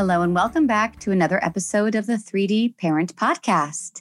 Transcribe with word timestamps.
Hello, 0.00 0.22
and 0.22 0.34
welcome 0.34 0.66
back 0.66 0.98
to 1.00 1.12
another 1.12 1.44
episode 1.44 1.94
of 1.94 2.06
the 2.06 2.14
3D 2.14 2.74
Parent 2.78 3.14
Podcast. 3.16 4.00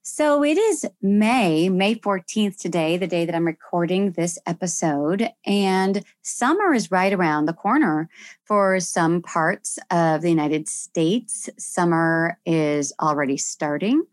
So 0.00 0.44
it 0.44 0.56
is 0.56 0.86
May, 1.02 1.68
May 1.68 1.96
14th 1.96 2.56
today, 2.56 2.96
the 2.96 3.08
day 3.08 3.24
that 3.24 3.34
I'm 3.34 3.44
recording 3.44 4.12
this 4.12 4.38
episode. 4.46 5.28
And 5.44 6.04
summer 6.22 6.72
is 6.72 6.92
right 6.92 7.12
around 7.12 7.46
the 7.46 7.52
corner 7.52 8.08
for 8.44 8.78
some 8.78 9.20
parts 9.20 9.76
of 9.90 10.22
the 10.22 10.30
United 10.30 10.68
States. 10.68 11.50
Summer 11.58 12.38
is 12.46 12.92
already 13.00 13.38
starting. 13.38 14.04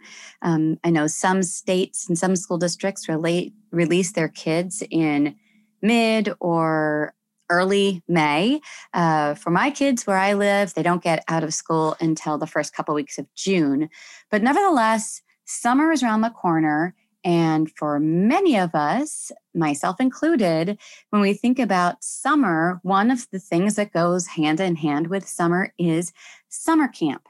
Um, 0.42 0.80
I 0.84 0.90
know 0.90 1.06
some 1.06 1.44
states 1.44 2.08
and 2.08 2.18
some 2.18 2.36
school 2.36 2.58
districts 2.58 3.08
relate, 3.08 3.54
release 3.70 4.14
their 4.14 4.30
kids 4.30 4.82
in 4.90 5.36
mid 5.84 6.34
or 6.40 7.14
early 7.50 8.04
May. 8.08 8.62
Uh, 8.94 9.36
for 9.36 9.50
my 9.50 9.72
kids, 9.72 10.06
where 10.06 10.18
I 10.18 10.34
live, 10.34 10.74
they 10.74 10.84
don't 10.84 11.04
get 11.04 11.24
out 11.28 11.44
of 11.44 11.54
school 11.54 11.96
until 12.00 12.38
the 12.38 12.48
first 12.48 12.74
couple 12.74 12.96
weeks 12.96 13.18
of 13.18 13.34
June. 13.36 13.90
But 14.32 14.44
nevertheless, 14.44 15.22
summer 15.46 15.92
is 15.92 16.04
around 16.04 16.22
the 16.22 16.30
corner. 16.30 16.96
And 17.24 17.72
for 17.72 18.00
many 18.00 18.58
of 18.58 18.76
us, 18.76 19.32
myself 19.56 20.00
included, 20.00 20.78
when 21.10 21.24
we 21.24 21.34
think 21.34 21.58
about 21.58 22.04
summer, 22.04 22.80
one 22.84 23.10
of 23.10 23.28
the 23.32 23.40
things 23.40 23.76
that 23.76 23.94
goes 23.94 24.28
hand 24.28 24.60
in 24.60 24.76
hand 24.76 25.08
with 25.08 25.28
summer 25.28 25.74
is 25.80 26.14
summer 26.50 26.88
camp. 26.88 27.28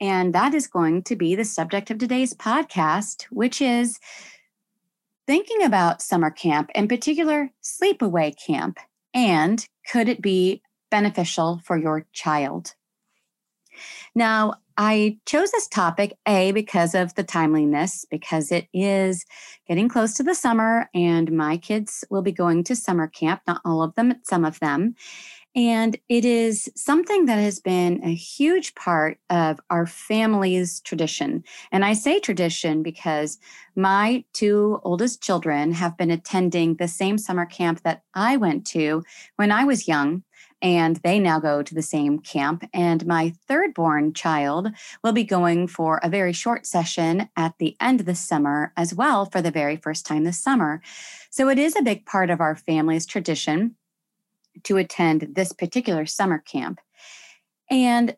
And 0.00 0.34
that 0.34 0.54
is 0.54 0.66
going 0.66 1.02
to 1.04 1.16
be 1.16 1.34
the 1.34 1.44
subject 1.44 1.90
of 1.90 1.98
today's 1.98 2.34
podcast, 2.34 3.24
which 3.30 3.60
is 3.60 3.98
thinking 5.26 5.62
about 5.62 6.02
summer 6.02 6.30
camp, 6.30 6.70
in 6.74 6.86
particular, 6.86 7.50
sleepaway 7.62 8.34
camp, 8.36 8.78
and 9.18 9.66
could 9.90 10.08
it 10.08 10.22
be 10.22 10.62
beneficial 10.92 11.60
for 11.64 11.76
your 11.76 12.06
child? 12.12 12.74
Now, 14.14 14.54
I 14.76 15.18
chose 15.26 15.50
this 15.50 15.66
topic, 15.66 16.16
A, 16.26 16.52
because 16.52 16.94
of 16.94 17.12
the 17.16 17.24
timeliness, 17.24 18.04
because 18.08 18.52
it 18.52 18.68
is 18.72 19.26
getting 19.66 19.88
close 19.88 20.14
to 20.14 20.22
the 20.22 20.36
summer, 20.36 20.88
and 20.94 21.32
my 21.32 21.56
kids 21.56 22.04
will 22.10 22.22
be 22.22 22.30
going 22.30 22.62
to 22.64 22.76
summer 22.76 23.08
camp, 23.08 23.40
not 23.48 23.60
all 23.64 23.82
of 23.82 23.96
them, 23.96 24.14
some 24.22 24.44
of 24.44 24.60
them. 24.60 24.94
And 25.56 25.98
it 26.08 26.24
is 26.24 26.70
something 26.76 27.26
that 27.26 27.38
has 27.38 27.58
been 27.58 28.04
a 28.04 28.14
huge 28.14 28.74
part 28.74 29.18
of 29.30 29.58
our 29.70 29.86
family's 29.86 30.80
tradition. 30.80 31.42
And 31.72 31.84
I 31.84 31.94
say 31.94 32.20
tradition 32.20 32.82
because 32.82 33.38
my 33.74 34.24
two 34.34 34.80
oldest 34.84 35.22
children 35.22 35.72
have 35.72 35.96
been 35.96 36.10
attending 36.10 36.74
the 36.74 36.86
same 36.86 37.18
summer 37.18 37.46
camp 37.46 37.82
that 37.82 38.02
I 38.14 38.36
went 38.36 38.66
to 38.68 39.02
when 39.36 39.50
I 39.50 39.64
was 39.64 39.88
young. 39.88 40.22
And 40.60 40.96
they 40.96 41.20
now 41.20 41.38
go 41.38 41.62
to 41.62 41.74
the 41.74 41.82
same 41.82 42.18
camp. 42.18 42.64
And 42.74 43.06
my 43.06 43.32
third 43.46 43.74
born 43.74 44.12
child 44.12 44.68
will 45.02 45.12
be 45.12 45.24
going 45.24 45.68
for 45.68 46.00
a 46.02 46.08
very 46.08 46.32
short 46.32 46.66
session 46.66 47.28
at 47.36 47.54
the 47.58 47.76
end 47.80 48.00
of 48.00 48.06
the 48.06 48.16
summer 48.16 48.72
as 48.76 48.92
well 48.92 49.24
for 49.24 49.40
the 49.40 49.52
very 49.52 49.76
first 49.76 50.04
time 50.04 50.24
this 50.24 50.42
summer. 50.42 50.82
So 51.30 51.48
it 51.48 51.58
is 51.58 51.76
a 51.76 51.82
big 51.82 52.06
part 52.06 52.30
of 52.30 52.40
our 52.40 52.56
family's 52.56 53.06
tradition 53.06 53.76
to 54.64 54.76
attend 54.76 55.28
this 55.32 55.52
particular 55.52 56.06
summer 56.06 56.38
camp. 56.38 56.80
And 57.70 58.16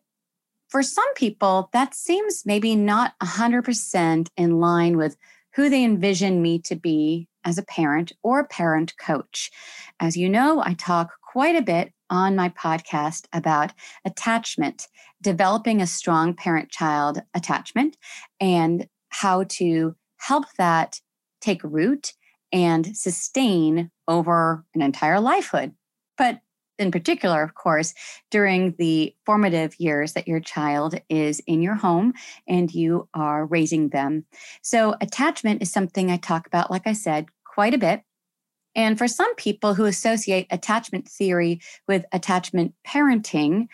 for 0.69 0.81
some 0.81 1.13
people, 1.15 1.69
that 1.73 1.93
seems 1.93 2.43
maybe 2.45 2.75
not 2.75 3.13
100% 3.21 4.27
in 4.37 4.59
line 4.59 4.97
with 4.97 5.17
who 5.55 5.69
they 5.69 5.83
envision 5.83 6.41
me 6.41 6.59
to 6.59 6.75
be 6.75 7.27
as 7.43 7.57
a 7.57 7.63
parent 7.63 8.13
or 8.23 8.39
a 8.39 8.47
parent 8.47 8.93
coach. 8.97 9.51
As 9.99 10.15
you 10.15 10.29
know, 10.29 10.61
I 10.63 10.73
talk 10.73 11.11
quite 11.21 11.55
a 11.57 11.61
bit 11.61 11.91
on 12.09 12.35
my 12.35 12.49
podcast 12.49 13.25
about 13.33 13.71
attachment, 14.05 14.87
developing 15.21 15.81
a 15.81 15.87
strong 15.87 16.33
parent 16.33 16.69
child 16.69 17.21
attachment, 17.33 17.97
and 18.39 18.87
how 19.09 19.43
to 19.43 19.95
help 20.17 20.45
that 20.57 20.99
take 21.41 21.61
root 21.63 22.13
and 22.51 22.95
sustain 22.95 23.91
over 24.07 24.65
an 24.75 24.81
entire 24.81 25.17
lifehood 25.17 25.73
but 26.21 26.39
in 26.77 26.91
particular, 26.91 27.41
of 27.41 27.55
course, 27.55 27.95
during 28.29 28.75
the 28.77 29.15
formative 29.25 29.73
years 29.79 30.13
that 30.13 30.27
your 30.27 30.39
child 30.39 30.93
is 31.09 31.41
in 31.47 31.63
your 31.63 31.73
home 31.73 32.13
and 32.47 32.71
you 32.71 33.09
are 33.15 33.47
raising 33.47 33.89
them. 33.89 34.25
So, 34.61 34.93
attachment 35.01 35.63
is 35.63 35.71
something 35.71 36.11
I 36.11 36.17
talk 36.17 36.45
about, 36.45 36.69
like 36.69 36.85
I 36.85 36.93
said, 36.93 37.25
quite 37.43 37.73
a 37.73 37.79
bit. 37.79 38.03
And 38.75 38.99
for 38.99 39.07
some 39.07 39.33
people 39.35 39.73
who 39.73 39.85
associate 39.85 40.45
attachment 40.51 41.09
theory 41.09 41.59
with 41.87 42.05
attachment 42.11 42.75
parenting, 42.87 43.67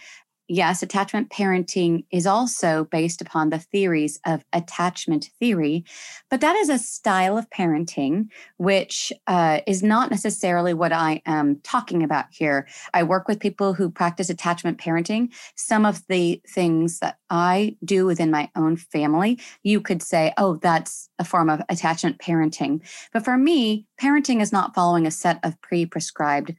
yes, 0.48 0.82
attachment 0.82 1.30
parenting 1.30 2.06
is 2.12 2.26
also 2.26 2.86
based 2.86 3.22
upon 3.22 3.50
the 3.50 3.60
theories 3.60 4.20
of 4.26 4.46
attachment 4.54 5.30
theory, 5.40 5.84
but 6.30 6.42
that 6.42 6.56
is 6.56 6.70
a 6.70 6.78
style 6.78 7.38
of 7.38 7.50
parenting 7.50 8.30
which 8.58 9.12
uh, 9.28 9.60
is 9.68 9.84
not 9.84 10.12
necessarily 10.12 10.74
what 10.74 10.92
I 10.92 11.22
am 11.26 11.60
talking 11.64 12.04
about 12.04 12.26
here. 12.32 12.68
I 12.94 13.04
work 13.04 13.28
with 13.28 13.40
people 13.40 13.74
who 13.74 13.90
practice 13.90 14.30
attachment 14.30 14.78
parenting. 14.78 15.34
Some 15.56 15.86
of 15.86 16.06
the 16.08 16.42
things 16.48 17.00
that 17.00 17.18
I 17.30 17.76
do 17.84 18.06
within 18.06 18.32
my 18.32 18.50
own 18.56 18.78
family, 18.78 19.40
you 19.64 19.82
could 19.82 20.02
say, 20.02 20.34
oh, 20.38 20.56
that's 20.58 21.10
a 21.20 21.24
form 21.24 21.50
of 21.50 21.62
attachment 21.70 22.20
parenting. 22.20 22.82
But 23.14 23.26
for 23.26 23.38
me, 23.38 23.86
parenting 24.00 24.42
is 24.42 24.52
not 24.52 24.74
following 24.74 25.06
a 25.06 25.12
set 25.12 25.40
of 25.44 25.60
pre 25.62 25.86
prescribed 25.86 26.56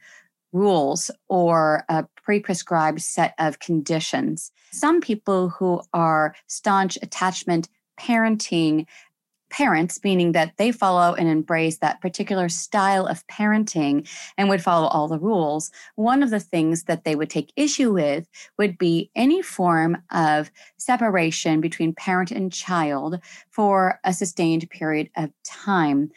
rules 0.51 1.11
or 1.27 1.83
a 1.89 2.05
pre 2.23 2.39
prescribed 2.39 3.01
set 3.01 3.33
of 3.39 3.59
conditions. 3.59 4.51
Some 4.71 5.01
people 5.01 5.49
who 5.49 5.81
are 5.93 6.35
staunch 6.47 6.97
attachment 7.01 7.69
parenting 7.99 8.85
parents, 9.49 9.99
meaning 10.03 10.31
that 10.33 10.53
they 10.57 10.71
follow 10.71 11.13
and 11.15 11.27
embrace 11.27 11.77
that 11.77 12.01
particular 12.01 12.49
style 12.49 13.05
of 13.05 13.25
parenting 13.27 14.07
and 14.37 14.47
would 14.49 14.61
follow 14.61 14.87
all 14.87 15.07
the 15.07 15.19
rules, 15.19 15.71
one 15.95 16.23
of 16.23 16.29
the 16.29 16.39
things 16.39 16.83
that 16.83 17.03
they 17.03 17.15
would 17.15 17.29
take 17.29 17.51
issue 17.55 17.91
with 17.91 18.27
would 18.57 18.77
be 18.77 19.09
any 19.15 19.41
form 19.41 19.97
of 20.11 20.51
separation 20.77 21.61
between 21.61 21.93
parent 21.93 22.31
and 22.31 22.53
child 22.53 23.19
for 23.49 23.99
a 24.03 24.13
sustained 24.13 24.69
period 24.69 25.09
of 25.17 25.31
time. 25.43 26.11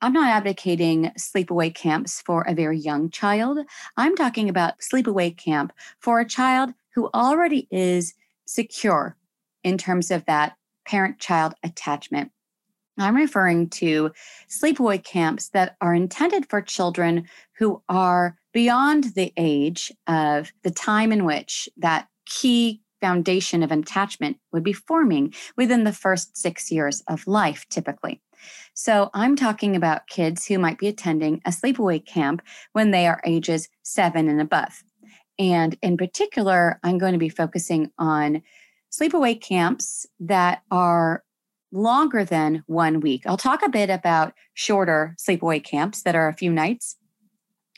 I'm 0.00 0.12
not 0.12 0.28
advocating 0.28 1.10
sleepaway 1.18 1.74
camps 1.74 2.22
for 2.22 2.42
a 2.42 2.54
very 2.54 2.78
young 2.78 3.10
child. 3.10 3.58
I'm 3.96 4.14
talking 4.14 4.48
about 4.48 4.78
sleepaway 4.78 5.36
camp 5.36 5.72
for 5.98 6.20
a 6.20 6.28
child 6.28 6.72
who 6.94 7.10
already 7.14 7.66
is 7.70 8.14
secure 8.46 9.16
in 9.64 9.76
terms 9.76 10.10
of 10.10 10.24
that 10.26 10.56
parent 10.86 11.18
child 11.18 11.54
attachment. 11.64 12.30
I'm 12.96 13.16
referring 13.16 13.70
to 13.70 14.12
sleepaway 14.48 15.02
camps 15.02 15.50
that 15.50 15.76
are 15.80 15.94
intended 15.94 16.48
for 16.48 16.60
children 16.62 17.28
who 17.56 17.82
are 17.88 18.36
beyond 18.52 19.14
the 19.14 19.32
age 19.36 19.92
of 20.06 20.52
the 20.62 20.70
time 20.70 21.12
in 21.12 21.24
which 21.24 21.68
that 21.76 22.08
key 22.26 22.80
foundation 23.00 23.62
of 23.62 23.70
attachment 23.70 24.38
would 24.52 24.64
be 24.64 24.72
forming 24.72 25.32
within 25.56 25.84
the 25.84 25.92
first 25.92 26.36
six 26.36 26.70
years 26.70 27.02
of 27.08 27.26
life, 27.26 27.66
typically. 27.68 28.20
So 28.74 29.10
I'm 29.14 29.36
talking 29.36 29.76
about 29.76 30.06
kids 30.06 30.46
who 30.46 30.58
might 30.58 30.78
be 30.78 30.88
attending 30.88 31.40
a 31.44 31.50
sleepaway 31.50 32.04
camp 32.04 32.42
when 32.72 32.90
they 32.90 33.06
are 33.06 33.20
ages 33.24 33.68
seven 33.82 34.28
and 34.28 34.40
above. 34.40 34.82
And 35.38 35.76
in 35.82 35.96
particular, 35.96 36.80
I'm 36.82 36.98
going 36.98 37.12
to 37.12 37.18
be 37.18 37.28
focusing 37.28 37.90
on 37.98 38.42
sleepaway 38.90 39.40
camps 39.40 40.06
that 40.20 40.62
are 40.70 41.22
longer 41.70 42.24
than 42.24 42.62
one 42.66 43.00
week. 43.00 43.22
I'll 43.26 43.36
talk 43.36 43.62
a 43.64 43.68
bit 43.68 43.90
about 43.90 44.32
shorter 44.54 45.14
sleepaway 45.18 45.62
camps 45.62 46.02
that 46.02 46.14
are 46.14 46.28
a 46.28 46.34
few 46.34 46.50
nights. 46.50 46.96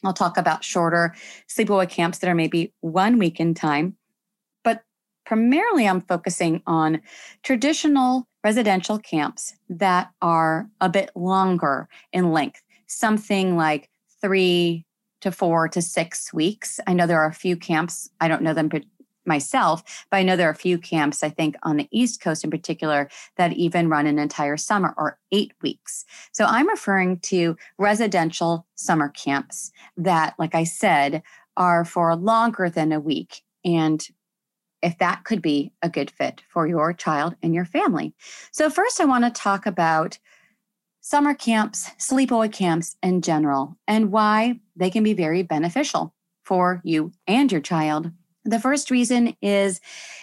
I'll 0.05 0.15
talk 0.15 0.37
about 0.37 0.65
shorter 0.65 1.15
sleepaway 1.49 1.89
camps 1.89 2.19
that 2.19 2.31
are 2.31 2.35
maybe 2.35 2.73
one 2.81 3.19
week 3.19 3.41
in 3.41 3.55
time. 3.55 3.97
But 4.65 4.83
primarily, 5.27 5.87
I'm 5.87 6.01
focusing 6.01 6.63
on 6.67 7.03
traditional 7.43 8.27
residential 8.43 8.99
camps 8.99 9.55
that 9.69 10.11
are 10.23 10.69
a 10.81 10.89
bit 10.89 11.11
longer 11.15 11.89
in 12.13 12.33
length, 12.33 12.63
something 12.87 13.57
like 13.57 13.91
three 14.21 14.85
to 15.21 15.31
four 15.31 15.69
to 15.69 15.83
six 15.83 16.33
weeks. 16.33 16.81
I 16.87 16.95
know 16.95 17.07
there 17.07 17.21
are 17.21 17.29
a 17.29 17.35
few 17.35 17.57
camps, 17.57 18.11
I 18.21 18.29
don't 18.29 18.43
know 18.43 18.55
them 18.55 18.71
myself, 19.27 20.07
but 20.11 20.17
I 20.17 20.23
know 20.23 20.35
there 20.35 20.49
are 20.49 20.53
a 20.53 20.57
few 20.57 20.79
camps, 20.79 21.23
I 21.23 21.29
think 21.29 21.57
on 21.63 21.77
the 21.77 21.89
East 21.91 22.21
Coast 22.21 22.43
in 22.43 22.51
particular, 22.51 23.09
that 23.37 23.53
even 23.53 23.89
run 23.89 24.07
an 24.07 24.19
entire 24.19 24.57
summer 24.57 24.95
or 24.97 25.19
eight 25.31 25.53
weeks. 25.63 26.05
So 26.33 26.47
I'm 26.47 26.69
referring 26.69 27.21
to 27.21 27.57
residential 27.79 28.67
summer 28.75 29.11
camps 29.11 29.71
that, 29.97 30.35
like 30.39 30.55
I 30.55 30.65
said, 30.65 31.23
are 31.57 31.85
for 31.85 32.17
longer 32.17 32.71
than 32.71 32.93
a 32.93 33.01
week. 33.01 33.43
And 33.65 34.07
if 34.83 34.99
that 34.99 35.25
could 35.25 35.43
be 35.43 35.73
a 35.83 35.89
good 35.89 36.11
fit 36.11 36.43
for 36.49 36.67
your 36.67 36.93
child 36.93 37.37
and 37.43 37.55
your 37.55 37.65
family. 37.65 38.15
So, 38.53 38.71
first, 38.71 39.01
I 39.01 39.05
want 39.05 39.25
to 39.25 39.31
talk 39.31 39.67
about 39.67 40.19
summer 41.01 41.35
camps, 41.35 41.91
sleepaway 41.99 42.53
camps 42.53 42.97
in 43.03 43.23
general, 43.23 43.77
and 43.89 44.13
why 44.13 44.61
they 44.77 44.91
can 44.91 45.03
be 45.03 45.15
very 45.15 45.43
beneficial 45.43 46.15
for 46.45 46.81
you 46.85 47.13
and 47.27 47.51
your 47.51 47.61
child. 47.61 48.11
The 48.45 48.61
first 48.61 48.91
reason 48.91 49.37
is 49.43 49.81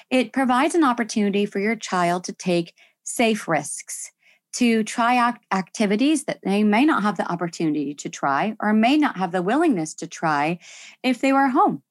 it 0.09 0.33
provides 0.33 0.75
an 0.75 0.83
opportunity 0.83 1.45
for 1.45 1.59
your 1.59 1.75
child 1.75 2.24
to 2.25 2.33
take 2.33 2.74
safe 3.04 3.48
risks, 3.48 4.12
to 4.54 4.83
try 4.83 5.18
out 5.18 5.38
activities 5.51 6.25
that 6.25 6.39
they 6.44 6.63
may 6.63 6.83
not 6.83 7.04
have 7.04 7.18
the 7.18 7.31
opportunity 7.31 7.94
to 7.94 8.09
try 8.09 8.56
or 8.59 8.74
may 8.74 8.98
not 8.98 9.18
have 9.18 9.31
the 9.31 9.42
willingness 9.42 9.94
to 9.95 10.07
try 10.07 10.59
if 11.04 11.21
they 11.21 11.31
were 11.31 11.48
home. 11.48 11.83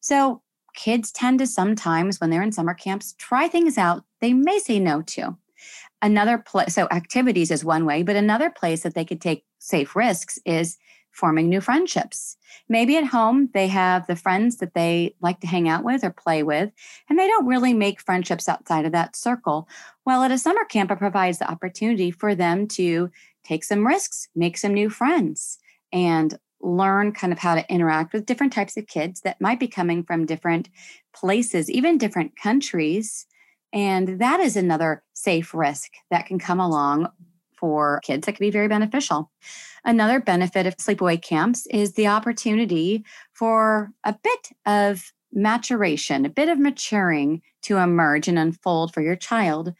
So, 0.00 0.42
kids 0.76 1.10
tend 1.10 1.40
to 1.40 1.46
sometimes, 1.46 2.20
when 2.20 2.30
they're 2.30 2.42
in 2.42 2.52
summer 2.52 2.74
camps, 2.74 3.14
try 3.18 3.48
things 3.48 3.76
out 3.76 4.04
they 4.20 4.32
may 4.32 4.58
say 4.58 4.78
no 4.78 5.02
to. 5.02 5.36
Another 6.00 6.38
place, 6.38 6.74
so 6.74 6.86
activities 6.90 7.50
is 7.50 7.64
one 7.64 7.84
way, 7.84 8.02
but 8.02 8.16
another 8.16 8.50
place 8.50 8.82
that 8.82 8.94
they 8.94 9.04
could 9.04 9.20
take 9.20 9.44
safe 9.58 9.96
risks 9.96 10.38
is 10.44 10.78
forming 11.10 11.48
new 11.48 11.60
friendships. 11.60 12.36
Maybe 12.68 12.96
at 12.96 13.06
home, 13.06 13.48
they 13.54 13.68
have 13.68 14.06
the 14.06 14.16
friends 14.16 14.58
that 14.58 14.74
they 14.74 15.14
like 15.20 15.40
to 15.40 15.46
hang 15.46 15.68
out 15.68 15.82
with 15.82 16.04
or 16.04 16.10
play 16.10 16.42
with, 16.42 16.70
and 17.08 17.18
they 17.18 17.26
don't 17.26 17.46
really 17.46 17.72
make 17.72 18.00
friendships 18.02 18.48
outside 18.48 18.84
of 18.84 18.92
that 18.92 19.16
circle. 19.16 19.68
Well, 20.04 20.22
at 20.22 20.30
a 20.30 20.38
summer 20.38 20.64
camp, 20.66 20.90
it 20.90 20.98
provides 20.98 21.38
the 21.38 21.50
opportunity 21.50 22.10
for 22.10 22.34
them 22.34 22.68
to 22.68 23.10
take 23.44 23.64
some 23.64 23.86
risks, 23.86 24.28
make 24.34 24.58
some 24.58 24.74
new 24.74 24.90
friends, 24.90 25.58
and 25.92 26.38
learn 26.66 27.12
kind 27.12 27.32
of 27.32 27.38
how 27.38 27.54
to 27.54 27.72
interact 27.72 28.12
with 28.12 28.26
different 28.26 28.52
types 28.52 28.76
of 28.76 28.86
kids 28.88 29.20
that 29.20 29.40
might 29.40 29.60
be 29.60 29.68
coming 29.68 30.02
from 30.02 30.26
different 30.26 30.68
places, 31.14 31.70
even 31.70 31.96
different 31.96 32.36
countries. 32.36 33.26
And 33.72 34.20
that 34.20 34.40
is 34.40 34.56
another 34.56 35.04
safe 35.12 35.54
risk 35.54 35.92
that 36.10 36.26
can 36.26 36.38
come 36.38 36.58
along 36.58 37.08
for 37.56 38.00
kids 38.00 38.26
that 38.26 38.32
can 38.32 38.44
be 38.44 38.50
very 38.50 38.68
beneficial. 38.68 39.30
Another 39.84 40.20
benefit 40.20 40.66
of 40.66 40.76
sleepaway 40.76 41.22
camps 41.22 41.66
is 41.68 41.94
the 41.94 42.08
opportunity 42.08 43.04
for 43.32 43.92
a 44.02 44.14
bit 44.20 44.50
of 44.66 45.12
maturation, 45.32 46.26
a 46.26 46.30
bit 46.30 46.48
of 46.48 46.58
maturing 46.58 47.42
to 47.62 47.76
emerge 47.76 48.26
and 48.26 48.38
unfold 48.38 48.92
for 48.92 49.02
your 49.02 49.16
child. 49.16 49.72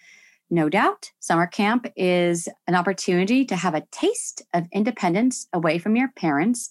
No 0.49 0.69
doubt, 0.69 1.11
summer 1.19 1.47
camp 1.47 1.87
is 1.97 2.49
an 2.69 2.77
opportunity 2.77 3.45
to 3.47 3.57
have 3.57 3.75
a 3.75 3.87
taste 3.91 4.43
of 4.55 4.69
independence 4.73 5.49
away 5.53 5.79
from 5.79 5.97
your 5.97 6.09
parents 6.09 6.71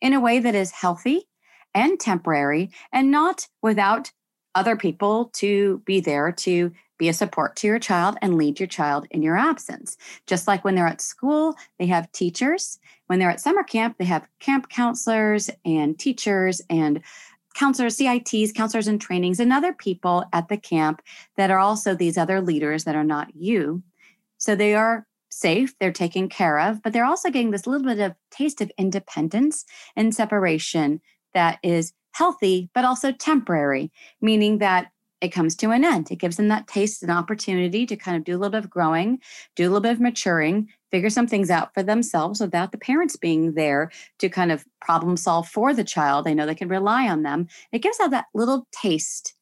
in 0.00 0.14
a 0.14 0.20
way 0.20 0.38
that 0.38 0.54
is 0.54 0.70
healthy 0.70 1.28
and 1.74 2.00
temporary 2.00 2.70
and 2.92 3.10
not 3.10 3.46
without 3.62 4.10
other 4.54 4.76
people 4.76 5.26
to 5.34 5.82
be 5.84 6.00
there 6.00 6.32
to 6.32 6.72
be 6.98 7.08
a 7.08 7.12
support 7.14 7.56
to 7.56 7.66
your 7.66 7.78
child 7.78 8.16
and 8.20 8.36
lead 8.36 8.60
your 8.60 8.66
child 8.66 9.06
in 9.10 9.22
your 9.22 9.36
absence. 9.36 9.96
Just 10.26 10.48
like 10.48 10.64
when 10.64 10.74
they're 10.74 10.86
at 10.86 11.00
school, 11.00 11.54
they 11.78 11.86
have 11.86 12.10
teachers. 12.12 12.78
When 13.06 13.18
they're 13.18 13.30
at 13.30 13.40
summer 13.40 13.62
camp, 13.62 13.96
they 13.98 14.04
have 14.04 14.28
camp 14.38 14.68
counselors 14.68 15.50
and 15.64 15.98
teachers 15.98 16.60
and 16.68 17.00
counselors, 17.60 17.98
CITs, 17.98 18.52
counselors 18.52 18.88
in 18.88 18.98
trainings, 18.98 19.38
and 19.38 19.52
other 19.52 19.74
people 19.74 20.24
at 20.32 20.48
the 20.48 20.56
camp 20.56 21.02
that 21.36 21.50
are 21.50 21.58
also 21.58 21.94
these 21.94 22.16
other 22.16 22.40
leaders 22.40 22.84
that 22.84 22.96
are 22.96 23.04
not 23.04 23.36
you. 23.36 23.82
So 24.38 24.54
they 24.56 24.74
are 24.74 25.06
safe, 25.28 25.78
they're 25.78 25.92
taken 25.92 26.30
care 26.30 26.58
of, 26.58 26.82
but 26.82 26.94
they're 26.94 27.04
also 27.04 27.28
getting 27.28 27.50
this 27.50 27.66
little 27.66 27.86
bit 27.86 28.00
of 28.00 28.14
taste 28.30 28.62
of 28.62 28.72
independence 28.78 29.66
and 29.94 30.14
separation 30.14 31.02
that 31.34 31.58
is 31.62 31.92
healthy, 32.12 32.70
but 32.74 32.86
also 32.86 33.12
temporary, 33.12 33.92
meaning 34.22 34.56
that 34.58 34.90
it 35.20 35.28
comes 35.28 35.54
to 35.56 35.70
an 35.70 35.84
end. 35.84 36.10
It 36.10 36.16
gives 36.16 36.38
them 36.38 36.48
that 36.48 36.66
taste 36.66 37.02
and 37.02 37.12
opportunity 37.12 37.84
to 37.84 37.94
kind 37.94 38.16
of 38.16 38.24
do 38.24 38.32
a 38.32 38.38
little 38.38 38.52
bit 38.52 38.64
of 38.64 38.70
growing, 38.70 39.18
do 39.54 39.64
a 39.64 39.68
little 39.68 39.82
bit 39.82 39.92
of 39.92 40.00
maturing, 40.00 40.70
figure 40.90 41.10
some 41.10 41.26
things 41.26 41.50
out 41.50 41.72
for 41.74 41.82
themselves 41.82 42.40
without 42.40 42.72
the 42.72 42.78
parents 42.78 43.16
being 43.16 43.54
there 43.54 43.90
to 44.18 44.28
kind 44.28 44.52
of 44.52 44.64
problem 44.80 45.16
solve 45.16 45.48
for 45.48 45.72
the 45.72 45.84
child. 45.84 46.24
They 46.24 46.34
know 46.34 46.46
they 46.46 46.54
can 46.54 46.68
rely 46.68 47.08
on 47.08 47.22
them. 47.22 47.48
It 47.72 47.80
gives 47.82 47.98
them 47.98 48.10
that 48.10 48.26
little 48.34 48.66
taste 48.72 49.34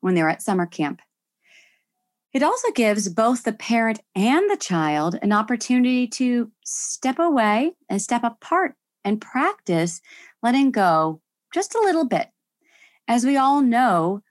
when 0.00 0.14
they're 0.14 0.28
at 0.28 0.42
summer 0.42 0.66
camp. 0.66 1.00
It 2.32 2.42
also 2.42 2.70
gives 2.72 3.08
both 3.08 3.42
the 3.42 3.52
parent 3.52 4.00
and 4.14 4.50
the 4.50 4.56
child 4.56 5.18
an 5.22 5.32
opportunity 5.32 6.06
to 6.08 6.50
step 6.64 7.18
away 7.18 7.72
and 7.88 8.00
step 8.00 8.22
apart 8.22 8.74
and 9.04 9.20
practice 9.20 10.00
letting 10.42 10.70
go 10.70 11.20
just 11.54 11.74
a 11.74 11.80
little 11.80 12.04
bit. 12.04 12.28
As 13.08 13.24
we 13.24 13.38
all 13.38 13.62
know, 13.62 14.22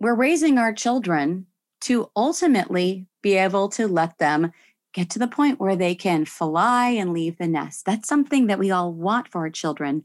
we're 0.00 0.14
raising 0.14 0.56
our 0.58 0.72
children 0.72 1.46
to 1.82 2.10
ultimately 2.16 3.06
be 3.22 3.34
able 3.34 3.68
to 3.68 3.86
let 3.86 4.18
them 4.18 4.52
get 4.98 5.10
to 5.10 5.18
the 5.20 5.28
point 5.28 5.60
where 5.60 5.76
they 5.76 5.94
can 5.94 6.24
fly 6.24 6.88
and 6.88 7.12
leave 7.12 7.38
the 7.38 7.46
nest. 7.46 7.84
That's 7.84 8.08
something 8.08 8.48
that 8.48 8.58
we 8.58 8.72
all 8.72 8.92
want 8.92 9.28
for 9.28 9.42
our 9.42 9.50
children, 9.50 10.04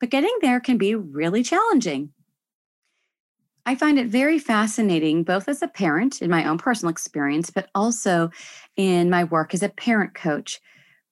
but 0.00 0.10
getting 0.10 0.36
there 0.42 0.60
can 0.60 0.76
be 0.76 0.94
really 0.94 1.42
challenging. 1.42 2.10
I 3.64 3.74
find 3.74 3.98
it 3.98 4.08
very 4.08 4.38
fascinating, 4.38 5.24
both 5.24 5.48
as 5.48 5.62
a 5.62 5.68
parent 5.68 6.20
in 6.20 6.28
my 6.28 6.46
own 6.46 6.58
personal 6.58 6.90
experience, 6.90 7.48
but 7.48 7.70
also 7.74 8.30
in 8.76 9.08
my 9.08 9.24
work 9.24 9.54
as 9.54 9.62
a 9.62 9.70
parent 9.70 10.14
coach. 10.14 10.60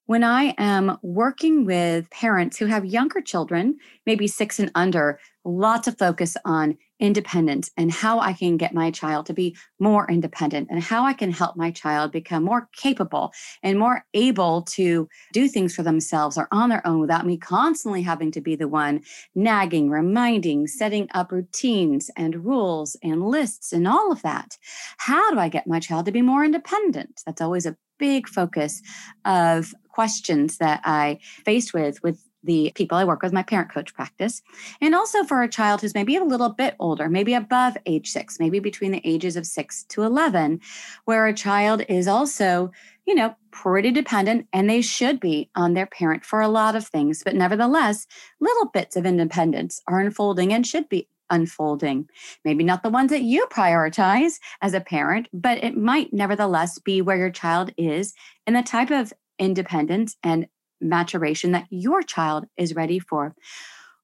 When 0.04 0.24
I 0.24 0.54
am 0.58 0.98
working 1.00 1.64
with 1.64 2.10
parents 2.10 2.58
who 2.58 2.66
have 2.66 2.84
younger 2.84 3.22
children, 3.22 3.78
maybe 4.04 4.28
six 4.28 4.58
and 4.58 4.70
under, 4.74 5.18
lots 5.42 5.88
of 5.88 5.96
focus 5.96 6.36
on 6.44 6.76
independence 7.02 7.68
and 7.76 7.90
how 7.90 8.20
I 8.20 8.32
can 8.32 8.56
get 8.56 8.72
my 8.72 8.92
child 8.92 9.26
to 9.26 9.34
be 9.34 9.56
more 9.80 10.08
independent 10.08 10.68
and 10.70 10.80
how 10.80 11.04
I 11.04 11.12
can 11.12 11.32
help 11.32 11.56
my 11.56 11.72
child 11.72 12.12
become 12.12 12.44
more 12.44 12.68
capable 12.76 13.32
and 13.60 13.76
more 13.76 14.06
able 14.14 14.62
to 14.62 15.08
do 15.32 15.48
things 15.48 15.74
for 15.74 15.82
themselves 15.82 16.38
or 16.38 16.46
on 16.52 16.68
their 16.68 16.86
own 16.86 17.00
without 17.00 17.26
me 17.26 17.36
constantly 17.36 18.02
having 18.02 18.30
to 18.30 18.40
be 18.40 18.54
the 18.54 18.68
one 18.68 19.02
nagging, 19.34 19.90
reminding, 19.90 20.68
setting 20.68 21.08
up 21.12 21.32
routines 21.32 22.08
and 22.16 22.44
rules 22.44 22.96
and 23.02 23.26
lists 23.26 23.72
and 23.72 23.88
all 23.88 24.12
of 24.12 24.22
that. 24.22 24.56
How 24.98 25.32
do 25.32 25.40
I 25.40 25.48
get 25.48 25.66
my 25.66 25.80
child 25.80 26.06
to 26.06 26.12
be 26.12 26.22
more 26.22 26.44
independent? 26.44 27.20
That's 27.26 27.42
always 27.42 27.66
a 27.66 27.76
big 27.98 28.28
focus 28.28 28.80
of 29.24 29.74
questions 29.88 30.58
that 30.58 30.80
I 30.84 31.18
faced 31.44 31.74
with 31.74 32.00
with 32.04 32.22
the 32.44 32.72
people 32.74 32.98
I 32.98 33.04
work 33.04 33.22
with, 33.22 33.32
my 33.32 33.42
parent 33.42 33.70
coach 33.72 33.94
practice, 33.94 34.42
and 34.80 34.94
also 34.94 35.24
for 35.24 35.42
a 35.42 35.48
child 35.48 35.80
who's 35.80 35.94
maybe 35.94 36.16
a 36.16 36.24
little 36.24 36.50
bit 36.50 36.74
older, 36.78 37.08
maybe 37.08 37.34
above 37.34 37.76
age 37.86 38.10
six, 38.10 38.38
maybe 38.40 38.58
between 38.58 38.92
the 38.92 39.02
ages 39.04 39.36
of 39.36 39.46
six 39.46 39.84
to 39.84 40.02
11, 40.02 40.60
where 41.04 41.26
a 41.26 41.34
child 41.34 41.82
is 41.88 42.08
also, 42.08 42.70
you 43.06 43.14
know, 43.14 43.34
pretty 43.50 43.90
dependent 43.90 44.46
and 44.52 44.68
they 44.68 44.80
should 44.80 45.20
be 45.20 45.50
on 45.54 45.74
their 45.74 45.86
parent 45.86 46.24
for 46.24 46.40
a 46.40 46.48
lot 46.48 46.74
of 46.74 46.86
things. 46.86 47.22
But 47.22 47.36
nevertheless, 47.36 48.06
little 48.40 48.66
bits 48.70 48.96
of 48.96 49.06
independence 49.06 49.80
are 49.86 50.00
unfolding 50.00 50.52
and 50.52 50.66
should 50.66 50.88
be 50.88 51.08
unfolding. 51.30 52.08
Maybe 52.44 52.62
not 52.62 52.82
the 52.82 52.90
ones 52.90 53.10
that 53.10 53.22
you 53.22 53.46
prioritize 53.50 54.38
as 54.60 54.74
a 54.74 54.80
parent, 54.80 55.28
but 55.32 55.62
it 55.64 55.76
might 55.76 56.12
nevertheless 56.12 56.78
be 56.78 57.02
where 57.02 57.16
your 57.16 57.30
child 57.30 57.72
is 57.76 58.14
and 58.46 58.54
the 58.54 58.62
type 58.62 58.90
of 58.90 59.12
independence 59.38 60.16
and 60.22 60.46
maturation 60.82 61.52
that 61.52 61.66
your 61.70 62.02
child 62.02 62.46
is 62.56 62.74
ready 62.74 62.98
for. 62.98 63.34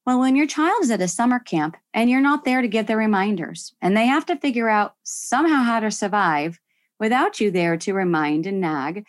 Well, 0.05 0.19
when 0.19 0.35
your 0.35 0.47
child 0.47 0.81
is 0.81 0.91
at 0.91 1.01
a 1.01 1.07
summer 1.07 1.39
camp 1.39 1.77
and 1.93 2.09
you're 2.09 2.21
not 2.21 2.45
there 2.45 2.61
to 2.61 2.67
give 2.67 2.87
the 2.87 2.95
reminders, 2.97 3.73
and 3.81 3.95
they 3.95 4.07
have 4.07 4.25
to 4.27 4.37
figure 4.37 4.69
out 4.69 4.95
somehow 5.03 5.63
how 5.63 5.79
to 5.81 5.91
survive 5.91 6.59
without 6.99 7.39
you 7.39 7.51
there 7.51 7.77
to 7.77 7.93
remind 7.93 8.47
and 8.47 8.59
nag, 8.59 9.05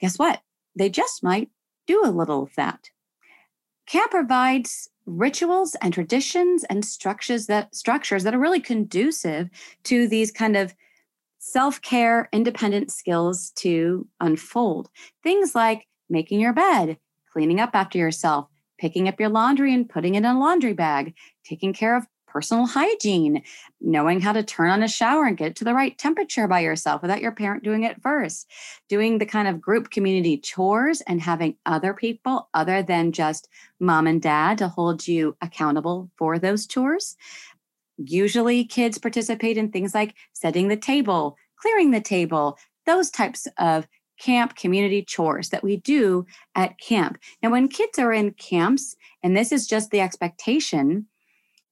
guess 0.00 0.18
what? 0.18 0.40
They 0.76 0.88
just 0.88 1.22
might 1.22 1.50
do 1.86 2.02
a 2.04 2.10
little 2.10 2.44
of 2.44 2.54
that. 2.56 2.90
Camp 3.86 4.10
provides 4.10 4.88
rituals 5.06 5.76
and 5.82 5.92
traditions 5.92 6.64
and 6.64 6.84
structures 6.84 7.46
that 7.46 7.74
structures 7.74 8.22
that 8.22 8.34
are 8.34 8.38
really 8.38 8.60
conducive 8.60 9.50
to 9.84 10.08
these 10.08 10.30
kind 10.30 10.56
of 10.56 10.74
self 11.38 11.82
care, 11.82 12.28
independent 12.32 12.90
skills 12.90 13.50
to 13.56 14.08
unfold. 14.20 14.88
Things 15.22 15.54
like 15.54 15.86
making 16.08 16.40
your 16.40 16.52
bed, 16.52 16.98
cleaning 17.32 17.60
up 17.60 17.70
after 17.74 17.98
yourself, 17.98 18.48
picking 18.78 19.08
up 19.08 19.20
your 19.20 19.28
laundry 19.28 19.72
and 19.72 19.88
putting 19.88 20.14
it 20.14 20.18
in 20.18 20.24
a 20.24 20.38
laundry 20.38 20.72
bag, 20.72 21.14
taking 21.44 21.72
care 21.72 21.96
of 21.96 22.06
personal 22.34 22.66
hygiene, 22.66 23.44
knowing 23.80 24.20
how 24.20 24.32
to 24.32 24.42
turn 24.42 24.68
on 24.68 24.82
a 24.82 24.88
shower 24.88 25.24
and 25.24 25.36
get 25.36 25.52
it 25.52 25.56
to 25.56 25.62
the 25.64 25.72
right 25.72 25.96
temperature 25.96 26.48
by 26.48 26.58
yourself 26.58 27.00
without 27.00 27.22
your 27.22 27.30
parent 27.30 27.62
doing 27.62 27.84
it 27.84 28.02
first, 28.02 28.50
doing 28.88 29.18
the 29.18 29.26
kind 29.26 29.46
of 29.46 29.60
group 29.60 29.88
community 29.88 30.36
chores 30.36 31.00
and 31.02 31.22
having 31.22 31.56
other 31.64 31.94
people 31.94 32.48
other 32.52 32.82
than 32.82 33.12
just 33.12 33.48
mom 33.78 34.08
and 34.08 34.20
dad 34.20 34.58
to 34.58 34.66
hold 34.66 35.06
you 35.06 35.36
accountable 35.40 36.10
for 36.18 36.36
those 36.36 36.66
chores. 36.66 37.16
Usually, 37.98 38.64
kids 38.64 38.98
participate 38.98 39.56
in 39.56 39.70
things 39.70 39.94
like 39.94 40.16
setting 40.32 40.66
the 40.66 40.76
table, 40.76 41.36
clearing 41.56 41.92
the 41.92 42.00
table, 42.00 42.58
those 42.84 43.10
types 43.10 43.46
of 43.58 43.86
camp 44.18 44.56
community 44.56 45.02
chores 45.02 45.50
that 45.50 45.64
we 45.64 45.76
do 45.76 46.26
at 46.54 46.78
camp. 46.78 47.18
Now, 47.42 47.50
when 47.50 47.68
kids 47.68 47.98
are 47.98 48.12
in 48.12 48.32
camps, 48.32 48.96
and 49.22 49.36
this 49.36 49.52
is 49.52 49.66
just 49.66 49.90
the 49.90 50.00
expectation, 50.00 51.06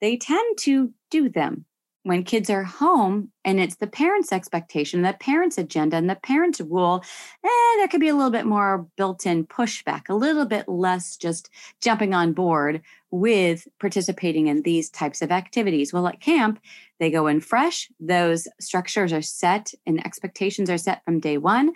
they 0.01 0.17
tend 0.17 0.59
to 0.59 0.93
do 1.11 1.29
them. 1.29 1.65
When 2.05 2.25
kids 2.25 2.51
are 2.51 2.65
home 2.65 3.31
and 3.45 3.61
it's 3.61 3.77
the 3.77 3.87
parents' 3.87 4.33
expectation, 4.33 5.03
the 5.03 5.13
parents' 5.13 5.57
agenda, 5.57 5.97
and 5.97 6.11
the 6.11 6.17
parents' 6.17 6.61
rule, 6.61 7.05
eh, 7.45 7.77
there 7.77 7.87
could 7.87 8.01
be 8.01 8.09
a 8.09 8.15
little 8.15 8.33
bit 8.33 8.45
more 8.45 8.89
built 8.97 9.25
in 9.25 9.47
pushback, 9.47 10.09
a 10.09 10.15
little 10.15 10.45
bit 10.45 10.69
less 10.69 11.17
just 11.17 11.49
jumping 11.81 12.13
on 12.13 12.33
board 12.33 12.83
with 13.13 13.69
participating 13.79 14.49
in 14.49 14.63
these 14.63 14.91
types 14.91 15.23
of 15.23 15.31
activities. 15.31 15.93
Well, 15.93 16.09
at 16.09 16.21
camp, 16.21 16.59
they 16.99 17.09
go 17.09 17.29
in 17.29 17.41
fresh, 17.41 17.89
those 18.01 18.49
structures 18.59 19.13
are 19.13 19.23
set 19.23 19.73
and 19.87 20.05
expectations 20.05 20.69
are 20.71 20.79
set 20.79 21.05
from 21.05 21.21
day 21.21 21.39
one, 21.39 21.73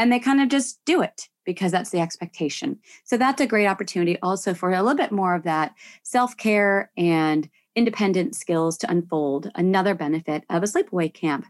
and 0.00 0.10
they 0.10 0.18
kind 0.18 0.40
of 0.40 0.48
just 0.48 0.80
do 0.86 1.02
it 1.02 1.28
because 1.44 1.70
that's 1.70 1.90
the 1.90 2.00
expectation. 2.00 2.78
So 3.04 3.18
that's 3.18 3.42
a 3.42 3.46
great 3.46 3.66
opportunity 3.66 4.18
also 4.22 4.54
for 4.54 4.72
a 4.72 4.82
little 4.82 4.96
bit 4.96 5.12
more 5.12 5.34
of 5.34 5.42
that 5.42 5.74
self 6.04 6.34
care 6.38 6.90
and 6.96 7.50
independent 7.76 8.34
skills 8.34 8.78
to 8.78 8.90
unfold. 8.90 9.50
Another 9.54 9.94
benefit 9.94 10.44
of 10.48 10.62
a 10.62 10.66
sleepaway 10.66 11.12
camp. 11.12 11.44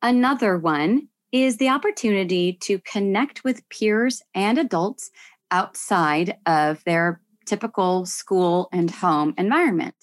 Another 0.00 0.56
one 0.56 1.08
is 1.30 1.58
the 1.58 1.68
opportunity 1.68 2.54
to 2.62 2.78
connect 2.80 3.44
with 3.44 3.68
peers 3.68 4.22
and 4.34 4.56
adults 4.56 5.10
outside 5.50 6.38
of 6.46 6.82
their 6.84 7.20
typical 7.44 8.06
school 8.06 8.70
and 8.72 8.90
home 8.90 9.34
environment. 9.36 9.94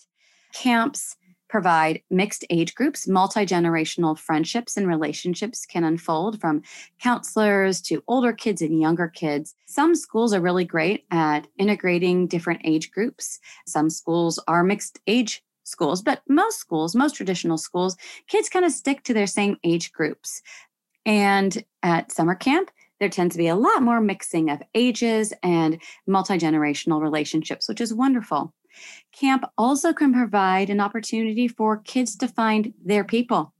Camps 0.54 1.16
provide 1.48 2.02
mixed 2.10 2.46
age 2.50 2.76
groups, 2.76 3.08
multi 3.08 3.46
generational 3.46 4.18
friendships 4.18 4.78
and 4.78 4.88
relationships 4.88 5.66
can 5.66 5.84
unfold 5.84 6.40
from 6.40 6.62
counselors 7.02 7.82
to 7.84 8.04
older 8.08 8.34
kids 8.34 8.62
and 8.62 8.82
younger 8.82 9.08
kids. 9.08 9.56
Some 9.66 9.96
schools 9.96 10.34
are 10.34 10.42
really 10.42 10.66
great 10.66 11.06
at 11.12 11.48
integrating 11.58 12.28
different 12.28 12.62
age 12.64 12.92
groups. 12.92 13.40
Some 13.68 13.90
schools 13.90 14.40
are 14.48 14.64
mixed 14.64 15.00
age 15.08 15.44
schools, 15.64 16.02
but 16.02 16.22
most 16.30 16.60
schools, 16.60 16.96
most 16.96 17.16
traditional 17.16 17.58
schools, 17.58 17.98
kids 18.28 18.50
kind 18.50 18.66
of 18.66 18.72
stick 18.72 19.04
to 19.04 19.14
their 19.14 19.28
same 19.28 19.58
age 19.64 19.92
groups. 19.92 20.42
And 21.06 21.64
at 21.84 22.12
summer 22.12 22.36
camp, 22.36 22.72
there 23.00 23.10
tends 23.10 23.36
to 23.36 23.38
be 23.38 23.48
a 23.48 23.56
lot 23.56 23.84
more 23.84 24.00
mixing 24.00 24.50
of 24.50 24.64
ages 24.74 25.34
and 25.44 25.82
multi 26.08 26.38
generational 26.38 27.02
relationships, 27.02 27.68
which 27.68 27.82
is 27.82 27.94
wonderful. 27.94 28.54
Camp 29.12 29.46
also 29.58 29.94
can 29.94 30.14
provide 30.14 30.70
an 30.70 30.80
opportunity 30.80 31.48
for 31.48 31.78
kids 31.78 32.16
to 32.18 32.28
find 32.28 32.74
their 32.84 33.04
people. 33.04 33.54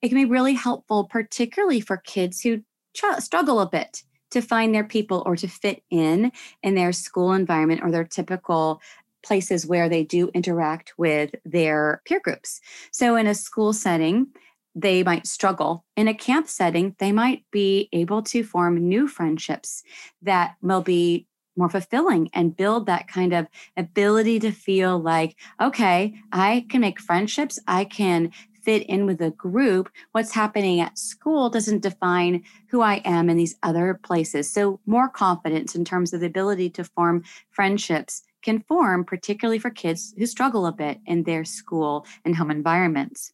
It 0.00 0.08
can 0.08 0.18
be 0.18 0.24
really 0.24 0.54
helpful, 0.54 1.04
particularly 1.04 1.80
for 1.80 1.96
kids 1.96 2.40
who 2.40 2.62
tr- 2.94 3.20
struggle 3.20 3.60
a 3.60 3.68
bit 3.68 4.02
to 4.32 4.42
find 4.42 4.74
their 4.74 4.84
people 4.84 5.22
or 5.24 5.36
to 5.36 5.46
fit 5.46 5.82
in 5.90 6.32
in 6.62 6.74
their 6.74 6.92
school 6.92 7.32
environment 7.32 7.82
or 7.82 7.90
their 7.90 8.04
typical 8.04 8.80
places 9.22 9.66
where 9.66 9.88
they 9.88 10.02
do 10.02 10.30
interact 10.34 10.94
with 10.98 11.34
their 11.44 12.02
peer 12.04 12.20
groups. 12.20 12.60
So, 12.90 13.14
in 13.14 13.26
a 13.26 13.34
school 13.34 13.72
setting, 13.72 14.28
they 14.74 15.02
might 15.02 15.26
struggle. 15.26 15.84
In 15.96 16.08
a 16.08 16.14
camp 16.14 16.48
setting, 16.48 16.96
they 16.98 17.12
might 17.12 17.44
be 17.50 17.88
able 17.92 18.22
to 18.24 18.42
form 18.42 18.88
new 18.88 19.06
friendships 19.06 19.82
that 20.22 20.56
will 20.62 20.80
be 20.80 21.26
more 21.56 21.68
fulfilling 21.68 22.30
and 22.32 22.56
build 22.56 22.86
that 22.86 23.08
kind 23.08 23.32
of 23.32 23.46
ability 23.76 24.38
to 24.40 24.50
feel 24.50 24.98
like, 24.98 25.36
okay, 25.60 26.14
I 26.32 26.66
can 26.68 26.80
make 26.80 27.00
friendships, 27.00 27.58
I 27.66 27.84
can 27.84 28.32
fit 28.62 28.82
in 28.84 29.06
with 29.06 29.20
a 29.20 29.30
group. 29.30 29.90
What's 30.12 30.32
happening 30.32 30.80
at 30.80 30.98
school 30.98 31.50
doesn't 31.50 31.82
define 31.82 32.44
who 32.68 32.80
I 32.80 33.02
am 33.04 33.28
in 33.28 33.36
these 33.36 33.56
other 33.62 33.98
places. 34.02 34.50
So, 34.50 34.80
more 34.86 35.08
confidence 35.08 35.74
in 35.74 35.84
terms 35.84 36.12
of 36.12 36.20
the 36.20 36.26
ability 36.26 36.70
to 36.70 36.84
form 36.84 37.24
friendships 37.50 38.22
can 38.42 38.60
form, 38.60 39.04
particularly 39.04 39.58
for 39.58 39.70
kids 39.70 40.14
who 40.16 40.26
struggle 40.26 40.66
a 40.66 40.72
bit 40.72 40.98
in 41.06 41.22
their 41.24 41.44
school 41.44 42.06
and 42.24 42.36
home 42.36 42.50
environments. 42.50 43.32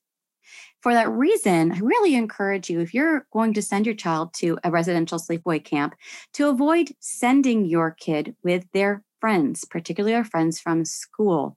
For 0.81 0.95
that 0.95 1.11
reason, 1.11 1.73
I 1.73 1.79
really 1.79 2.15
encourage 2.15 2.71
you, 2.71 2.81
if 2.81 2.95
you're 2.95 3.27
going 3.33 3.53
to 3.55 3.63
send 3.63 3.85
your 3.85 3.97
child 3.97 4.33
to 4.35 4.59
a 4.63 4.71
residential 4.71 5.19
sleepaway 5.19 5.65
camp, 5.65 5.95
to 6.35 6.49
avoid 6.49 6.93
sending 7.01 7.65
your 7.65 7.91
kid 7.91 8.37
with 8.45 8.65
their 8.73 9.03
friends, 9.21 9.65
particularly 9.65 10.15
our 10.15 10.25
friends 10.25 10.61
from 10.61 10.85
school. 10.85 11.57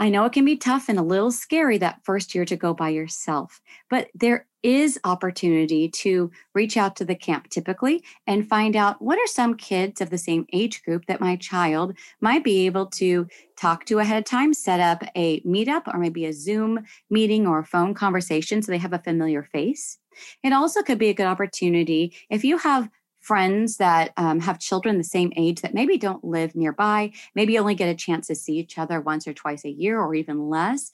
I 0.00 0.08
know 0.08 0.24
it 0.24 0.32
can 0.32 0.46
be 0.46 0.56
tough 0.56 0.88
and 0.88 0.98
a 0.98 1.02
little 1.02 1.30
scary 1.30 1.76
that 1.76 2.02
first 2.04 2.34
year 2.34 2.46
to 2.46 2.56
go 2.56 2.72
by 2.72 2.88
yourself, 2.88 3.60
but 3.90 4.08
there 4.14 4.46
is 4.62 4.98
opportunity 5.04 5.90
to 5.90 6.30
reach 6.54 6.78
out 6.78 6.96
to 6.96 7.04
the 7.04 7.14
camp 7.14 7.50
typically 7.50 8.02
and 8.26 8.48
find 8.48 8.76
out 8.76 9.02
what 9.02 9.18
are 9.18 9.26
some 9.26 9.54
kids 9.54 10.00
of 10.00 10.08
the 10.08 10.16
same 10.16 10.46
age 10.54 10.82
group 10.84 11.04
that 11.04 11.20
my 11.20 11.36
child 11.36 11.98
might 12.22 12.42
be 12.42 12.64
able 12.64 12.86
to 12.86 13.26
talk 13.58 13.84
to 13.84 13.98
ahead 13.98 14.16
of 14.16 14.24
time, 14.24 14.54
set 14.54 14.80
up 14.80 15.04
a 15.14 15.40
meetup 15.42 15.82
or 15.86 15.98
maybe 15.98 16.24
a 16.24 16.32
Zoom 16.32 16.80
meeting 17.10 17.46
or 17.46 17.58
a 17.58 17.66
phone 17.66 17.92
conversation 17.92 18.62
so 18.62 18.72
they 18.72 18.78
have 18.78 18.94
a 18.94 18.98
familiar 18.98 19.42
face. 19.42 19.98
It 20.42 20.54
also 20.54 20.82
could 20.82 20.98
be 20.98 21.10
a 21.10 21.14
good 21.14 21.26
opportunity 21.26 22.16
if 22.30 22.42
you 22.42 22.56
have 22.56 22.88
friends 23.20 23.76
that 23.76 24.12
um, 24.16 24.40
have 24.40 24.58
children 24.58 24.98
the 24.98 25.04
same 25.04 25.32
age 25.36 25.60
that 25.60 25.74
maybe 25.74 25.96
don't 25.96 26.24
live 26.24 26.54
nearby, 26.54 27.12
maybe 27.34 27.58
only 27.58 27.74
get 27.74 27.88
a 27.88 27.94
chance 27.94 28.26
to 28.26 28.34
see 28.34 28.54
each 28.54 28.78
other 28.78 29.00
once 29.00 29.28
or 29.28 29.34
twice 29.34 29.64
a 29.64 29.70
year 29.70 30.00
or 30.00 30.14
even 30.14 30.48
less. 30.48 30.90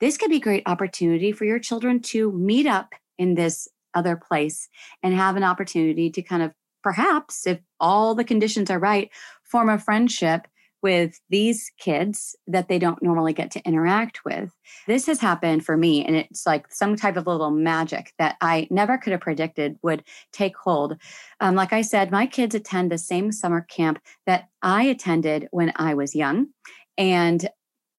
This 0.00 0.18
could 0.18 0.30
be 0.30 0.36
a 0.36 0.40
great 0.40 0.64
opportunity 0.66 1.32
for 1.32 1.44
your 1.44 1.58
children 1.58 2.00
to 2.00 2.32
meet 2.32 2.66
up 2.66 2.94
in 3.18 3.34
this 3.34 3.68
other 3.94 4.16
place 4.16 4.68
and 5.02 5.14
have 5.14 5.36
an 5.36 5.44
opportunity 5.44 6.10
to 6.10 6.22
kind 6.22 6.42
of 6.42 6.52
perhaps, 6.82 7.46
if 7.46 7.60
all 7.80 8.14
the 8.14 8.24
conditions 8.24 8.70
are 8.70 8.78
right, 8.78 9.10
form 9.44 9.68
a 9.68 9.78
friendship 9.78 10.48
with 10.82 11.20
these 11.30 11.70
kids 11.78 12.36
that 12.46 12.68
they 12.68 12.78
don't 12.78 13.02
normally 13.02 13.32
get 13.32 13.50
to 13.52 13.62
interact 13.64 14.24
with. 14.24 14.52
This 14.86 15.06
has 15.06 15.20
happened 15.20 15.64
for 15.64 15.76
me, 15.76 16.04
and 16.04 16.16
it's 16.16 16.44
like 16.44 16.72
some 16.72 16.96
type 16.96 17.16
of 17.16 17.26
little 17.26 17.50
magic 17.50 18.12
that 18.18 18.36
I 18.40 18.66
never 18.70 18.98
could 18.98 19.12
have 19.12 19.20
predicted 19.20 19.78
would 19.82 20.04
take 20.32 20.56
hold. 20.56 20.96
Um, 21.40 21.54
like 21.54 21.72
I 21.72 21.82
said, 21.82 22.10
my 22.10 22.26
kids 22.26 22.54
attend 22.54 22.90
the 22.90 22.98
same 22.98 23.32
summer 23.32 23.62
camp 23.62 24.00
that 24.26 24.48
I 24.60 24.84
attended 24.84 25.48
when 25.50 25.72
I 25.76 25.94
was 25.94 26.14
young. 26.14 26.48
And 26.98 27.48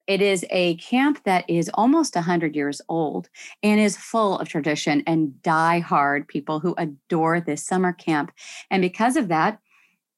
it 0.06 0.22
is 0.22 0.46
a 0.50 0.76
camp 0.76 1.24
that 1.24 1.50
is 1.50 1.72
almost 1.74 2.16
100 2.16 2.56
years 2.56 2.82
old 2.90 3.30
and 3.62 3.80
is 3.80 3.96
full 3.96 4.38
of 4.38 4.50
tradition 4.50 5.02
and 5.08 5.42
die-hard 5.42 6.28
people 6.28 6.60
who 6.60 6.76
adore 6.78 7.40
this 7.40 7.66
summer 7.66 7.94
camp. 7.94 8.32
And 8.70 8.82
because 8.82 9.16
of 9.16 9.30
that, 9.30 9.60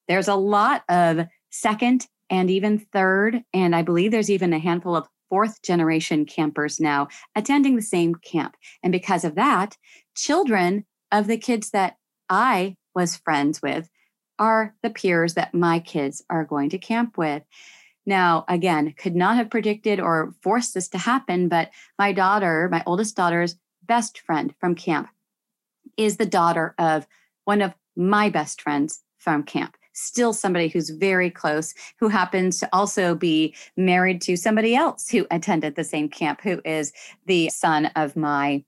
there's 0.08 0.28
a 0.28 0.36
lot 0.36 0.84
of 0.90 1.28
second 1.52 2.08
and 2.30 2.50
even 2.50 2.80
third, 2.80 3.44
and 3.54 3.76
I 3.76 3.82
believe 3.82 4.12
there's 4.12 4.32
even 4.32 4.54
a 4.54 4.60
handful 4.60 4.96
of 4.96 5.08
fourth 5.30 5.62
generation 5.62 6.26
campers 6.26 6.80
now 6.80 7.08
attending 7.36 7.76
the 7.76 7.82
same 7.82 8.16
camp. 8.16 8.56
And 8.84 8.92
because 8.92 9.24
of 9.24 9.36
that, 9.36 9.78
children 10.16 10.86
of 11.12 11.28
the 11.28 11.38
kids 11.38 11.72
that 11.72 11.98
I 12.30 12.76
was 12.94 13.18
friends 13.18 13.62
with 13.62 13.90
are 14.40 14.76
the 14.84 14.90
peers 14.90 15.34
that 15.36 15.54
my 15.54 15.80
kids 15.80 16.24
are 16.30 16.46
going 16.46 16.70
to 16.70 16.78
camp 16.78 17.18
with. 17.18 17.44
Now, 18.06 18.46
again, 18.48 18.94
could 18.98 19.16
not 19.16 19.36
have 19.36 19.50
predicted 19.50 20.00
or 20.00 20.34
forced 20.42 20.74
this 20.74 20.88
to 20.90 20.98
happen, 20.98 21.48
but 21.48 21.72
my 21.98 22.12
daughter, 22.12 22.70
my 22.72 22.84
oldest 22.86 23.16
daughter's 23.16 23.56
best 23.84 24.20
friend 24.20 24.54
from 24.60 24.76
camp, 24.76 25.10
is 25.98 26.18
the 26.18 26.26
daughter 26.26 26.76
of 26.78 27.08
one 27.46 27.62
of 27.62 27.74
my 27.96 28.30
best 28.30 28.62
friends 28.62 29.02
from 29.18 29.44
camp. 29.44 29.76
Still 29.96 30.34
somebody 30.34 30.68
who's 30.68 30.92
very 30.92 31.32
close, 31.32 31.74
who 32.00 32.10
happens 32.10 32.60
to 32.60 32.70
also 32.72 33.16
be 33.16 33.56
married 33.76 34.22
to 34.22 34.36
somebody 34.36 34.76
else 34.76 35.10
who 35.10 35.26
attended 35.32 35.76
the 35.76 35.84
same 35.84 36.10
camp, 36.10 36.42
who 36.42 36.62
is 36.64 36.94
the 37.26 37.50
son 37.50 37.88
of 37.96 38.16
my 38.16 38.64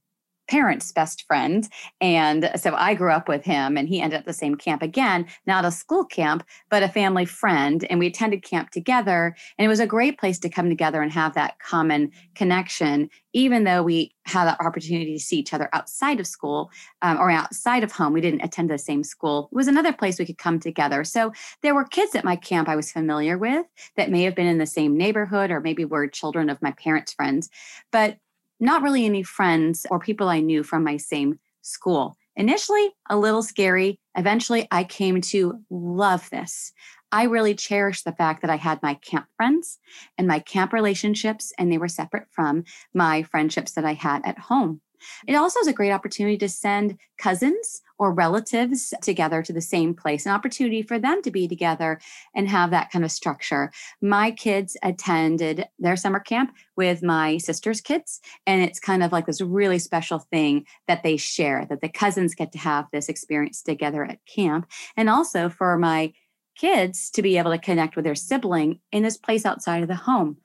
parents' 0.48 0.92
best 0.92 1.25
friend. 1.27 1.68
And 2.01 2.51
so 2.56 2.74
I 2.75 2.94
grew 2.94 3.12
up 3.12 3.27
with 3.27 3.44
him, 3.44 3.77
and 3.77 3.88
he 3.88 4.01
ended 4.01 4.20
up 4.20 4.25
the 4.25 4.34
same 4.34 4.56
camp 4.56 4.82
again, 4.82 5.25
not 5.46 5.66
a 5.66 5.72
school 5.72 6.06
camp, 6.06 6.44
but 6.70 6.84
a 6.84 6.89
family 6.89 7.25
friend. 7.25 7.86
And 7.89 8.00
we 8.00 8.08
attended 8.08 8.44
camp 8.44 8.72
together. 8.72 9.36
And 9.58 9.66
it 9.66 9.70
was 9.70 9.80
a 9.80 9.88
great 9.88 10.20
place 10.20 10.39
to 10.39 10.50
come 10.50 10.70
together 10.70 11.01
and 11.01 11.12
have 11.12 11.34
that 11.36 11.60
common 11.60 12.12
connection, 12.36 13.10
even 13.34 13.63
though 13.63 13.84
we 13.84 14.13
had 14.25 14.46
the 14.46 14.66
opportunity 14.66 15.13
to 15.13 15.24
see 15.24 15.38
each 15.38 15.54
other 15.54 15.70
outside 15.74 16.20
of 16.20 16.27
school 16.27 16.70
um, 17.01 17.18
or 17.18 17.30
outside 17.30 17.84
of 17.84 17.92
home. 17.92 18.13
We 18.13 18.22
didn't 18.22 18.44
attend 18.44 18.70
the 18.70 18.77
same 18.77 19.04
school. 19.04 19.50
It 19.51 19.56
was 19.56 19.68
another 19.68 19.94
place 19.94 20.20
we 20.20 20.25
could 20.25 20.38
come 20.38 20.60
together. 20.60 21.04
So 21.04 21.32
there 21.62 21.75
were 21.75 21.86
kids 21.86 22.16
at 22.16 22.25
my 22.25 22.36
camp 22.36 22.68
I 22.68 22.75
was 22.75 22.92
familiar 22.92 23.38
with 23.38 23.66
that 23.96 24.12
may 24.12 24.24
have 24.24 24.36
been 24.36 24.48
in 24.48 24.58
the 24.58 24.66
same 24.66 24.98
neighborhood 24.98 25.51
or 25.51 25.62
maybe 25.62 25.86
were 25.86 26.08
children 26.08 26.50
of 26.50 26.62
my 26.62 26.72
parents' 26.72 27.13
friends. 27.13 27.50
But 27.92 28.18
not 28.60 28.82
really 28.82 29.06
any 29.06 29.24
friends 29.24 29.86
or 29.90 30.00
people 30.00 30.30
I 30.30 30.40
knew 30.40 30.64
from 30.64 30.84
my 30.84 30.98
same 30.98 31.40
school. 31.62 32.16
Initially, 32.36 32.90
a 33.10 33.18
little 33.18 33.42
scary. 33.44 34.00
Eventually, 34.16 34.68
I 34.72 34.84
came 34.84 35.22
to 35.22 35.60
love 35.70 36.30
this. 36.30 36.72
I 37.12 37.24
really 37.24 37.56
cherished 37.56 38.04
the 38.04 38.12
fact 38.12 38.42
that 38.42 38.52
I 38.52 38.58
had 38.58 38.84
my 38.84 38.96
camp 38.96 39.28
friends 39.36 39.80
and 40.18 40.28
my 40.28 40.40
camp 40.40 40.74
relationships, 40.74 41.52
and 41.58 41.72
they 41.72 41.78
were 41.78 41.88
separate 41.88 42.28
from 42.32 42.64
my 42.94 43.24
friendships 43.24 43.72
that 43.74 43.86
I 43.86 43.94
had 43.94 44.22
at 44.26 44.38
home. 44.38 44.82
It 45.27 45.36
also 45.36 45.60
is 45.60 45.68
a 45.68 45.74
great 45.74 45.92
opportunity 45.92 46.38
to 46.38 46.50
send 46.50 46.98
cousins 47.18 47.82
or 48.00 48.13
relatives 48.13 48.94
together 49.01 49.42
to 49.42 49.54
the 49.54 49.62
same 49.62 49.94
place, 49.94 50.25
an 50.25 50.32
opportunity 50.32 50.82
for 50.82 51.00
them 51.00 51.22
to 51.24 51.32
be 51.32 51.48
together 51.48 52.00
and 52.36 52.48
have 52.48 52.72
that 52.72 52.92
kind 52.92 53.04
of 53.04 53.12
structure. 53.12 53.72
My 54.01 54.32
kids 54.32 54.77
attended 54.84 55.68
their 55.80 55.96
summer 55.96 56.20
camp 56.20 56.54
with 56.75 57.01
my 57.01 57.38
sister's 57.38 57.82
kids, 57.82 58.22
and 58.46 58.62
it's 58.62 58.80
kind 58.80 59.04
of 59.04 59.12
like 59.12 59.25
this 59.25 59.42
really 59.42 59.80
special 59.80 60.20
thing 60.20 60.66
that 60.88 61.04
they 61.04 61.18
share, 61.18 61.66
that 61.70 61.82
the 61.82 61.89
cousins 61.89 62.36
get 62.36 62.51
to 62.51 62.60
have 62.60 62.86
this 62.92 63.10
experience 63.10 63.62
together 63.62 64.04
at 64.04 64.20
camp. 64.25 64.68
And 64.96 65.10
also 65.10 65.50
for 65.50 65.77
my 65.77 66.13
kids 66.56 67.10
to 67.12 67.22
be 67.22 67.38
able 67.38 67.51
to 67.51 67.58
connect 67.58 67.96
with 67.96 68.06
their 68.06 68.16
sibling 68.16 68.80
in 68.92 69.04
this 69.04 69.18
place 69.18 69.46
outside 69.46 69.82
of 69.82 69.88
the 69.88 69.96
home. 69.96 70.38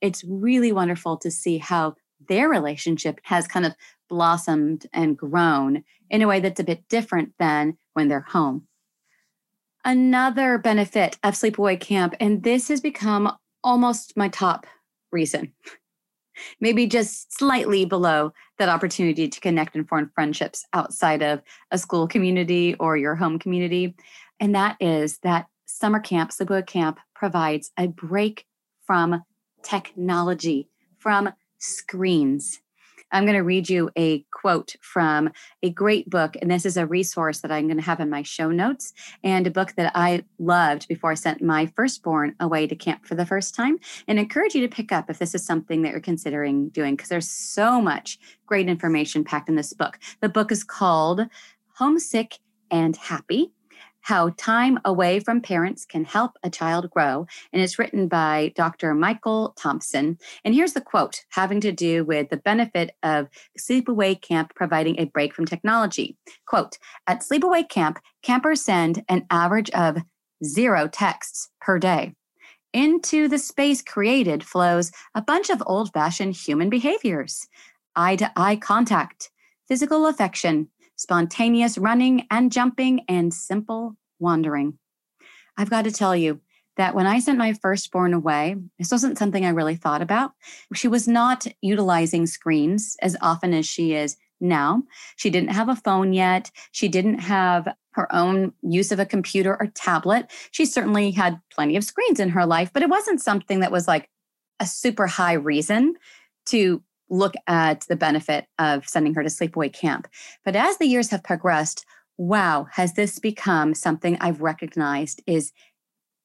It's 0.00 0.24
really 0.24 0.72
wonderful 0.72 1.16
to 1.18 1.30
see 1.30 1.58
how 1.58 1.94
their 2.28 2.48
relationship 2.48 3.20
has 3.24 3.46
kind 3.46 3.66
of 3.66 3.74
blossomed 4.08 4.86
and 4.92 5.16
grown 5.16 5.84
in 6.10 6.22
a 6.22 6.28
way 6.28 6.40
that's 6.40 6.60
a 6.60 6.64
bit 6.64 6.88
different 6.88 7.32
than 7.38 7.76
when 7.94 8.08
they're 8.08 8.20
home. 8.20 8.66
Another 9.84 10.58
benefit 10.58 11.18
of 11.22 11.34
sleepaway 11.34 11.78
camp, 11.78 12.14
and 12.20 12.42
this 12.42 12.68
has 12.68 12.80
become 12.80 13.30
almost 13.62 14.16
my 14.16 14.28
top 14.28 14.66
reason, 15.12 15.52
maybe 16.60 16.86
just 16.86 17.36
slightly 17.36 17.84
below 17.84 18.32
that 18.58 18.68
opportunity 18.68 19.28
to 19.28 19.40
connect 19.40 19.74
and 19.74 19.88
form 19.88 20.10
friendships 20.14 20.64
outside 20.72 21.22
of 21.22 21.42
a 21.70 21.78
school 21.78 22.06
community 22.06 22.74
or 22.80 22.96
your 22.96 23.14
home 23.14 23.38
community. 23.38 23.94
And 24.40 24.54
that 24.54 24.76
is 24.80 25.18
that 25.18 25.46
summer 25.66 26.00
camp, 26.00 26.30
sleepaway 26.30 26.66
camp 26.66 26.98
provides 27.14 27.70
a 27.78 27.88
break 27.88 28.46
from 28.86 29.22
technology, 29.62 30.68
from 30.98 31.32
screens. 31.64 32.60
I'm 33.12 33.24
going 33.24 33.36
to 33.36 33.44
read 33.44 33.68
you 33.68 33.90
a 33.96 34.24
quote 34.32 34.74
from 34.80 35.30
a 35.62 35.70
great 35.70 36.10
book. 36.10 36.36
And 36.42 36.50
this 36.50 36.66
is 36.66 36.76
a 36.76 36.86
resource 36.86 37.40
that 37.40 37.52
I'm 37.52 37.66
going 37.66 37.78
to 37.78 37.84
have 37.84 38.00
in 38.00 38.10
my 38.10 38.22
show 38.22 38.50
notes 38.50 38.92
and 39.22 39.46
a 39.46 39.52
book 39.52 39.74
that 39.76 39.92
I 39.94 40.24
loved 40.40 40.88
before 40.88 41.12
I 41.12 41.14
sent 41.14 41.40
my 41.40 41.66
firstborn 41.76 42.34
away 42.40 42.66
to 42.66 42.74
camp 42.74 43.06
for 43.06 43.14
the 43.14 43.24
first 43.24 43.54
time. 43.54 43.78
And 44.08 44.18
encourage 44.18 44.54
you 44.54 44.62
to 44.62 44.74
pick 44.74 44.90
up 44.90 45.08
if 45.08 45.20
this 45.20 45.34
is 45.34 45.46
something 45.46 45.82
that 45.82 45.92
you're 45.92 46.00
considering 46.00 46.70
doing, 46.70 46.96
because 46.96 47.08
there's 47.08 47.30
so 47.30 47.80
much 47.80 48.18
great 48.46 48.68
information 48.68 49.22
packed 49.22 49.48
in 49.48 49.54
this 49.54 49.72
book. 49.72 50.00
The 50.20 50.28
book 50.28 50.50
is 50.50 50.64
called 50.64 51.20
Homesick 51.74 52.38
and 52.70 52.96
Happy 52.96 53.52
how 54.04 54.28
Time 54.36 54.78
Away 54.84 55.18
from 55.18 55.40
Parents 55.40 55.86
Can 55.86 56.04
Help 56.04 56.36
a 56.42 56.50
Child 56.50 56.90
Grow. 56.90 57.26
And 57.52 57.62
it's 57.62 57.78
written 57.78 58.06
by 58.06 58.52
Dr. 58.54 58.94
Michael 58.94 59.54
Thompson. 59.56 60.18
And 60.44 60.54
here's 60.54 60.74
the 60.74 60.82
quote 60.82 61.24
having 61.30 61.58
to 61.62 61.72
do 61.72 62.04
with 62.04 62.28
the 62.28 62.36
benefit 62.36 62.90
of 63.02 63.28
Sleepaway 63.58 64.20
Camp 64.20 64.54
providing 64.54 65.00
a 65.00 65.06
break 65.06 65.34
from 65.34 65.46
technology. 65.46 66.18
Quote 66.46 66.76
At 67.06 67.22
Sleepaway 67.22 67.66
Camp, 67.66 67.98
campers 68.22 68.60
send 68.60 69.02
an 69.08 69.24
average 69.30 69.70
of 69.70 70.02
zero 70.44 70.86
texts 70.86 71.48
per 71.62 71.78
day. 71.78 72.14
Into 72.74 73.26
the 73.26 73.38
space 73.38 73.80
created 73.80 74.44
flows 74.44 74.92
a 75.14 75.22
bunch 75.22 75.48
of 75.48 75.62
old 75.64 75.94
fashioned 75.94 76.36
human 76.36 76.68
behaviors 76.68 77.48
eye 77.96 78.16
to 78.16 78.30
eye 78.36 78.56
contact, 78.56 79.30
physical 79.66 80.06
affection, 80.06 80.68
spontaneous 80.96 81.78
running 81.78 82.26
and 82.30 82.52
jumping, 82.52 83.00
and 83.08 83.32
simple 83.32 83.96
wandering. 84.18 84.78
I've 85.56 85.70
got 85.70 85.84
to 85.84 85.92
tell 85.92 86.16
you 86.16 86.40
that 86.76 86.94
when 86.94 87.06
I 87.06 87.20
sent 87.20 87.38
my 87.38 87.52
firstborn 87.52 88.14
away, 88.14 88.56
this 88.78 88.90
wasn't 88.90 89.18
something 89.18 89.44
I 89.44 89.50
really 89.50 89.76
thought 89.76 90.02
about. 90.02 90.32
She 90.74 90.88
was 90.88 91.06
not 91.06 91.46
utilizing 91.60 92.26
screens 92.26 92.96
as 93.00 93.16
often 93.20 93.54
as 93.54 93.66
she 93.66 93.94
is 93.94 94.16
now. 94.40 94.82
She 95.16 95.30
didn't 95.30 95.50
have 95.50 95.68
a 95.68 95.76
phone 95.76 96.12
yet. 96.12 96.50
She 96.72 96.88
didn't 96.88 97.20
have 97.20 97.68
her 97.92 98.12
own 98.12 98.52
use 98.62 98.90
of 98.90 98.98
a 98.98 99.06
computer 99.06 99.56
or 99.58 99.68
tablet. 99.68 100.30
She 100.50 100.66
certainly 100.66 101.12
had 101.12 101.40
plenty 101.50 101.76
of 101.76 101.84
screens 101.84 102.18
in 102.18 102.30
her 102.30 102.44
life, 102.44 102.72
but 102.72 102.82
it 102.82 102.88
wasn't 102.88 103.22
something 103.22 103.60
that 103.60 103.72
was 103.72 103.86
like 103.86 104.10
a 104.58 104.66
super 104.66 105.06
high 105.06 105.34
reason 105.34 105.94
to 106.46 106.82
look 107.10 107.34
at 107.46 107.82
the 107.88 107.96
benefit 107.96 108.46
of 108.58 108.88
sending 108.88 109.14
her 109.14 109.22
to 109.22 109.28
sleepaway 109.28 109.72
camp. 109.72 110.08
But 110.44 110.56
as 110.56 110.78
the 110.78 110.86
years 110.86 111.10
have 111.10 111.22
progressed, 111.22 111.84
wow, 112.16 112.66
has 112.72 112.94
this 112.94 113.18
become 113.18 113.74
something 113.74 114.16
I've 114.20 114.40
recognized 114.40 115.22
is 115.26 115.52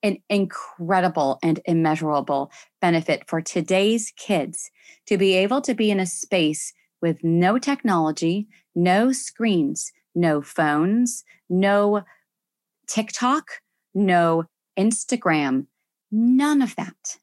an 0.02 0.18
incredible 0.30 1.40
and 1.44 1.60
immeasurable 1.66 2.52
benefit 2.80 3.24
for 3.28 3.42
today's 3.42 4.14
kids 4.16 4.72
to 5.08 5.18
be 5.18 5.36
able 5.36 5.62
to 5.62 5.74
be 5.74 5.92
in 5.92 6.00
a 6.00 6.06
space 6.06 6.74
with 7.02 7.24
no 7.24 7.58
technology, 7.58 8.48
no 8.76 9.12
screens, 9.12 9.92
no 10.16 10.42
phones, 10.42 11.24
no 11.50 12.04
TikTok, 12.88 13.46
no 13.94 14.46
Instagram, 14.78 15.68
none 16.12 16.62
of 16.62 16.76
that. 16.76 17.18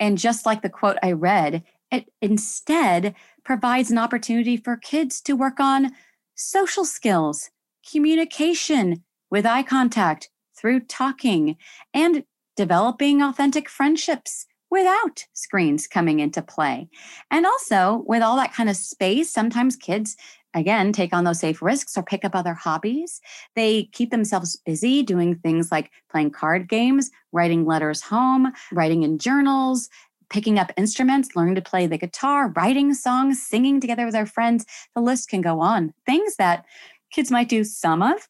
And 0.00 0.18
just 0.18 0.44
like 0.44 0.62
the 0.62 0.68
quote 0.68 0.98
I 1.02 1.12
read, 1.12 1.62
it 1.90 2.08
instead 2.20 3.14
provides 3.44 3.90
an 3.90 3.98
opportunity 3.98 4.56
for 4.56 4.76
kids 4.76 5.20
to 5.22 5.34
work 5.34 5.60
on 5.60 5.92
social 6.34 6.84
skills, 6.84 7.50
communication 7.90 9.04
with 9.30 9.46
eye 9.46 9.62
contact 9.62 10.30
through 10.56 10.80
talking, 10.80 11.56
and 11.92 12.24
developing 12.56 13.22
authentic 13.22 13.68
friendships 13.68 14.46
without 14.70 15.24
screens 15.34 15.86
coming 15.86 16.20
into 16.20 16.42
play. 16.42 16.88
And 17.30 17.46
also, 17.46 18.02
with 18.06 18.22
all 18.22 18.36
that 18.36 18.52
kind 18.52 18.68
of 18.68 18.76
space, 18.76 19.30
sometimes 19.32 19.76
kids 19.76 20.16
again 20.54 20.92
take 20.92 21.12
on 21.12 21.24
those 21.24 21.40
safe 21.40 21.60
risks 21.60 21.96
or 21.96 22.02
pick 22.02 22.24
up 22.24 22.34
other 22.34 22.54
hobbies 22.54 23.20
they 23.56 23.84
keep 23.92 24.10
themselves 24.10 24.56
busy 24.64 25.02
doing 25.02 25.34
things 25.34 25.70
like 25.70 25.90
playing 26.10 26.30
card 26.30 26.68
games 26.68 27.10
writing 27.32 27.66
letters 27.66 28.00
home 28.00 28.52
writing 28.72 29.02
in 29.02 29.18
journals 29.18 29.88
picking 30.34 30.58
up 30.58 30.72
instruments, 30.76 31.36
learning 31.36 31.54
to 31.54 31.62
play 31.62 31.86
the 31.86 31.96
guitar, 31.96 32.48
writing 32.56 32.92
songs, 32.92 33.40
singing 33.40 33.80
together 33.80 34.04
with 34.04 34.16
our 34.16 34.26
friends. 34.26 34.66
The 34.96 35.00
list 35.00 35.28
can 35.28 35.40
go 35.40 35.60
on. 35.60 35.94
Things 36.06 36.34
that 36.36 36.64
kids 37.12 37.30
might 37.30 37.48
do 37.48 37.62
some 37.62 38.02
of 38.02 38.28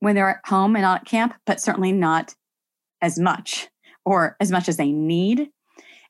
when 0.00 0.14
they're 0.14 0.30
at 0.30 0.40
home 0.46 0.74
and 0.74 0.82
not 0.82 1.02
at 1.02 1.06
camp, 1.06 1.34
but 1.44 1.60
certainly 1.60 1.92
not 1.92 2.34
as 3.02 3.18
much 3.18 3.68
or 4.06 4.38
as 4.40 4.50
much 4.50 4.70
as 4.70 4.78
they 4.78 4.90
need. 4.90 5.50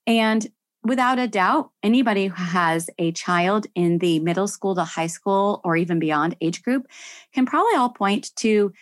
And 0.06 0.46
without 0.84 1.18
a 1.18 1.26
doubt, 1.26 1.70
anybody 1.82 2.28
who 2.28 2.44
has 2.44 2.88
a 2.96 3.10
child 3.10 3.66
in 3.74 3.98
the 3.98 4.20
middle 4.20 4.46
school 4.46 4.76
to 4.76 4.84
high 4.84 5.08
school 5.08 5.60
or 5.64 5.76
even 5.76 5.98
beyond 5.98 6.36
age 6.40 6.62
group 6.62 6.86
can 7.34 7.44
probably 7.44 7.74
all 7.74 7.90
point 7.90 8.30
to 8.36 8.72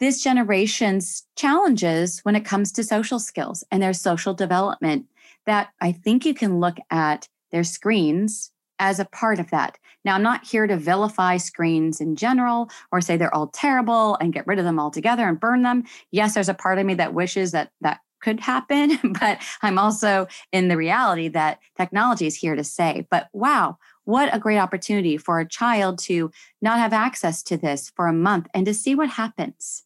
this 0.00 0.20
generation's 0.20 1.24
challenges 1.36 2.18
when 2.24 2.34
it 2.34 2.44
comes 2.44 2.72
to 2.72 2.82
social 2.82 3.20
skills 3.20 3.62
and 3.70 3.80
their 3.80 3.92
social 3.92 4.34
development 4.34 5.06
that 5.46 5.70
I 5.80 5.92
think 5.92 6.24
you 6.24 6.34
can 6.34 6.60
look 6.60 6.76
at 6.90 7.28
their 7.50 7.64
screens 7.64 8.50
as 8.78 8.98
a 8.98 9.04
part 9.04 9.38
of 9.38 9.50
that. 9.50 9.78
Now, 10.04 10.14
I'm 10.16 10.22
not 10.22 10.44
here 10.44 10.66
to 10.66 10.76
vilify 10.76 11.36
screens 11.36 12.00
in 12.00 12.16
general 12.16 12.68
or 12.90 13.00
say 13.00 13.16
they're 13.16 13.34
all 13.34 13.46
terrible 13.46 14.16
and 14.16 14.32
get 14.32 14.46
rid 14.46 14.58
of 14.58 14.64
them 14.64 14.80
altogether 14.80 15.28
and 15.28 15.38
burn 15.38 15.62
them. 15.62 15.84
Yes, 16.10 16.34
there's 16.34 16.48
a 16.48 16.54
part 16.54 16.78
of 16.78 16.86
me 16.86 16.94
that 16.94 17.14
wishes 17.14 17.52
that 17.52 17.70
that 17.80 18.00
could 18.20 18.40
happen, 18.40 18.98
but 19.20 19.38
I'm 19.62 19.78
also 19.78 20.26
in 20.50 20.68
the 20.68 20.76
reality 20.76 21.28
that 21.28 21.60
technology 21.76 22.26
is 22.26 22.36
here 22.36 22.56
to 22.56 22.64
stay. 22.64 23.06
But 23.10 23.28
wow, 23.32 23.78
what 24.04 24.34
a 24.34 24.40
great 24.40 24.58
opportunity 24.58 25.16
for 25.16 25.38
a 25.38 25.48
child 25.48 25.98
to 26.00 26.32
not 26.60 26.78
have 26.78 26.92
access 26.92 27.42
to 27.44 27.56
this 27.56 27.90
for 27.94 28.08
a 28.08 28.12
month 28.12 28.48
and 28.54 28.66
to 28.66 28.74
see 28.74 28.94
what 28.94 29.10
happens 29.10 29.84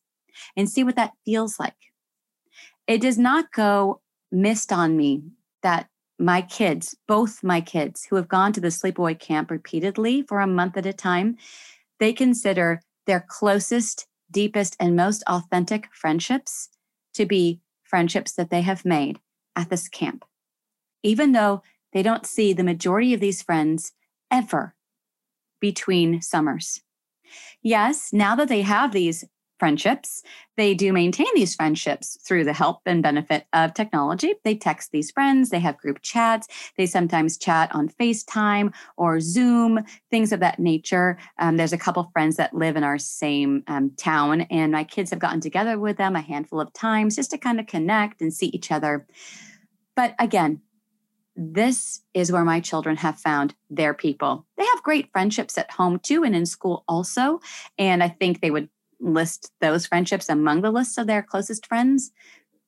and 0.56 0.70
see 0.70 0.84
what 0.84 0.96
that 0.96 1.12
feels 1.24 1.58
like. 1.58 1.74
It 2.86 3.00
does 3.00 3.18
not 3.18 3.52
go 3.52 4.00
missed 4.30 4.72
on 4.72 4.96
me 4.96 5.22
that 5.62 5.88
my 6.18 6.40
kids, 6.40 6.96
both 7.06 7.42
my 7.42 7.60
kids 7.60 8.06
who 8.06 8.16
have 8.16 8.28
gone 8.28 8.52
to 8.52 8.60
the 8.60 8.68
sleepaway 8.68 9.18
camp 9.18 9.50
repeatedly 9.50 10.22
for 10.22 10.40
a 10.40 10.46
month 10.46 10.76
at 10.76 10.86
a 10.86 10.92
time, 10.92 11.36
they 12.00 12.12
consider 12.12 12.80
their 13.06 13.24
closest, 13.28 14.06
deepest, 14.30 14.76
and 14.80 14.96
most 14.96 15.22
authentic 15.26 15.88
friendships 15.92 16.68
to 17.14 17.26
be 17.26 17.60
friendships 17.84 18.32
that 18.32 18.50
they 18.50 18.62
have 18.62 18.84
made 18.84 19.20
at 19.54 19.70
this 19.70 19.88
camp. 19.88 20.24
Even 21.02 21.32
though 21.32 21.62
they 21.92 22.02
don't 22.02 22.26
see 22.26 22.52
the 22.52 22.64
majority 22.64 23.14
of 23.14 23.20
these 23.20 23.42
friends 23.42 23.92
ever 24.30 24.74
between 25.60 26.20
summers. 26.20 26.82
Yes, 27.62 28.12
now 28.12 28.36
that 28.36 28.48
they 28.48 28.62
have 28.62 28.92
these 28.92 29.24
friendships. 29.58 30.22
They 30.56 30.74
do 30.74 30.92
maintain 30.92 31.26
these 31.34 31.54
friendships 31.54 32.18
through 32.26 32.44
the 32.44 32.52
help 32.52 32.80
and 32.86 33.02
benefit 33.02 33.46
of 33.52 33.74
technology. 33.74 34.34
They 34.44 34.54
text 34.54 34.90
these 34.90 35.10
friends, 35.10 35.50
they 35.50 35.60
have 35.60 35.78
group 35.78 36.00
chats, 36.02 36.48
they 36.76 36.86
sometimes 36.86 37.36
chat 37.36 37.74
on 37.74 37.88
FaceTime 37.88 38.72
or 38.96 39.20
Zoom, 39.20 39.84
things 40.10 40.32
of 40.32 40.40
that 40.40 40.58
nature. 40.58 41.18
Um, 41.38 41.56
there's 41.56 41.72
a 41.72 41.78
couple 41.78 42.10
friends 42.12 42.36
that 42.36 42.54
live 42.54 42.76
in 42.76 42.84
our 42.84 42.98
same 42.98 43.62
um, 43.66 43.92
town, 43.96 44.42
and 44.42 44.72
my 44.72 44.84
kids 44.84 45.10
have 45.10 45.18
gotten 45.18 45.40
together 45.40 45.78
with 45.78 45.96
them 45.96 46.16
a 46.16 46.20
handful 46.20 46.60
of 46.60 46.72
times 46.72 47.16
just 47.16 47.30
to 47.30 47.38
kind 47.38 47.60
of 47.60 47.66
connect 47.66 48.20
and 48.20 48.32
see 48.32 48.46
each 48.46 48.70
other. 48.70 49.06
But 49.94 50.14
again, 50.18 50.60
this 51.36 52.00
is 52.14 52.32
where 52.32 52.44
my 52.44 52.60
children 52.60 52.96
have 52.96 53.18
found 53.18 53.54
their 53.68 53.92
people. 53.92 54.46
They 54.56 54.64
have 54.64 54.82
great 54.82 55.12
friendships 55.12 55.58
at 55.58 55.70
home 55.70 55.98
too 55.98 56.24
and 56.24 56.34
in 56.34 56.46
school 56.46 56.84
also. 56.88 57.40
And 57.78 58.02
I 58.02 58.08
think 58.08 58.40
they 58.40 58.50
would 58.50 58.70
list 59.00 59.50
those 59.60 59.86
friendships 59.86 60.28
among 60.28 60.62
the 60.62 60.70
list 60.70 60.98
of 60.98 61.06
their 61.06 61.22
closest 61.22 61.66
friends. 61.66 62.12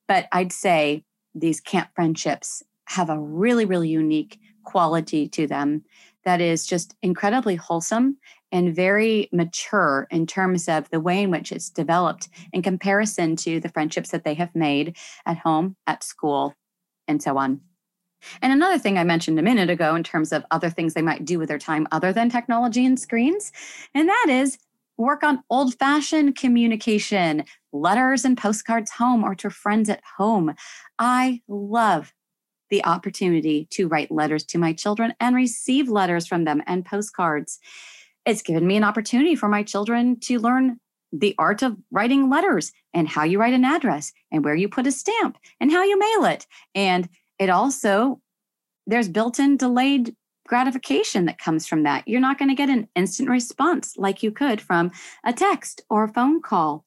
But 0.07 0.27
I'd 0.33 0.53
say 0.53 1.05
these 1.35 1.61
camp 1.61 1.91
friendships 1.95 2.62
have 2.87 3.11
a 3.11 3.19
really, 3.19 3.64
really 3.64 3.88
unique 3.88 4.38
quality 4.64 5.29
to 5.29 5.47
them 5.47 5.85
that 6.25 6.41
is 6.41 6.67
just 6.67 6.95
incredibly 7.03 7.57
wholesome 7.57 8.19
and 8.51 8.75
very 8.75 9.29
mature 9.33 10.07
in 10.11 10.27
terms 10.27 10.69
of 10.69 10.88
the 10.91 11.01
way 11.01 11.23
in 11.23 11.31
which 11.31 11.53
it's 11.53 11.71
developed 11.71 12.29
in 12.53 12.62
comparison 12.62 13.37
to 13.37 13.61
the 13.61 13.69
friendships 13.69 14.11
that 14.11 14.25
they 14.25 14.35
have 14.35 14.55
made 14.55 14.97
at 15.27 15.38
home, 15.38 15.77
at 15.87 16.03
school, 16.03 16.55
and 17.07 17.23
so 17.23 17.38
on. 17.38 17.61
And 18.43 18.53
another 18.53 18.79
thing 18.79 18.99
I 18.99 19.05
mentioned 19.05 19.38
a 19.38 19.43
minute 19.43 19.71
ago 19.71 19.95
in 19.95 20.03
terms 20.03 20.33
of 20.33 20.45
other 20.51 20.71
things 20.71 20.95
they 20.95 21.03
might 21.03 21.25
do 21.25 21.38
with 21.38 21.49
their 21.49 21.59
time 21.59 21.87
other 21.93 22.12
than 22.12 22.31
technology 22.31 22.85
and 22.85 22.99
screens, 22.99 23.53
and 23.95 24.09
that 24.09 24.27
is 24.29 24.59
work 24.98 25.22
on 25.22 25.42
old 25.48 25.78
fashioned 25.78 26.37
communication, 26.37 27.44
letters 27.72 28.24
and 28.24 28.37
postcards 28.37 28.90
home 28.90 29.24
or 29.24 29.34
to 29.37 29.48
friends 29.48 29.88
at 29.88 30.02
home. 30.18 30.54
I 30.98 31.40
love 31.48 32.12
the 32.68 32.84
opportunity 32.84 33.66
to 33.70 33.88
write 33.88 34.11
letters 34.11 34.44
to 34.44 34.58
my 34.58 34.72
children 34.74 35.14
and 35.20 35.34
receive 35.34 35.88
letters 35.88 36.26
from 36.26 36.44
them 36.44 36.62
and 36.66 36.84
postcards. 36.84 37.58
It's 38.26 38.42
given 38.42 38.66
me 38.66 38.76
an 38.76 38.84
opportunity 38.84 39.34
for 39.34 39.48
my 39.48 39.62
children 39.62 40.20
to 40.20 40.38
learn 40.38 40.78
the 41.12 41.34
art 41.38 41.62
of 41.62 41.76
writing 41.90 42.28
letters 42.28 42.72
and 42.92 43.08
how 43.08 43.24
you 43.24 43.40
write 43.40 43.54
an 43.54 43.64
address 43.64 44.12
and 44.30 44.44
where 44.44 44.54
you 44.54 44.68
put 44.68 44.87
a 44.87 44.92
stamp 44.92 45.38
and 45.61 45.70
how 45.70 45.82
you 45.82 45.98
mail 45.98 46.30
it. 46.30 46.46
And 46.74 47.08
it 47.38 47.48
also, 47.48 48.20
there's 48.87 49.08
built 49.08 49.38
in 49.38 49.56
delayed 49.56 50.14
gratification 50.48 51.26
that 51.26 51.38
comes 51.38 51.66
from 51.66 51.84
that. 51.84 52.08
You're 52.08 52.20
not 52.20 52.38
going 52.38 52.48
to 52.48 52.54
get 52.54 52.70
an 52.70 52.88
instant 52.96 53.28
response 53.28 53.96
like 53.96 54.22
you 54.22 54.32
could 54.32 54.61
from 54.61 54.90
a 55.24 55.32
text 55.32 55.82
or 55.88 56.04
a 56.04 56.12
phone 56.12 56.42
call 56.42 56.84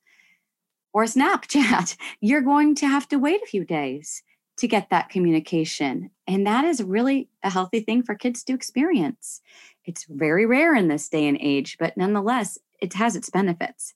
or 0.94 1.06
Snapchat. 1.06 1.96
You're 2.22 2.42
going 2.42 2.76
to 2.76 2.88
have 2.88 3.08
to 3.10 3.18
wait 3.18 3.42
a 3.42 3.48
few 3.48 3.64
days 3.64 4.24
to 4.58 4.68
get 4.68 4.90
that 4.90 5.10
communication. 5.10 6.10
And 6.28 6.46
that 6.46 6.66
is 6.66 6.84
really 6.84 7.30
a 7.44 7.50
healthy 7.50 7.80
thing 7.80 8.04
for 8.04 8.16
kids 8.16 8.44
to 8.44 8.54
experience. 8.54 9.42
It's 9.86 10.06
very 10.10 10.46
rare 10.46 10.76
in 10.76 10.88
this 10.88 11.08
day 11.08 11.28
and 11.28 11.38
age, 11.40 11.78
but 11.80 11.96
nonetheless, 11.96 12.58
it 12.82 12.94
has 12.94 13.16
its 13.16 13.30
benefits. 13.30 13.94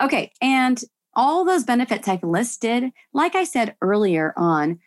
Okay, 0.00 0.32
and 0.40 0.82
all 1.14 1.44
those 1.44 1.64
benefits 1.64 2.06
I've 2.06 2.22
listed, 2.22 2.92
like 3.12 3.34
I 3.34 3.44
said 3.44 3.74
earlier 3.82 4.32
on, 4.36 4.78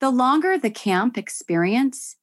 the 0.00 0.10
longer 0.10 0.58
the 0.58 0.70
camp 0.70 1.16
experience, 1.16 2.16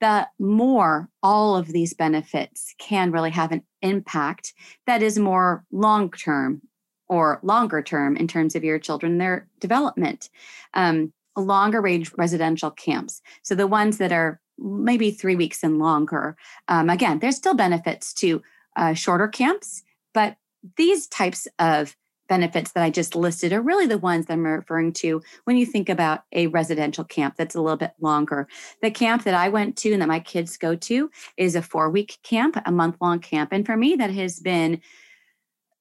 the 0.00 0.28
more 0.38 1.08
all 1.22 1.56
of 1.56 1.68
these 1.68 1.94
benefits 1.94 2.74
can 2.78 3.10
really 3.10 3.30
have 3.30 3.52
an 3.52 3.62
impact 3.82 4.54
that 4.86 5.02
is 5.02 5.18
more 5.18 5.64
long 5.70 6.10
term 6.10 6.62
or 7.08 7.40
longer 7.42 7.82
term 7.82 8.16
in 8.16 8.28
terms 8.28 8.54
of 8.54 8.64
your 8.64 8.78
children 8.78 9.18
their 9.18 9.48
development 9.60 10.30
um, 10.74 11.12
longer 11.36 11.80
range 11.80 12.12
residential 12.16 12.70
camps. 12.70 13.22
So 13.42 13.54
the 13.54 13.66
ones 13.66 13.98
that 13.98 14.12
are 14.12 14.40
maybe 14.58 15.10
three 15.10 15.36
weeks 15.36 15.62
and 15.62 15.78
longer 15.78 16.36
um, 16.68 16.90
again 16.90 17.18
there's 17.18 17.36
still 17.36 17.54
benefits 17.54 18.12
to 18.12 18.42
uh, 18.76 18.92
shorter 18.92 19.26
camps 19.26 19.82
but 20.12 20.36
these 20.76 21.06
types 21.06 21.48
of 21.58 21.96
benefits 22.30 22.70
that 22.72 22.84
I 22.84 22.90
just 22.90 23.16
listed 23.16 23.52
are 23.52 23.60
really 23.60 23.86
the 23.86 23.98
ones 23.98 24.26
that 24.26 24.34
I'm 24.34 24.46
referring 24.46 24.92
to 24.94 25.20
when 25.44 25.56
you 25.56 25.66
think 25.66 25.88
about 25.88 26.22
a 26.32 26.46
residential 26.46 27.04
camp 27.04 27.34
that's 27.36 27.56
a 27.56 27.60
little 27.60 27.76
bit 27.76 27.92
longer. 28.00 28.46
The 28.80 28.90
camp 28.92 29.24
that 29.24 29.34
I 29.34 29.48
went 29.48 29.76
to 29.78 29.92
and 29.92 30.00
that 30.00 30.08
my 30.08 30.20
kids 30.20 30.56
go 30.56 30.76
to 30.76 31.10
is 31.36 31.56
a 31.56 31.60
four 31.60 31.90
week 31.90 32.18
camp, 32.22 32.56
a 32.64 32.70
month 32.70 32.96
long 33.00 33.18
camp. 33.18 33.50
And 33.52 33.66
for 33.66 33.76
me, 33.76 33.96
that 33.96 34.12
has 34.12 34.38
been 34.38 34.80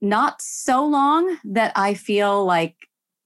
not 0.01 0.41
so 0.41 0.85
long 0.85 1.37
that 1.45 1.71
I 1.75 1.93
feel 1.93 2.43
like 2.43 2.75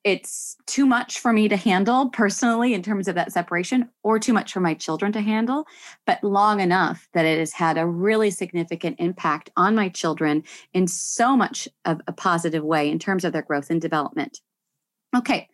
it's 0.04 0.58
too 0.66 0.86
much 0.86 1.20
for 1.20 1.32
me 1.32 1.48
to 1.48 1.56
handle 1.56 2.10
personally 2.10 2.74
in 2.74 2.84
terms 2.84 3.08
of 3.08 3.16
that 3.16 3.32
separation 3.32 3.89
or 4.04 4.20
too 4.20 4.34
much 4.34 4.52
for 4.52 4.60
my 4.60 4.74
children 4.74 5.12
to 5.12 5.22
handle 5.22 5.66
but 6.06 6.24
long 6.24 6.60
enough 6.60 7.08
that 7.13 7.26
it 7.26 7.39
has 7.39 7.54
had 7.54 7.78
a 7.78 7.88
really 7.88 8.30
significant 8.30 8.96
impact 9.00 9.50
on 9.56 9.76
my 9.76 9.89
children 9.89 10.44
in 10.74 10.88
so 10.88 11.38
much 11.38 11.68
of 11.86 12.02
a 12.08 12.13
positive 12.13 12.63
way 12.63 12.89
in 12.89 13.00
terms 13.00 13.24
of 13.24 13.34
their 13.34 13.42
growth 13.42 13.70
and 13.70 13.82
development. 13.82 14.39
Okay 15.16 15.48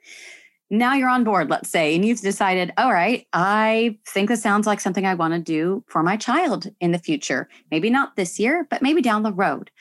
now 0.70 0.94
you're 0.94 1.10
on 1.10 1.24
board 1.24 1.50
let's 1.50 1.70
say 1.70 1.96
and 1.96 2.06
you've 2.06 2.22
decided 2.22 2.72
all 2.78 2.94
right 2.94 3.28
i 3.34 3.98
think 4.08 4.30
this 4.30 4.42
sounds 4.42 4.68
like 4.68 4.80
something 4.80 5.06
i 5.06 5.16
want 5.16 5.34
to 5.34 5.40
do 5.40 5.84
for 5.88 6.04
my 6.04 6.16
child 6.16 6.68
in 6.80 6.92
the 6.92 7.00
future. 7.00 7.50
Maybe 7.72 7.90
not 7.90 8.16
this 8.16 8.40
year 8.40 8.68
but 8.70 8.82
maybe 8.82 9.02
down 9.02 9.24
the 9.24 9.34
road 9.34 9.72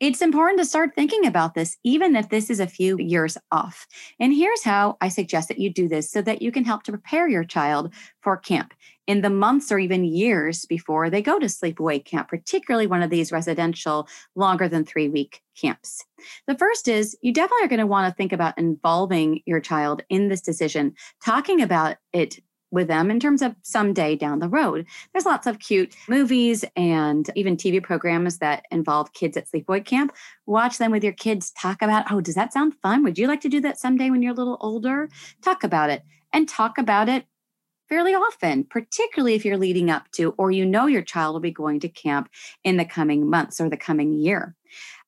it's 0.00 0.20
important 0.20 0.58
to 0.58 0.64
start 0.64 0.94
thinking 0.94 1.24
about 1.24 1.54
this, 1.54 1.76
even 1.84 2.16
if 2.16 2.28
this 2.28 2.50
is 2.50 2.60
a 2.60 2.66
few 2.66 2.98
years 2.98 3.38
off. 3.52 3.86
And 4.18 4.34
here's 4.34 4.64
how 4.64 4.96
I 5.00 5.08
suggest 5.08 5.48
that 5.48 5.58
you 5.58 5.72
do 5.72 5.88
this 5.88 6.10
so 6.10 6.20
that 6.22 6.42
you 6.42 6.50
can 6.50 6.64
help 6.64 6.82
to 6.84 6.92
prepare 6.92 7.28
your 7.28 7.44
child 7.44 7.94
for 8.20 8.36
camp 8.36 8.74
in 9.06 9.20
the 9.20 9.30
months 9.30 9.70
or 9.70 9.78
even 9.78 10.04
years 10.04 10.64
before 10.64 11.10
they 11.10 11.22
go 11.22 11.38
to 11.38 11.46
sleepaway 11.46 12.04
camp, 12.04 12.28
particularly 12.28 12.86
one 12.86 13.02
of 13.02 13.10
these 13.10 13.32
residential 13.32 14.08
longer 14.34 14.68
than 14.68 14.84
three 14.84 15.08
week 15.08 15.40
camps. 15.56 16.04
The 16.46 16.58
first 16.58 16.88
is 16.88 17.16
you 17.22 17.32
definitely 17.32 17.66
are 17.66 17.68
going 17.68 17.80
to 17.80 17.86
want 17.86 18.10
to 18.10 18.16
think 18.16 18.32
about 18.32 18.58
involving 18.58 19.40
your 19.46 19.60
child 19.60 20.02
in 20.08 20.28
this 20.28 20.40
decision, 20.40 20.94
talking 21.24 21.60
about 21.60 21.96
it 22.12 22.40
with 22.74 22.88
them 22.88 23.10
in 23.10 23.20
terms 23.20 23.40
of 23.40 23.54
someday 23.62 24.16
down 24.16 24.40
the 24.40 24.48
road. 24.48 24.86
There's 25.12 25.24
lots 25.24 25.46
of 25.46 25.58
cute 25.58 25.94
movies 26.08 26.64
and 26.76 27.30
even 27.34 27.56
TV 27.56 27.82
programs 27.82 28.38
that 28.38 28.66
involve 28.70 29.12
kids 29.12 29.36
at 29.36 29.50
sleepaway 29.50 29.84
camp. 29.84 30.14
Watch 30.46 30.78
them 30.78 30.90
with 30.90 31.04
your 31.04 31.12
kids. 31.12 31.52
Talk 31.52 31.80
about, 31.80 32.10
oh, 32.10 32.20
does 32.20 32.34
that 32.34 32.52
sound 32.52 32.74
fun? 32.82 33.02
Would 33.04 33.18
you 33.18 33.28
like 33.28 33.40
to 33.42 33.48
do 33.48 33.60
that 33.62 33.78
someday 33.78 34.10
when 34.10 34.22
you're 34.22 34.32
a 34.32 34.36
little 34.36 34.58
older? 34.60 35.08
Talk 35.42 35.64
about 35.64 35.90
it 35.90 36.02
and 36.32 36.48
talk 36.48 36.76
about 36.76 37.08
it 37.08 37.24
fairly 37.88 38.14
often, 38.14 38.64
particularly 38.64 39.34
if 39.34 39.44
you're 39.44 39.56
leading 39.56 39.90
up 39.90 40.10
to 40.12 40.34
or 40.38 40.50
you 40.50 40.64
know 40.64 40.86
your 40.86 41.02
child 41.02 41.34
will 41.34 41.40
be 41.40 41.50
going 41.50 41.80
to 41.80 41.88
camp 41.88 42.28
in 42.62 42.76
the 42.76 42.84
coming 42.84 43.28
months 43.28 43.60
or 43.60 43.68
the 43.68 43.76
coming 43.76 44.12
year 44.12 44.54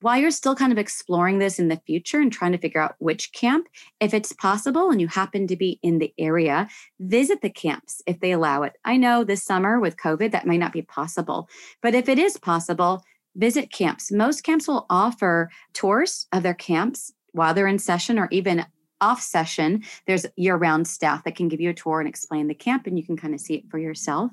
while 0.01 0.19
you're 0.19 0.31
still 0.31 0.55
kind 0.55 0.73
of 0.73 0.79
exploring 0.79 1.39
this 1.39 1.59
in 1.59 1.69
the 1.69 1.81
future 1.87 2.21
and 2.21 2.33
trying 2.33 2.53
to 2.53 2.59
figure 2.59 2.81
out 2.81 2.97
which 2.99 3.33
camp, 3.33 3.67
if 4.01 4.13
it's 4.13 4.33
possible 4.33 4.91
and 4.91 5.01
you 5.01 5.09
happen 5.09 5.47
to 5.47 5.57
be 5.57 5.79
in 5.83 5.99
the 5.99 6.13
area, 6.19 6.69
visit 7.01 7.41
the 7.41 7.51
camps 7.51 8.03
if 8.07 8.21
they 8.21 8.33
allow 8.33 8.63
it. 8.63 8.75
I 8.85 8.97
know 8.97 9.25
this 9.25 9.43
summer 9.43 9.81
with 9.81 9.97
COVID, 9.97 10.33
that 10.33 10.47
might 10.47 10.61
not 10.61 10.73
be 10.73 10.83
possible, 10.83 11.49
but 11.83 11.95
if 11.95 12.09
it 12.09 12.19
is 12.19 12.37
possible, 12.37 13.03
visit 13.35 13.73
camps. 13.73 14.13
Most 14.13 14.43
camps 14.43 14.69
will 14.69 14.87
offer 14.91 15.51
tours 15.73 16.27
of 16.33 16.43
their 16.43 16.55
camps 16.55 17.13
while 17.33 17.55
they're 17.55 17.67
in 17.67 17.79
session 17.79 18.19
or 18.19 18.29
even 18.31 18.65
off 19.01 19.21
session, 19.21 19.83
there's 20.07 20.27
year 20.37 20.57
round 20.57 20.87
staff 20.87 21.25
that 21.25 21.37
can 21.37 21.49
give 21.49 21.61
you 21.61 21.71
a 21.71 21.75
tour 21.75 22.01
and 22.01 22.09
explain 22.09 22.49
the 22.49 22.55
camp, 22.55 22.87
and 22.87 22.99
you 22.99 23.05
can 23.05 23.17
kind 23.17 23.35
of 23.35 23.41
see 23.41 23.55
it 23.55 23.71
for 23.71 23.79
yourself. 23.79 24.31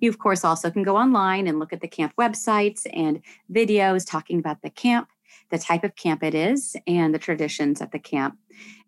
You, 0.00 0.08
of 0.10 0.18
course, 0.18 0.44
also 0.44 0.70
can 0.70 0.82
go 0.82 0.96
online 0.96 1.46
and 1.46 1.58
look 1.58 1.72
at 1.72 1.80
the 1.80 1.88
camp 1.88 2.12
websites 2.18 2.86
and 2.92 3.20
videos 3.52 4.08
talking 4.08 4.38
about 4.38 4.62
the 4.62 4.70
camp, 4.70 5.08
the 5.50 5.58
type 5.58 5.84
of 5.84 5.96
camp 5.96 6.22
it 6.22 6.34
is, 6.34 6.76
and 6.86 7.14
the 7.14 7.18
traditions 7.18 7.80
at 7.80 7.92
the 7.92 7.98
camp. 7.98 8.38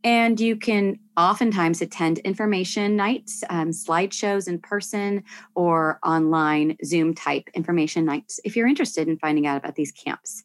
And 0.03 0.41
you 0.41 0.57
can 0.57 0.99
oftentimes 1.17 1.83
attend 1.83 2.19
information 2.21 2.97
nights, 2.97 3.45
um, 3.51 3.71
slideshows 3.71 4.49
in 4.49 4.59
person, 4.59 5.23
or 5.55 5.99
online 6.05 6.77
Zoom 6.85 7.15
type 7.15 7.49
information 7.55 8.05
nights 8.05 8.41
if 8.45 8.57
you're 8.57 8.67
interested 8.67 9.09
in 9.09 9.19
finding 9.19 9.47
out 9.47 9.59
about 9.59 9.75
these 9.75 9.93
camps. 9.93 10.45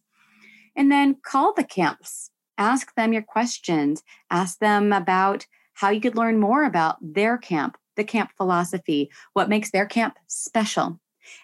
And 0.75 0.91
then 0.91 1.15
call 1.23 1.53
the 1.53 1.63
camps 1.63 2.31
ask 2.57 2.93
them 2.95 3.13
your 3.13 3.21
questions, 3.21 4.03
ask 4.29 4.59
them 4.59 4.93
about 4.93 5.45
how 5.73 5.89
you 5.89 6.01
could 6.01 6.15
learn 6.15 6.39
more 6.39 6.63
about 6.63 6.97
their 7.01 7.37
camp, 7.37 7.77
the 7.95 8.03
camp 8.03 8.31
philosophy, 8.37 9.09
what 9.33 9.49
makes 9.49 9.71
their 9.71 9.85
camp 9.85 10.17
special. 10.27 10.99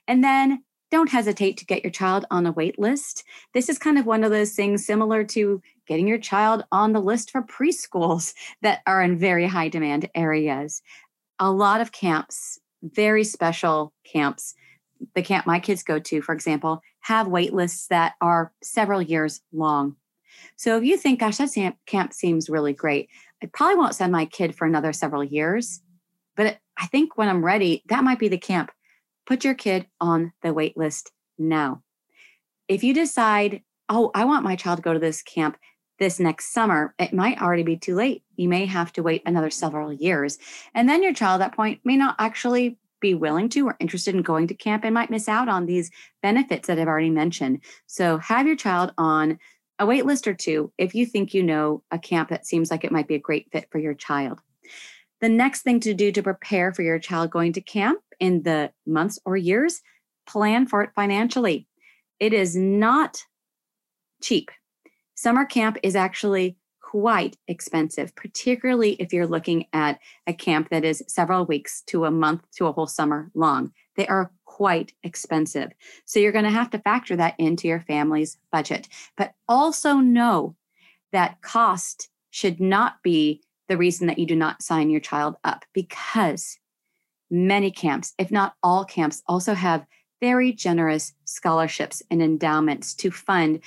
And 0.08 0.24
then 0.24 0.63
don't 0.91 1.10
hesitate 1.10 1.58
to 1.58 1.65
get 1.65 1.84
your 1.84 1.91
child 1.91 2.26
on 2.30 2.45
a 2.45 2.52
wait 2.52 2.78
list. 2.78 3.24
This 3.54 3.69
is 3.69 3.80
kind 3.80 3.97
of 3.97 4.06
one 4.06 4.24
of 4.24 4.32
those 4.32 4.52
things 4.52 4.86
similar 4.86 5.24
to 5.24 5.62
getting 5.88 6.08
your 6.08 6.17
child 6.17 6.65
on 6.71 6.91
the 6.91 7.00
list 7.00 7.32
for 7.32 7.41
preschools 7.41 8.34
that 8.62 8.82
are 8.86 9.02
in 9.02 9.17
very 9.17 9.47
high 9.47 9.69
demand 9.69 10.10
areas. 10.13 10.82
A 11.39 11.52
lot 11.52 11.82
of 11.82 11.91
camps, 11.91 12.60
very 12.84 13.24
special 13.24 13.93
camps, 14.04 14.54
the 15.15 15.21
camp 15.21 15.47
my 15.47 15.60
kids 15.60 15.82
go 15.82 15.97
to, 15.97 16.21
for 16.21 16.34
example, 16.34 16.82
have 17.00 17.28
wait 17.28 17.54
lists 17.54 17.88
that 17.88 18.13
are 18.21 18.52
several 18.62 19.02
years 19.02 19.41
long. 19.52 19.95
So 20.56 20.78
if 20.78 20.84
you 20.84 20.98
think, 20.98 21.20
gosh, 21.20 21.38
that 21.38 21.76
camp 21.86 22.13
seems 22.13 22.50
really 22.50 22.74
great, 22.74 23.10
I 23.44 23.48
probably 23.48 23.76
won't 23.76 23.96
send 23.96 24.12
my 24.12 24.26
kid 24.26 24.56
for 24.56 24.65
another 24.65 24.94
several 24.94 25.24
years. 25.24 25.82
But 26.36 26.58
I 26.78 26.88
think 26.88 27.17
when 27.17 27.30
I'm 27.30 27.44
ready, 27.44 27.84
that 27.89 28.04
might 28.04 28.20
be 28.20 28.28
the 28.28 28.38
camp. 28.38 28.72
Put 29.26 29.44
your 29.44 29.54
kid 29.54 29.88
on 30.00 30.34
the 30.41 30.54
wait 30.54 30.78
list 30.78 31.12
now. 31.38 31.84
If 32.67 32.84
you 32.84 32.94
decide, 32.94 33.62
oh, 33.89 34.12
I 34.13 34.26
want 34.26 34.44
my 34.44 34.56
child 34.56 34.78
to 34.78 34.84
go 34.84 34.94
to 34.94 35.00
this 35.00 35.22
camp 35.22 35.58
this 36.00 36.20
next 36.20 36.54
summer, 36.54 36.96
it 36.98 37.13
might 37.13 37.41
already 37.41 37.63
be 37.63 37.78
too 37.78 37.96
late. 37.96 38.24
You 38.36 38.50
may 38.50 38.65
have 38.65 38.91
to 38.94 39.04
wait 39.04 39.22
another 39.26 39.52
several 39.52 39.94
years. 39.94 40.39
And 40.74 40.89
then 40.89 41.04
your 41.04 41.13
child 41.13 41.41
at 41.41 41.52
that 41.52 41.56
point 41.56 41.82
may 41.84 41.96
not 41.96 42.15
actually 42.17 42.78
be 43.02 43.13
willing 43.13 43.50
to 43.50 43.67
or 43.67 43.76
interested 43.80 44.15
in 44.15 44.22
going 44.22 44.48
to 44.48 44.54
camp 44.54 44.84
and 44.84 44.94
might 44.94 45.10
miss 45.10 45.28
out 45.28 45.50
on 45.50 45.65
these 45.65 45.91
benefits 46.22 46.67
that 46.67 46.80
I've 46.80 46.88
already 46.88 47.10
mentioned. 47.10 47.62
So 47.88 48.17
have 48.20 48.48
your 48.48 48.56
child 48.56 48.94
on 48.98 49.39
a 49.82 49.86
wait 49.86 50.06
list 50.06 50.28
or 50.28 50.34
two 50.36 50.72
if 50.78 50.94
you 50.94 51.08
think 51.08 51.34
you 51.34 51.41
know 51.41 51.84
a 51.89 51.98
camp 51.98 52.30
that 52.30 52.46
seems 52.46 52.70
like 52.70 52.84
it 52.84 52.91
might 52.91 53.08
be 53.08 53.15
a 53.15 53.20
great 53.20 53.52
fit 53.52 53.67
for 53.72 53.80
your 53.80 53.96
child. 53.96 54.39
The 55.22 55.30
next 55.30 55.63
thing 55.63 55.80
to 55.82 55.96
do 55.96 56.12
to 56.12 56.22
prepare 56.22 56.72
for 56.72 56.84
your 56.84 57.00
child 57.00 57.32
going 57.32 57.54
to 57.54 57.62
camp 57.62 58.00
in 58.20 58.44
the 58.44 58.72
months 58.86 59.17
or 59.26 59.36
years, 59.36 59.82
plan 60.28 60.67
for 60.67 60.84
it 60.84 60.91
financially. 60.96 61.67
It 62.20 62.32
is 62.32 62.56
not 62.56 63.24
cheap. 64.22 64.52
Summer 65.15 65.46
camp 65.46 65.80
is 65.82 65.96
actually 65.96 66.58
quite 66.80 67.38
expensive, 67.48 68.15
particularly 68.15 68.94
if 68.94 69.12
you're 69.12 69.26
looking 69.26 69.65
at 69.74 70.00
a 70.28 70.34
camp 70.34 70.70
that 70.70 70.86
is 70.86 71.04
several 71.08 71.46
weeks 71.46 71.82
to 71.88 72.06
a 72.06 72.12
month 72.12 72.44
to 72.58 72.67
a 72.67 72.72
whole 72.72 72.86
summer 72.86 73.32
long. 73.34 73.72
They 73.96 74.06
are 74.06 74.32
quite 74.52 74.92
expensive. 75.02 75.72
So 76.04 76.20
you're 76.20 76.34
going 76.34 76.44
to 76.44 76.52
have 76.52 76.70
to 76.72 76.80
factor 76.80 77.16
that 77.16 77.36
into 77.38 77.70
your 77.70 77.80
family's 77.80 78.38
budget. 78.52 78.90
But 79.16 79.34
also 79.48 79.96
know 79.96 80.58
that 81.14 81.42
cost 81.42 82.10
should 82.32 82.60
not 82.60 83.02
be 83.02 83.42
the 83.70 83.78
reason 83.78 84.08
that 84.08 84.20
you 84.20 84.26
do 84.26 84.36
not 84.36 84.62
sign 84.62 84.90
your 84.90 85.00
child 85.00 85.38
up 85.46 85.64
because 85.74 86.60
many 87.30 87.72
camps, 87.72 88.14
if 88.18 88.30
not 88.30 88.56
all 88.62 88.84
camps, 88.84 89.24
also 89.26 89.54
have 89.54 89.86
very 90.20 90.52
generous 90.52 91.14
scholarships 91.24 92.04
and 92.12 92.22
endowments 92.22 92.94
to 92.96 93.10
fund 93.10 93.62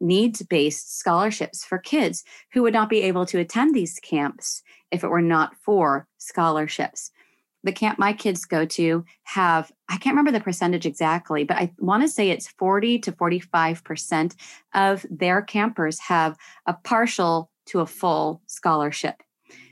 needs 0.00 0.42
based 0.42 0.98
scholarships 0.98 1.62
for 1.62 1.76
kids 1.76 2.24
who 2.54 2.62
would 2.62 2.72
not 2.72 2.88
be 2.88 3.02
able 3.02 3.26
to 3.26 3.38
attend 3.38 3.74
these 3.74 4.00
camps 4.00 4.62
if 4.90 5.04
it 5.04 5.08
were 5.08 5.20
not 5.20 5.54
for 5.56 6.08
scholarships 6.16 7.10
the 7.64 7.72
camp 7.72 7.98
my 7.98 8.12
kids 8.12 8.44
go 8.44 8.64
to 8.64 9.04
have 9.24 9.70
i 9.88 9.96
can't 9.96 10.14
remember 10.14 10.32
the 10.32 10.42
percentage 10.42 10.86
exactly 10.86 11.44
but 11.44 11.56
i 11.56 11.72
want 11.78 12.02
to 12.02 12.08
say 12.08 12.30
it's 12.30 12.48
40 12.58 12.98
to 13.00 13.12
45% 13.12 14.34
of 14.74 15.06
their 15.10 15.42
campers 15.42 15.98
have 16.00 16.36
a 16.66 16.74
partial 16.74 17.50
to 17.66 17.80
a 17.80 17.86
full 17.86 18.42
scholarship. 18.46 19.22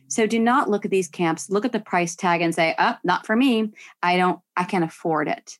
So 0.08 0.26
do 0.26 0.38
not 0.38 0.68
look 0.68 0.84
at 0.84 0.90
these 0.90 1.08
camps 1.08 1.50
look 1.50 1.64
at 1.64 1.72
the 1.72 1.80
price 1.80 2.16
tag 2.16 2.40
and 2.40 2.54
say 2.54 2.74
oh 2.78 2.96
not 3.04 3.26
for 3.26 3.36
me. 3.36 3.72
I 4.02 4.16
don't 4.16 4.40
i 4.56 4.64
can't 4.64 4.84
afford 4.84 5.28
it. 5.28 5.58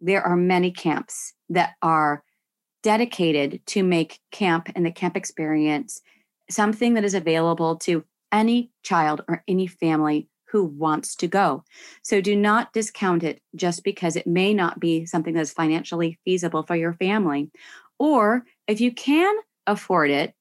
There 0.00 0.22
are 0.22 0.36
many 0.36 0.70
camps 0.70 1.34
that 1.48 1.74
are 1.82 2.22
dedicated 2.82 3.64
to 3.66 3.82
make 3.82 4.20
camp 4.30 4.68
and 4.74 4.84
the 4.84 4.92
camp 4.92 5.16
experience 5.16 6.02
something 6.50 6.94
that 6.94 7.04
is 7.04 7.14
available 7.14 7.76
to 7.76 8.04
any 8.30 8.70
child 8.82 9.22
or 9.28 9.42
any 9.48 9.66
family 9.66 10.28
who 10.54 10.64
wants 10.64 11.16
to 11.16 11.26
go. 11.26 11.64
So 12.04 12.20
do 12.20 12.36
not 12.36 12.72
discount 12.72 13.24
it 13.24 13.42
just 13.56 13.82
because 13.82 14.14
it 14.14 14.24
may 14.24 14.54
not 14.54 14.78
be 14.78 15.04
something 15.04 15.34
that's 15.34 15.50
financially 15.50 16.20
feasible 16.24 16.62
for 16.62 16.76
your 16.76 16.92
family. 16.92 17.50
Or 17.98 18.44
if 18.68 18.80
you 18.80 18.92
can 18.92 19.34
afford 19.66 20.10
it, 20.10 20.32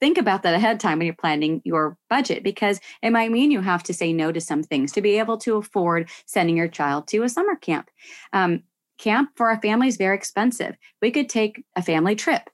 think 0.00 0.16
about 0.16 0.44
that 0.44 0.54
ahead 0.54 0.72
of 0.72 0.78
time 0.78 0.96
when 0.96 1.04
you're 1.04 1.14
planning 1.14 1.60
your 1.62 1.98
budget 2.08 2.42
because 2.42 2.80
it 3.02 3.10
might 3.10 3.30
mean 3.30 3.50
you 3.50 3.60
have 3.60 3.82
to 3.82 3.92
say 3.92 4.14
no 4.14 4.32
to 4.32 4.40
some 4.40 4.62
things 4.62 4.92
to 4.92 5.02
be 5.02 5.18
able 5.18 5.36
to 5.36 5.56
afford 5.56 6.08
sending 6.24 6.56
your 6.56 6.68
child 6.68 7.06
to 7.08 7.22
a 7.22 7.28
summer 7.28 7.54
camp. 7.54 7.90
Um, 8.32 8.62
camp 8.96 9.32
for 9.36 9.50
a 9.50 9.60
family 9.60 9.88
is 9.88 9.98
very 9.98 10.16
expensive. 10.16 10.74
We 11.02 11.10
could 11.10 11.28
take 11.28 11.62
a 11.76 11.82
family 11.82 12.16
trip 12.16 12.48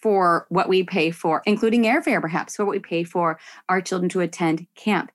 for 0.00 0.46
what 0.48 0.68
we 0.68 0.82
pay 0.84 1.10
for, 1.10 1.42
including 1.46 1.84
airfare, 1.84 2.20
perhaps, 2.20 2.56
for 2.56 2.64
what 2.64 2.72
we 2.72 2.78
pay 2.78 3.04
for 3.04 3.38
our 3.68 3.80
children 3.80 4.08
to 4.10 4.20
attend 4.20 4.66
camp. 4.74 5.10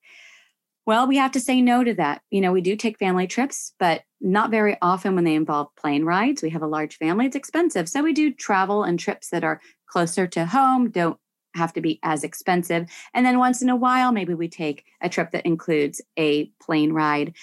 Well, 0.86 1.08
we 1.08 1.17
have 1.17 1.32
to 1.34 1.39
say 1.39 1.62
no 1.62 1.84
to 1.84 1.94
that. 1.96 2.22
You 2.32 2.41
know, 2.41 2.52
we 2.52 2.62
do 2.62 2.76
take 2.76 2.98
family 2.98 3.28
trips, 3.28 3.74
but 3.80 4.02
not 4.20 4.50
very 4.50 4.78
often 4.82 5.15
when 5.15 5.24
they 5.24 5.36
involve 5.36 5.76
plane 5.76 6.06
rides. 6.06 6.41
We 6.41 6.50
have 6.52 6.63
a 6.63 6.67
large 6.67 6.98
family, 6.98 7.28
it's 7.28 7.36
expensive. 7.36 7.88
So 7.88 8.02
we 8.02 8.13
do 8.13 8.34
travel 8.34 8.84
and 8.84 9.00
trips 9.00 9.30
that 9.30 9.44
are 9.44 9.62
closer 9.88 10.26
to 10.28 10.46
home, 10.46 10.89
don't 10.89 11.17
have 11.56 11.74
to 11.74 11.82
be 11.82 12.00
as 12.02 12.24
expensive. 12.24 12.89
And 13.13 13.26
then 13.26 13.38
once 13.38 13.62
in 13.62 13.70
a 13.70 13.76
while, 13.76 14.12
maybe 14.12 14.34
we 14.34 14.48
take 14.48 14.86
a 15.02 15.10
trip 15.10 15.32
that 15.32 15.46
includes 15.46 16.02
a 16.17 16.46
plane 16.62 16.94
ride. 16.94 17.36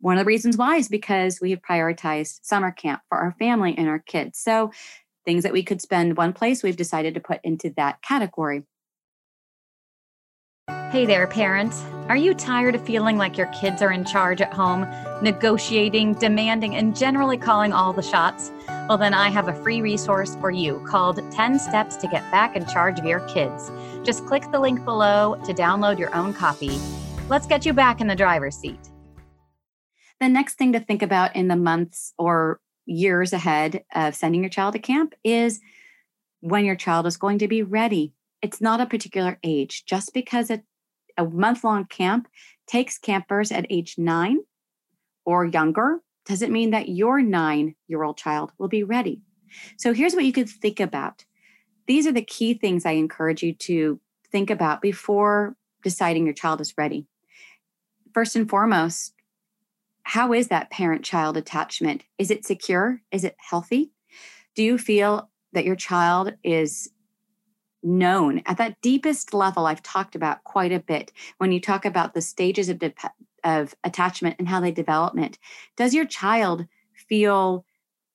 One 0.00 0.18
of 0.18 0.24
the 0.24 0.28
reasons 0.28 0.56
why 0.56 0.76
is 0.76 0.88
because 0.88 1.40
we 1.40 1.50
have 1.50 1.62
prioritized 1.62 2.40
summer 2.42 2.72
camp 2.72 3.02
for 3.08 3.18
our 3.18 3.34
family 3.38 3.74
and 3.76 3.88
our 3.88 3.98
kids. 3.98 4.38
So 4.38 4.72
things 5.24 5.44
that 5.44 5.52
we 5.52 5.62
could 5.62 5.80
spend 5.80 6.16
one 6.16 6.32
place, 6.32 6.62
we've 6.62 6.76
decided 6.76 7.14
to 7.14 7.20
put 7.20 7.40
into 7.44 7.72
that 7.76 8.02
category. 8.02 8.64
Hey 10.90 11.06
there, 11.06 11.26
parents. 11.26 11.84
Are 12.08 12.16
you 12.16 12.34
tired 12.34 12.74
of 12.74 12.84
feeling 12.84 13.16
like 13.16 13.38
your 13.38 13.46
kids 13.48 13.82
are 13.82 13.92
in 13.92 14.04
charge 14.04 14.40
at 14.40 14.52
home, 14.52 14.86
negotiating, 15.22 16.14
demanding, 16.14 16.74
and 16.74 16.96
generally 16.96 17.36
calling 17.36 17.72
all 17.72 17.92
the 17.92 18.02
shots? 18.02 18.50
Well, 18.88 18.98
then 18.98 19.14
I 19.14 19.28
have 19.28 19.46
a 19.46 19.54
free 19.62 19.82
resource 19.82 20.34
for 20.36 20.50
you 20.50 20.84
called 20.86 21.20
10 21.30 21.58
Steps 21.58 21.96
to 21.96 22.08
Get 22.08 22.28
Back 22.32 22.56
in 22.56 22.66
Charge 22.66 22.98
of 22.98 23.04
Your 23.04 23.20
Kids. 23.28 23.70
Just 24.02 24.26
click 24.26 24.42
the 24.50 24.58
link 24.58 24.84
below 24.84 25.40
to 25.44 25.54
download 25.54 25.98
your 25.98 26.14
own 26.14 26.34
copy. 26.34 26.80
Let's 27.28 27.46
get 27.46 27.64
you 27.64 27.72
back 27.72 28.00
in 28.00 28.08
the 28.08 28.16
driver's 28.16 28.56
seat. 28.56 28.80
The 30.18 30.28
next 30.28 30.54
thing 30.54 30.72
to 30.72 30.80
think 30.80 31.02
about 31.02 31.36
in 31.36 31.48
the 31.48 31.56
months 31.56 32.14
or 32.18 32.60
years 32.84 33.32
ahead 33.32 33.84
of 33.94 34.16
sending 34.16 34.42
your 34.42 34.50
child 34.50 34.72
to 34.74 34.80
camp 34.80 35.14
is 35.22 35.60
when 36.40 36.64
your 36.64 36.76
child 36.76 37.06
is 37.06 37.16
going 37.16 37.38
to 37.38 37.48
be 37.48 37.62
ready. 37.62 38.14
It's 38.42 38.60
not 38.60 38.80
a 38.80 38.86
particular 38.86 39.38
age. 39.42 39.84
Just 39.84 40.14
because 40.14 40.50
it 40.50 40.64
a 41.16 41.24
month 41.24 41.64
long 41.64 41.84
camp 41.84 42.28
takes 42.66 42.98
campers 42.98 43.52
at 43.52 43.66
age 43.68 43.96
nine 43.98 44.38
or 45.24 45.44
younger 45.44 46.00
doesn't 46.24 46.52
mean 46.52 46.70
that 46.70 46.88
your 46.88 47.20
nine 47.20 47.74
year 47.88 48.02
old 48.02 48.16
child 48.16 48.52
will 48.58 48.68
be 48.68 48.84
ready. 48.84 49.22
So 49.76 49.92
here's 49.92 50.14
what 50.14 50.24
you 50.24 50.32
could 50.32 50.48
think 50.48 50.80
about. 50.80 51.24
These 51.86 52.06
are 52.06 52.12
the 52.12 52.22
key 52.22 52.54
things 52.54 52.86
I 52.86 52.92
encourage 52.92 53.42
you 53.42 53.52
to 53.54 54.00
think 54.30 54.48
about 54.48 54.80
before 54.80 55.56
deciding 55.82 56.24
your 56.24 56.34
child 56.34 56.60
is 56.60 56.78
ready. 56.78 57.06
First 58.14 58.36
and 58.36 58.48
foremost, 58.48 59.14
how 60.02 60.32
is 60.32 60.48
that 60.48 60.70
parent 60.70 61.04
child 61.04 61.36
attachment? 61.36 62.04
Is 62.18 62.30
it 62.30 62.44
secure? 62.44 63.02
Is 63.10 63.24
it 63.24 63.36
healthy? 63.38 63.92
Do 64.54 64.62
you 64.62 64.78
feel 64.78 65.30
that 65.52 65.64
your 65.64 65.76
child 65.76 66.34
is 66.44 66.90
known 67.82 68.42
at 68.46 68.58
that 68.58 68.80
deepest 68.82 69.32
level 69.32 69.66
I've 69.66 69.82
talked 69.82 70.14
about 70.14 70.44
quite 70.44 70.72
a 70.72 70.80
bit 70.80 71.12
when 71.38 71.52
you 71.52 71.60
talk 71.60 71.84
about 71.84 72.14
the 72.14 72.20
stages 72.20 72.68
of, 72.68 72.78
de- 72.78 72.94
of 73.44 73.74
attachment 73.84 74.36
and 74.38 74.48
how 74.48 74.60
they 74.60 74.70
development. 74.70 75.38
Does 75.76 75.94
your 75.94 76.04
child 76.04 76.66
feel 76.94 77.64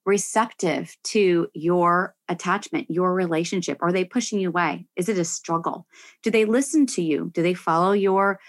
receptive 0.06 0.96
to 1.04 1.48
your 1.54 2.16
attachment, 2.30 2.92
your 2.92 3.14
relationship? 3.14 3.80
Are 3.82 3.92
they 3.92 4.06
pushing 4.06 4.40
you 4.40 4.50
away? 4.50 4.86
Is 4.96 5.10
it 5.10 5.18
a 5.18 5.26
struggle? 5.26 5.88
Do 6.22 6.30
they 6.30 6.46
listen 6.46 6.86
to 6.88 7.02
you? 7.02 7.32
Do 7.34 7.42
they 7.42 7.56
follow 7.56 7.92
your 7.92 8.40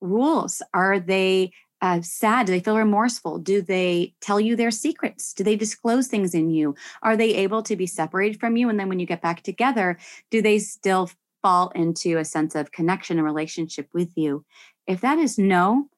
rules? 0.00 0.60
Are 0.74 1.00
they 1.00 1.52
uh, 1.84 2.00
sad? 2.00 2.46
Do 2.46 2.52
they 2.52 2.60
feel 2.60 2.78
remorseful? 2.78 3.38
Do 3.38 3.60
they 3.60 4.14
tell 4.22 4.40
you 4.40 4.56
their 4.56 4.70
secrets? 4.70 5.34
Do 5.34 5.44
they 5.44 5.54
disclose 5.54 6.06
things 6.06 6.34
in 6.34 6.48
you? 6.48 6.74
Are 7.02 7.14
they 7.14 7.34
able 7.34 7.62
to 7.62 7.76
be 7.76 7.86
separated 7.86 8.40
from 8.40 8.56
you? 8.56 8.70
And 8.70 8.80
then 8.80 8.88
when 8.88 8.98
you 8.98 9.06
get 9.06 9.20
back 9.20 9.42
together, 9.42 9.98
do 10.30 10.40
they 10.40 10.58
still 10.60 11.10
fall 11.42 11.68
into 11.74 12.16
a 12.16 12.24
sense 12.24 12.54
of 12.54 12.72
connection 12.72 13.18
and 13.18 13.26
relationship 13.26 13.86
with 13.92 14.16
you? 14.16 14.46
If 14.86 15.02
that 15.02 15.18
is 15.18 15.36
no, 15.36 15.90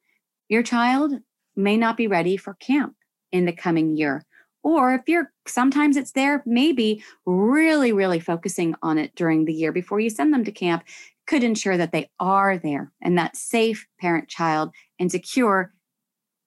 your 0.49 0.65
child 0.65 1.13
may 1.55 1.77
not 1.77 1.97
be 1.97 2.09
ready 2.09 2.37
for 2.37 2.55
camp 2.55 2.97
in 3.31 3.45
the 3.45 3.53
coming 3.53 3.97
year. 3.97 4.25
Or 4.65 4.93
if 4.93 5.03
you're 5.07 5.31
sometimes 5.47 5.97
it's 5.97 6.11
there, 6.11 6.43
maybe 6.45 7.05
really, 7.27 7.93
really 7.93 8.19
focusing 8.19 8.75
on 8.83 8.99
it 8.99 9.15
during 9.15 9.45
the 9.45 9.55
year 9.55 9.71
before 9.71 10.01
you 10.01 10.11
send 10.11 10.35
them 10.35 10.45
to 10.47 10.51
camp 10.51 10.83
could 11.29 11.45
ensure 11.45 11.77
that 11.77 11.93
they 11.93 12.11
are 12.19 12.59
there 12.59 12.93
and 13.01 13.19
that 13.19 13.37
safe 13.37 13.87
parent 14.01 14.29
child 14.29 14.73
and 14.99 15.11
secure 15.11 15.73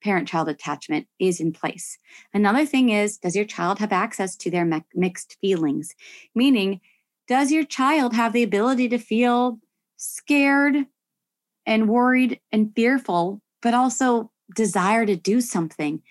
parent 0.01 0.27
child 0.27 0.49
attachment 0.49 1.07
is 1.19 1.39
in 1.39 1.51
place. 1.51 1.97
Another 2.33 2.65
thing 2.65 2.89
is 2.89 3.17
does 3.17 3.35
your 3.35 3.45
child 3.45 3.79
have 3.79 3.91
access 3.91 4.35
to 4.37 4.51
their 4.51 4.65
me- 4.65 4.83
mixed 4.93 5.37
feelings? 5.41 5.93
Meaning, 6.35 6.81
does 7.27 7.51
your 7.51 7.63
child 7.63 8.13
have 8.13 8.33
the 8.33 8.43
ability 8.43 8.89
to 8.89 8.97
feel 8.97 9.59
scared 9.97 10.85
and 11.65 11.89
worried 11.89 12.39
and 12.51 12.73
fearful, 12.75 13.41
but 13.61 13.73
also 13.73 14.31
desire 14.55 15.05
to 15.05 15.15
do 15.15 15.41
something? 15.41 16.01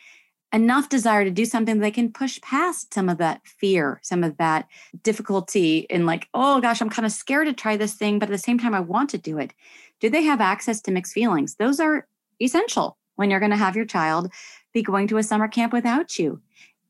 enough 0.53 0.89
desire 0.89 1.25
to 1.25 1.31
do 1.31 1.45
something 1.45 1.79
they 1.79 1.91
can 1.91 2.13
push 2.13 2.41
past 2.41 2.95
some 2.95 3.09
of 3.09 3.19
that 3.19 3.41
fear, 3.45 4.01
some 4.03 4.25
of 4.25 4.37
that 4.39 4.67
difficulty 5.03 5.81
in 5.91 6.07
like, 6.07 6.29
oh 6.33 6.61
gosh, 6.61 6.81
I'm 6.81 6.91
kind 6.91 7.07
of 7.07 7.13
scared 7.13 7.47
to 7.47 7.53
try 7.53 7.77
this 7.77 7.95
thing, 7.95 8.19
but 8.19 8.29
at 8.29 8.33
the 8.33 8.39
same 8.39 8.59
time, 8.59 8.75
I 8.75 8.81
want 8.81 9.11
to 9.11 9.19
do 9.19 9.39
it. 9.39 9.53
Do 10.01 10.09
they 10.09 10.23
have 10.23 10.41
access 10.41 10.81
to 10.83 10.91
mixed 10.91 11.13
feelings? 11.13 11.57
Those 11.57 11.81
are 11.81 12.07
essential 12.41 12.98
when 13.19 13.31
you're 13.31 13.41
going 13.41 13.51
to 13.51 13.57
have 13.57 13.77
your 13.77 13.85
child 13.85 14.33
be 14.73 14.83
going 14.83 15.09
to 15.09 15.19
a 15.19 15.23
summer 15.23 15.49
camp 15.49 15.73
without 15.73 16.19
you. 16.19 16.41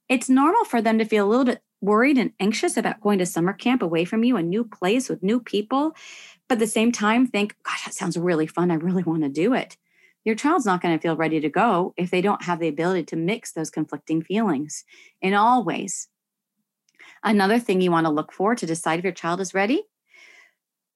It's 0.08 0.28
normal 0.28 0.64
for 0.64 0.80
them 0.80 0.98
to 0.98 1.04
feel 1.04 1.26
a 1.26 1.28
little 1.28 1.44
bit 1.44 1.62
worried 1.80 2.18
and 2.18 2.32
anxious 2.40 2.76
about 2.76 3.00
going 3.00 3.18
to 3.18 3.26
summer 3.26 3.52
camp 3.52 3.82
away 3.82 4.04
from 4.04 4.24
you, 4.24 4.36
a 4.36 4.42
new 4.42 4.64
place 4.64 5.08
with 5.08 5.22
new 5.22 5.40
people, 5.40 5.94
but 6.48 6.54
at 6.54 6.58
the 6.60 6.66
same 6.66 6.92
time 6.92 7.26
think, 7.26 7.54
gosh, 7.62 7.84
that 7.84 7.94
sounds 7.94 8.16
really 8.16 8.46
fun. 8.46 8.70
I 8.70 8.74
really 8.74 9.02
want 9.02 9.22
to 9.22 9.28
do 9.28 9.54
it 9.54 9.76
your 10.28 10.34
child's 10.34 10.66
not 10.66 10.82
going 10.82 10.94
to 10.94 11.00
feel 11.00 11.16
ready 11.16 11.40
to 11.40 11.48
go 11.48 11.94
if 11.96 12.10
they 12.10 12.20
don't 12.20 12.42
have 12.42 12.60
the 12.60 12.68
ability 12.68 13.04
to 13.04 13.16
mix 13.16 13.52
those 13.52 13.70
conflicting 13.70 14.22
feelings 14.22 14.84
in 15.22 15.32
all 15.32 15.64
ways. 15.64 16.08
Another 17.24 17.58
thing 17.58 17.80
you 17.80 17.90
want 17.90 18.06
to 18.06 18.12
look 18.12 18.30
for 18.30 18.54
to 18.54 18.66
decide 18.66 18.98
if 18.98 19.04
your 19.04 19.14
child 19.14 19.40
is 19.40 19.54
ready 19.54 19.84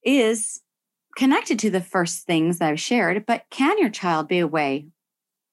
is 0.04 0.60
connected 1.16 1.58
to 1.60 1.70
the 1.70 1.80
first 1.80 2.26
things 2.26 2.58
that 2.58 2.68
I've 2.68 2.80
shared, 2.80 3.24
but 3.24 3.44
can 3.48 3.78
your 3.78 3.88
child 3.88 4.28
be 4.28 4.38
away? 4.38 4.88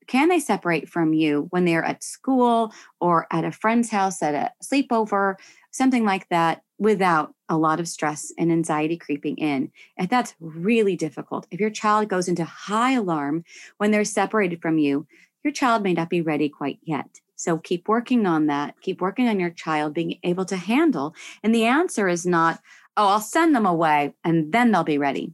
Can 0.10 0.28
they 0.28 0.40
separate 0.40 0.90
from 0.90 1.14
you 1.14 1.46
when 1.52 1.66
they're 1.66 1.86
at 1.86 2.04
school 2.04 2.74
or 3.00 3.28
at 3.32 3.46
a 3.46 3.52
friend's 3.52 3.92
house 3.92 4.24
at 4.24 4.34
a 4.34 4.52
sleepover, 4.64 5.36
something 5.70 6.04
like 6.04 6.28
that, 6.30 6.64
without 6.80 7.36
a 7.48 7.58
lot 7.58 7.80
of 7.80 7.88
stress 7.88 8.34
and 8.36 8.52
anxiety 8.52 8.98
creeping 8.98 9.38
in. 9.38 9.72
And 9.98 10.10
that's 10.10 10.34
really 10.40 10.96
difficult. 10.96 11.46
If 11.52 11.60
your 11.60 11.70
child 11.70 12.10
goes 12.10 12.28
into 12.28 12.44
high 12.44 12.94
alarm 12.94 13.44
when 13.78 13.92
they're 13.92 14.04
separated 14.04 14.64
from 14.64 14.80
you, 14.80 15.06
your 15.44 15.54
child 15.54 15.84
may 15.84 15.94
not 15.94 16.10
be 16.10 16.22
ready 16.22 16.50
quite 16.50 16.80
yet. 16.82 17.20
So 17.36 17.60
keep 17.60 17.88
working 17.88 18.26
on 18.26 18.48
that. 18.48 18.82
Keep 18.82 19.02
working 19.02 19.28
on 19.30 19.40
your 19.40 19.52
child 19.52 19.94
being 19.94 20.18
able 20.24 20.46
to 20.46 20.58
handle. 20.58 21.14
And 21.44 21.54
the 21.54 21.66
answer 21.66 22.08
is 22.08 22.26
not, 22.26 22.60
oh, 22.98 23.08
I'll 23.10 23.20
send 23.20 23.56
them 23.56 23.68
away 23.68 24.16
and 24.24 24.52
then 24.52 24.72
they'll 24.72 24.84
be 24.84 24.98
ready. 24.98 25.34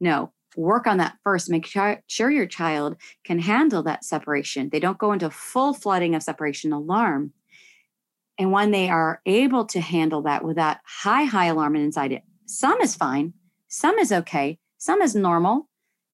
No, 0.00 0.32
work 0.58 0.86
on 0.86 0.98
that 0.98 1.16
first. 1.24 1.48
Make 1.48 1.66
sure 1.66 2.30
your 2.30 2.46
child 2.46 2.96
can 3.24 3.38
handle 3.38 3.82
that 3.84 4.04
separation. 4.04 4.68
They 4.70 4.80
don't 4.80 4.98
go 4.98 5.12
into 5.12 5.30
full 5.30 5.72
flooding 5.72 6.14
of 6.14 6.22
separation 6.22 6.72
alarm 6.72 7.32
and 8.38 8.52
when 8.52 8.70
they 8.70 8.88
are 8.88 9.20
able 9.26 9.64
to 9.66 9.80
handle 9.80 10.22
that 10.22 10.44
without 10.44 10.76
high, 10.84 11.24
high 11.24 11.46
alarm 11.46 11.74
and 11.74 11.84
anxiety, 11.84 12.22
some 12.46 12.80
is 12.80 12.94
fine, 12.94 13.34
some 13.66 13.98
is 13.98 14.12
okay, 14.12 14.58
some 14.78 15.02
is 15.02 15.14
normal. 15.14 15.68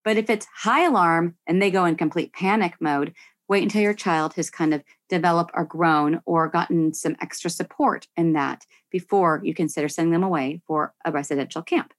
But 0.05 0.17
if 0.17 0.31
it's 0.31 0.47
high 0.55 0.87
alarm 0.87 1.37
and 1.47 1.61
they 1.61 1.71
go 1.71 1.85
in 1.85 1.97
complete 1.97 2.33
panic 2.33 2.75
mode, 2.81 3.13
wait 3.47 3.63
until 3.63 3.83
your 3.83 3.95
child 3.95 4.35
has 4.35 4.51
kind 4.51 4.73
of 4.73 4.83
developed 5.11 5.51
or 5.55 5.67
grown 5.67 6.21
or 6.25 6.49
gotten 6.49 6.95
some 6.95 7.17
extra 7.21 7.51
support 7.51 8.09
in 8.17 8.33
that 8.33 8.65
before 8.91 9.41
you 9.45 9.55
consider 9.55 9.89
sending 9.89 10.13
them 10.13 10.23
away 10.23 10.63
for 10.67 10.95
a 11.05 11.13
residential 11.13 11.63
camp. 11.63 11.93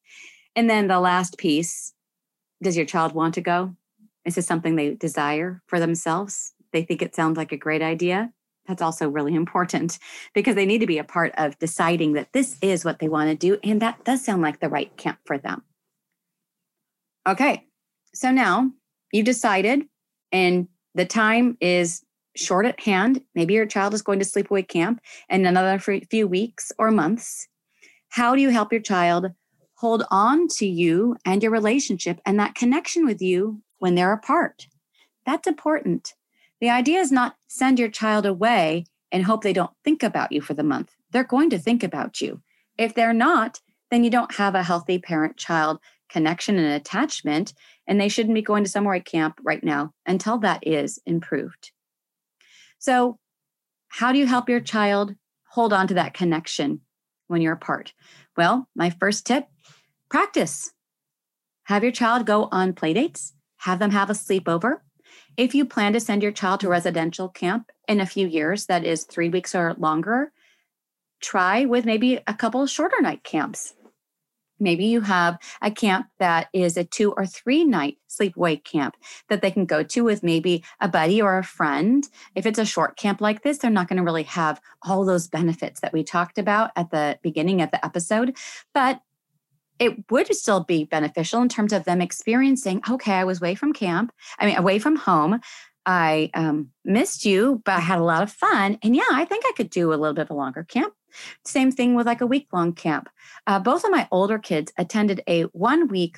And 0.56 0.70
then 0.70 0.88
the 0.88 1.00
last 1.00 1.38
piece 1.38 1.94
does 2.62 2.78
your 2.78 2.86
child 2.86 3.13
want 3.13 3.34
to 3.36 3.41
go? 3.41 3.76
Is 4.26 4.36
this 4.36 4.48
something 4.48 4.76
they 4.76 4.96
desire 4.96 5.62
for 5.68 5.80
themselves? 5.80 6.54
They 6.72 6.84
think 6.84 7.02
it 7.02 7.15
sounds 7.15 7.38
like 7.38 7.52
a 7.52 7.58
great 7.58 7.82
idea 7.82 8.32
that's 8.68 8.82
also 8.82 9.08
really 9.08 9.36
important 9.36 10.00
because 10.34 10.56
they 10.56 10.65
need 10.65 10.80
to 10.80 10.88
be 10.88 10.98
a 10.98 11.04
part 11.04 11.34
of 11.38 11.58
deciding 11.60 12.13
that 12.13 12.34
this 12.34 12.58
is 12.62 12.86
what 12.86 13.00
they 13.00 13.08
want 13.08 13.30
to 13.30 13.36
do. 13.36 13.60
And 13.63 13.82
that 13.82 14.04
does 14.04 14.24
sound 14.24 14.41
like 14.41 14.60
the 14.60 14.70
right 14.70 14.96
camp 14.98 15.20
for 15.26 15.38
them. 15.38 15.63
Okay, 17.28 17.65
so 18.13 18.32
now 18.32 18.72
you've 19.12 19.26
decided, 19.26 19.84
and 20.32 20.68
the 20.94 21.06
time 21.06 21.58
is 21.60 22.04
short 22.36 22.68
at 22.68 22.80
hand. 22.80 23.22
Maybe 23.34 23.56
your 23.56 23.65
child 23.65 23.96
is 23.96 24.04
going 24.04 24.20
to 24.20 24.26
sleepaway 24.26 24.68
camp 24.68 25.02
in 25.30 25.46
another 25.46 25.80
few 25.80 26.28
weeks 26.28 26.72
or 26.78 26.91
months. 26.91 27.48
How 28.10 28.36
do 28.36 28.41
you 28.41 28.50
help 28.50 28.72
your 28.72 28.82
child 28.82 29.32
hold 29.76 30.04
on 30.10 30.48
to 30.48 30.66
you 30.66 31.16
and 31.26 31.44
your 31.44 31.52
relationship 31.52 32.20
and 32.26 32.40
that 32.40 32.56
connection 32.56 33.06
with 33.06 33.22
you 33.22 33.62
when 33.80 33.96
they're 33.96 34.14
apart? 34.14 34.68
That's 35.26 35.48
important. 35.48 36.14
The 36.62 36.70
idea 36.70 37.00
is 37.00 37.12
not 37.12 37.36
send 37.48 37.80
your 37.80 37.90
child 37.90 38.26
away 38.26 38.86
and 39.12 39.24
hope 39.24 39.44
they 39.44 39.54
don't 39.54 39.72
think 39.84 40.04
about 40.04 40.32
you 40.32 40.42
for 40.42 40.54
the 40.54 40.64
month. 40.64 40.96
They're 41.12 41.24
going 41.24 41.50
to 41.52 41.60
think 41.60 41.84
about 41.84 42.22
you. 42.22 42.42
If 42.78 42.94
they're 42.96 43.14
not, 43.14 43.62
then 43.92 44.04
you 44.04 44.10
don't 44.10 44.36
have 44.36 44.56
a 44.56 44.64
healthy 44.64 45.00
parent 45.00 45.38
child 45.38 45.80
connection 46.10 46.58
and 46.58 46.74
attachment, 46.74 47.54
and 47.88 48.00
they 48.00 48.10
shouldn't 48.10 48.36
be 48.36 48.42
going 48.42 48.64
to 48.64 48.70
summer 48.70 49.00
camp 49.00 49.40
right 49.44 49.64
now 49.64 49.94
until 50.06 50.38
that 50.40 50.66
is 50.66 51.00
improved. 51.06 51.72
So, 52.78 53.18
how 53.88 54.12
do 54.12 54.20
you 54.20 54.26
help 54.26 54.50
your 54.50 54.60
child 54.60 55.16
hold 55.50 55.74
on 55.74 55.88
to 55.88 55.94
that 55.96 56.14
connection 56.14 56.82
when 57.28 57.42
you're 57.42 57.54
apart? 57.54 57.94
Well, 58.38 58.68
my 58.76 58.90
first 58.90 59.26
tip 59.26 59.48
practice. 60.10 60.72
Have 61.65 61.84
your 61.84 61.91
child 61.91 62.26
go 62.26 62.48
on 62.52 62.74
play 62.74 62.94
dates, 62.94 63.34
have 63.58 63.80
them 63.80 63.91
have 63.91 64.10
a 64.10 64.13
sleepover, 64.13 64.80
if 65.38 65.54
you 65.54 65.65
plan 65.65 65.94
to 65.94 66.00
send 66.00 66.24
your 66.24 66.32
child 66.32 66.62
to 66.62 66.70
residential 66.70 67.30
camp 67.30 67.72
in 67.88 68.00
a 68.00 68.06
few 68.06 68.28
years, 68.28 68.68
that 68.68 68.86
is 68.86 69.04
three 69.04 69.30
weeks 69.30 69.54
or 69.54 69.76
longer, 69.78 70.32
try 71.22 71.65
with 71.65 71.86
maybe 71.86 72.20
a 72.28 72.34
couple 72.34 72.65
shorter 72.68 73.02
night 73.02 73.24
camps. 73.24 73.74
Maybe 74.58 74.86
you 74.86 75.02
have 75.02 75.38
a 75.62 75.70
camp 75.70 76.08
that 76.20 76.48
is 76.54 76.78
a 76.78 76.86
two 76.86 77.12
or 77.12 77.26
three 77.26 77.65
night 77.65 77.98
sleepaway 78.10 78.63
camp 78.63 78.96
that 79.28 79.41
they 79.41 79.52
can 79.52 79.65
go 79.65 79.84
to 79.84 80.06
with 80.06 80.24
maybe 80.24 80.63
a 80.80 80.88
buddy 80.88 81.22
or 81.22 81.38
a 81.38 81.44
friend. 81.44 82.08
If 82.36 82.46
it's 82.46 82.60
a 82.60 82.65
short 82.65 82.96
camp 82.96 83.20
like 83.20 83.44
this, 83.44 83.58
they're 83.58 83.70
not 83.70 83.89
going 83.89 83.98
to 83.98 84.04
really 84.04 84.24
have 84.24 84.62
all 84.82 85.04
those 85.04 85.28
benefits 85.28 85.82
that 85.82 85.91
we 85.91 86.06
talked 86.06 86.38
about 86.38 86.72
at 86.78 86.89
the 86.91 87.20
beginning 87.22 87.62
of 87.62 87.72
the 87.72 87.86
episode. 87.86 88.38
But 88.74 89.02
it 89.80 90.10
would 90.10 90.34
still 90.34 90.64
be 90.64 90.86
beneficial 90.86 91.42
in 91.42 91.50
terms 91.50 91.74
of 91.74 91.84
them 91.86 92.02
experiencing 92.02 92.82
okay 92.90 93.14
i 93.14 93.24
was 93.24 93.40
away 93.42 93.56
from 93.56 93.74
camp 93.74 94.12
i 94.40 94.46
mean 94.46 94.58
away 94.58 94.80
from 94.80 94.96
home 94.96 95.40
i 95.86 96.30
um, 96.34 96.70
missed 96.84 97.26
you 97.26 97.62
but 97.66 97.76
i 97.76 97.80
had 97.80 98.00
a 98.00 98.04
lot 98.04 98.24
of 98.24 98.32
fun 98.32 98.78
and 98.82 98.96
yeah 98.96 99.04
i 99.12 99.26
think 99.26 99.44
i 99.48 99.54
could 99.56 99.70
do 99.70 99.90
a 99.90 99.96
little 99.96 100.14
bit 100.14 100.24
of 100.24 100.32
a 100.32 100.34
longer 100.34 100.64
camp. 100.64 100.94
Same 101.44 101.72
thing 101.72 101.96
with 101.96 102.06
like 102.06 102.22
a 102.22 102.28
week 102.28 102.48
long 102.52 102.74
camp. 102.74 103.10
Uh, 103.48 103.60
both 103.60 103.84
of 103.84 103.92
my 103.92 104.08
older 104.12 104.40
kids 104.40 104.72
attended 104.78 105.22
a 105.28 105.44
one 105.44 105.88
week 105.88 106.18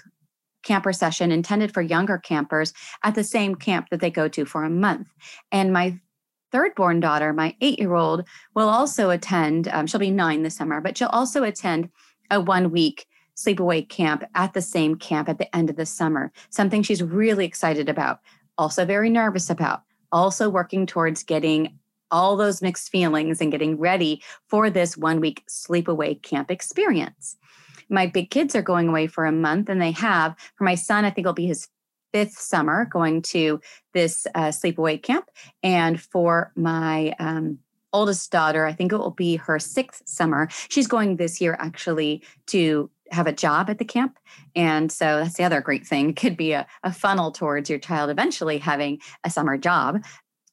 camper 0.63 0.91
session 0.91 1.31
intended 1.31 1.73
for 1.73 1.81
younger 1.81 2.17
campers 2.17 2.73
at 3.03 3.15
the 3.15 3.23
same 3.23 3.55
camp 3.55 3.87
that 3.89 3.99
they 3.99 4.09
go 4.09 4.27
to 4.27 4.45
for 4.45 4.63
a 4.63 4.69
month. 4.69 5.09
And 5.51 5.71
my 5.71 5.99
third 6.51 6.75
born 6.75 6.99
daughter 6.99 7.33
my 7.33 7.55
eight 7.61 7.77
year 7.77 7.93
old 7.93 8.23
will 8.55 8.69
also 8.69 9.09
attend 9.09 9.67
um, 9.67 9.85
she'll 9.85 9.99
be 9.99 10.09
nine 10.09 10.43
this 10.43 10.55
summer 10.55 10.79
but 10.79 10.97
she'll 10.97 11.09
also 11.09 11.43
attend 11.43 11.89
a 12.31 12.39
one 12.39 12.71
week 12.71 13.05
sleepaway 13.37 13.87
camp 13.87 14.23
at 14.35 14.53
the 14.53 14.61
same 14.61 14.95
camp 14.95 15.29
at 15.29 15.37
the 15.37 15.55
end 15.55 15.69
of 15.69 15.75
the 15.75 15.85
summer, 15.85 16.31
something 16.49 16.83
she's 16.83 17.03
really 17.03 17.45
excited 17.45 17.87
about, 17.87 18.19
also 18.57 18.83
very 18.83 19.09
nervous 19.09 19.49
about, 19.49 19.83
also 20.11 20.49
working 20.49 20.85
towards 20.85 21.23
getting 21.23 21.77
all 22.09 22.37
those 22.37 22.61
mixed 22.61 22.89
feelings 22.89 23.41
and 23.41 23.51
getting 23.51 23.77
ready 23.77 24.21
for 24.47 24.69
this 24.69 24.97
one 24.97 25.19
week 25.19 25.43
sleepaway 25.47 26.21
camp 26.21 26.49
experience. 26.49 27.37
My 27.89 28.07
big 28.07 28.29
kids 28.29 28.55
are 28.55 28.61
going 28.61 28.89
away 28.89 29.07
for 29.07 29.25
a 29.25 29.31
month, 29.31 29.69
and 29.69 29.81
they 29.81 29.91
have. 29.91 30.35
For 30.55 30.63
my 30.63 30.75
son, 30.75 31.05
I 31.05 31.09
think 31.09 31.25
it'll 31.25 31.33
be 31.33 31.47
his 31.47 31.67
fifth 32.13 32.37
summer 32.37 32.85
going 32.85 33.21
to 33.21 33.61
this 33.93 34.25
uh, 34.35 34.47
sleepaway 34.47 35.01
camp. 35.01 35.29
And 35.63 36.01
for 36.01 36.51
my 36.55 37.13
um, 37.19 37.59
oldest 37.93 38.31
daughter, 38.31 38.65
I 38.65 38.73
think 38.73 38.91
it 38.91 38.97
will 38.97 39.11
be 39.11 39.35
her 39.37 39.59
sixth 39.59 40.03
summer. 40.05 40.47
She's 40.69 40.87
going 40.87 41.17
this 41.17 41.39
year 41.39 41.57
actually 41.59 42.23
to 42.47 42.89
have 43.11 43.27
a 43.27 43.33
job 43.33 43.69
at 43.69 43.77
the 43.79 43.85
camp. 43.85 44.17
And 44.55 44.91
so 44.91 45.19
that's 45.19 45.35
the 45.37 45.43
other 45.43 45.61
great 45.61 45.85
thing. 45.85 46.09
It 46.09 46.15
could 46.15 46.37
be 46.37 46.53
a, 46.53 46.65
a 46.83 46.91
funnel 46.91 47.31
towards 47.31 47.69
your 47.69 47.79
child 47.79 48.09
eventually 48.09 48.57
having 48.57 48.99
a 49.23 49.29
summer 49.29 49.57
job. 49.57 50.03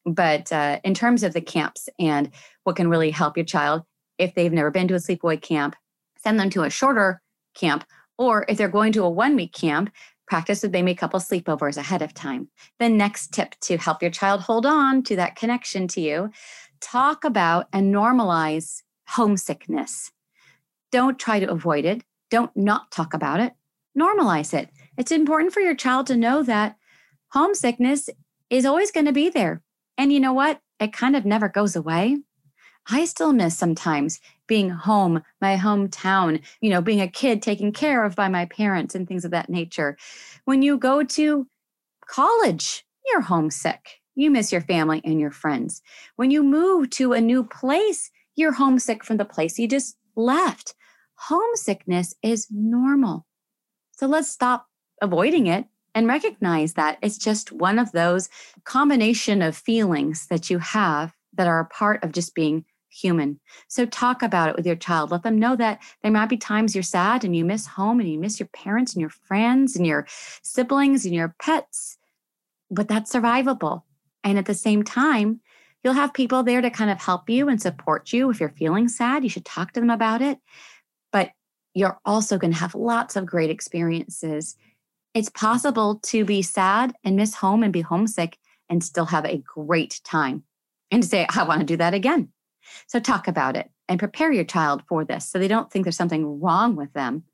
But 0.05 0.53
uh, 0.53 0.81
in 0.85 0.95
terms 0.95 1.23
of 1.23 1.33
the 1.33 1.41
camps 1.41 1.89
and 1.99 2.31
what 2.65 2.77
can 2.77 2.89
really 2.89 3.11
help 3.11 3.37
your 3.37 3.47
child, 3.47 3.83
if 4.19 4.35
they've 4.35 4.53
never 4.53 4.71
been 4.71 4.89
to 4.89 4.95
a 4.95 4.99
sleepaway 4.99 5.41
camp, 5.41 5.77
send 6.19 6.39
them 6.39 6.51
to 6.51 6.63
a 6.63 6.71
shorter 6.71 7.23
camp. 7.55 7.85
Or 8.19 8.45
if 8.49 8.59
they're 8.59 8.69
going 8.69 8.93
to 8.93 9.05
a 9.05 9.11
one 9.11 9.37
week 9.37 9.53
camp, 9.53 9.91
practice 10.27 10.63
with 10.63 10.73
maybe 10.73 10.93
a 10.93 10.97
couple 10.97 11.21
sleepovers 11.21 11.77
ahead 11.77 12.03
of 12.03 12.15
time. 12.15 12.49
The 12.79 12.89
next 12.89 13.33
tip 13.33 13.55
to 13.63 13.77
help 13.77 14.03
your 14.03 14.11
child 14.11 14.43
hold 14.43 14.67
on 14.67 15.03
to 15.05 15.17
that 15.17 15.37
connection 15.37 15.89
to 15.89 16.01
you 16.01 16.31
talk 16.81 17.25
about 17.25 17.67
and 17.73 17.95
normalize 17.95 18.83
homesickness. 19.09 20.13
Don't 20.93 21.19
try 21.19 21.41
to 21.41 21.51
avoid 21.51 21.85
it 21.85 22.05
don't 22.35 22.57
not 22.57 22.91
talk 22.91 23.15
about 23.15 23.39
it. 23.39 23.53
normalize 23.97 24.53
it. 24.53 24.69
It's 24.99 25.13
important 25.13 25.53
for 25.53 25.61
your 25.61 25.77
child 25.77 26.09
to 26.09 26.17
know 26.17 26.43
that 26.43 26.77
homesickness 27.29 28.11
is 28.51 28.67
always 28.67 28.91
going 28.91 29.07
to 29.07 29.13
be 29.13 29.29
there. 29.29 29.63
And 29.97 30.13
you 30.13 30.19
know 30.19 30.33
what? 30.33 30.61
It 30.81 30.93
kind 30.93 31.15
of 31.15 31.25
never 31.25 31.49
goes 31.49 31.77
away. 31.77 32.19
I 32.91 33.05
still 33.05 33.33
miss 33.33 33.57
sometimes 33.57 34.21
being 34.49 34.69
home, 34.69 35.23
my 35.41 35.57
hometown, 35.57 36.43
you 36.61 36.71
know, 36.71 36.83
being 36.83 37.01
a 37.01 37.09
kid 37.09 37.41
taken 37.41 37.71
care 37.71 38.05
of 38.05 38.17
by 38.17 38.29
my 38.29 38.47
parents 38.47 38.97
and 38.97 39.07
things 39.07 39.25
of 39.25 39.31
that 39.31 39.49
nature. 39.49 39.97
When 40.45 40.61
you 40.61 40.77
go 40.77 41.05
to 41.05 41.47
college, 42.07 42.85
you're 43.07 43.21
homesick. 43.21 44.01
You 44.17 44.31
miss 44.33 44.51
your 44.51 44.61
family 44.61 45.01
and 45.05 45.21
your 45.21 45.31
friends. 45.31 45.83
When 46.17 46.33
you 46.33 46.43
move 46.43 46.91
to 46.91 47.13
a 47.13 47.21
new 47.21 47.45
place, 47.45 48.11
you're 48.35 48.53
homesick 48.53 49.05
from 49.05 49.19
the 49.19 49.25
place 49.25 49.57
you 49.57 49.69
just 49.69 49.97
left. 50.17 50.75
Homesickness 51.29 52.15
is 52.23 52.49
normal. 52.51 53.27
So 53.93 54.07
let's 54.07 54.31
stop 54.31 54.67
avoiding 55.01 55.47
it 55.47 55.67
and 55.95 56.07
recognize 56.07 56.75
that 56.75 56.99
it's 57.03 57.17
just 57.17 57.53
one 57.53 57.79
of 57.79 57.93
those 57.93 58.29
combination 58.65 59.41
of 59.41 59.57
feelings 59.57 60.27
that 60.27 60.51
you 60.51 60.59
have 60.59 61.15
that 61.35 61.47
are 61.47 61.61
a 61.61 61.67
part 61.67 62.03
of 62.05 62.13
just 62.13 62.35
being 62.35 62.65
human. 62.91 63.41
So 63.69 63.87
talk 63.87 64.23
about 64.23 64.51
it 64.51 64.57
with 64.57 64.67
your 64.67 64.77
child. 64.77 65.11
Let 65.11 65.23
them 65.23 65.39
know 65.39 65.57
that 65.57 65.81
there 66.03 66.13
might 66.13 66.29
be 66.29 66.37
times 66.37 66.75
you're 66.75 66.83
sad 66.83 67.25
and 67.25 67.35
you 67.35 67.45
miss 67.45 67.67
home 67.67 68.01
and 68.01 68.09
you 68.09 68.19
miss 68.19 68.39
your 68.39 68.49
parents 68.49 68.93
and 68.93 69.01
your 69.01 69.11
friends 69.11 69.77
and 69.77 69.87
your 69.87 70.07
siblings 70.43 71.05
and 71.05 71.15
your 71.15 71.35
pets, 71.41 71.97
but 72.71 72.89
that's 72.89 73.13
survivable. 73.13 73.83
And 74.23 74.39
at 74.39 74.47
the 74.47 74.55
same 74.55 74.83
time, 74.83 75.41
you'll 75.83 75.95
have 75.95 76.15
people 76.15 76.43
there 76.43 76.61
to 76.61 76.71
kind 76.71 76.91
of 76.91 77.01
help 77.01 77.29
you 77.29 77.49
and 77.49 77.61
support 77.61 78.13
you. 78.13 78.31
If 78.31 78.41
you're 78.41 78.49
feeling 78.51 78.89
sad, 78.89 79.23
you 79.23 79.29
should 79.29 79.45
talk 79.45 79.73
to 79.73 79.81
them 79.81 79.91
about 79.91 80.23
it. 80.23 80.39
You're 81.75 81.99
also 82.05 82.39
going 82.39 82.53
to 82.53 82.59
have 82.59 82.75
lots 82.75 83.17
of 83.17 83.27
great 83.27 83.51
experiences. 83.51 84.57
It's 85.13 85.29
possible 85.29 86.01
to 86.05 86.25
be 86.25 86.43
sad 86.43 86.95
and 87.05 87.17
miss 87.17 87.35
home 87.35 87.63
and 87.63 87.73
be 87.73 87.83
homesick 87.83 88.39
and 88.69 88.83
still 88.83 89.07
have 89.07 89.27
a 89.27 89.43
great 89.45 90.01
time 90.05 90.45
and 90.91 91.05
say, 91.05 91.27
I 91.29 91.43
want 91.45 91.61
to 91.61 91.67
do 91.67 91.77
that 91.77 91.95
again. 91.95 92.31
So 92.87 92.99
talk 92.99 93.29
about 93.29 93.57
it 93.57 93.71
and 93.89 93.99
prepare 93.99 94.33
your 94.33 94.45
child 94.45 94.83
for 94.89 95.05
this 95.05 95.29
so 95.29 95.39
they 95.39 95.49
don't 95.49 95.71
think 95.71 95.85
there's 95.85 95.97
something 95.97 96.41
wrong 96.41 96.77
with 96.77 96.93
them. 96.93 97.25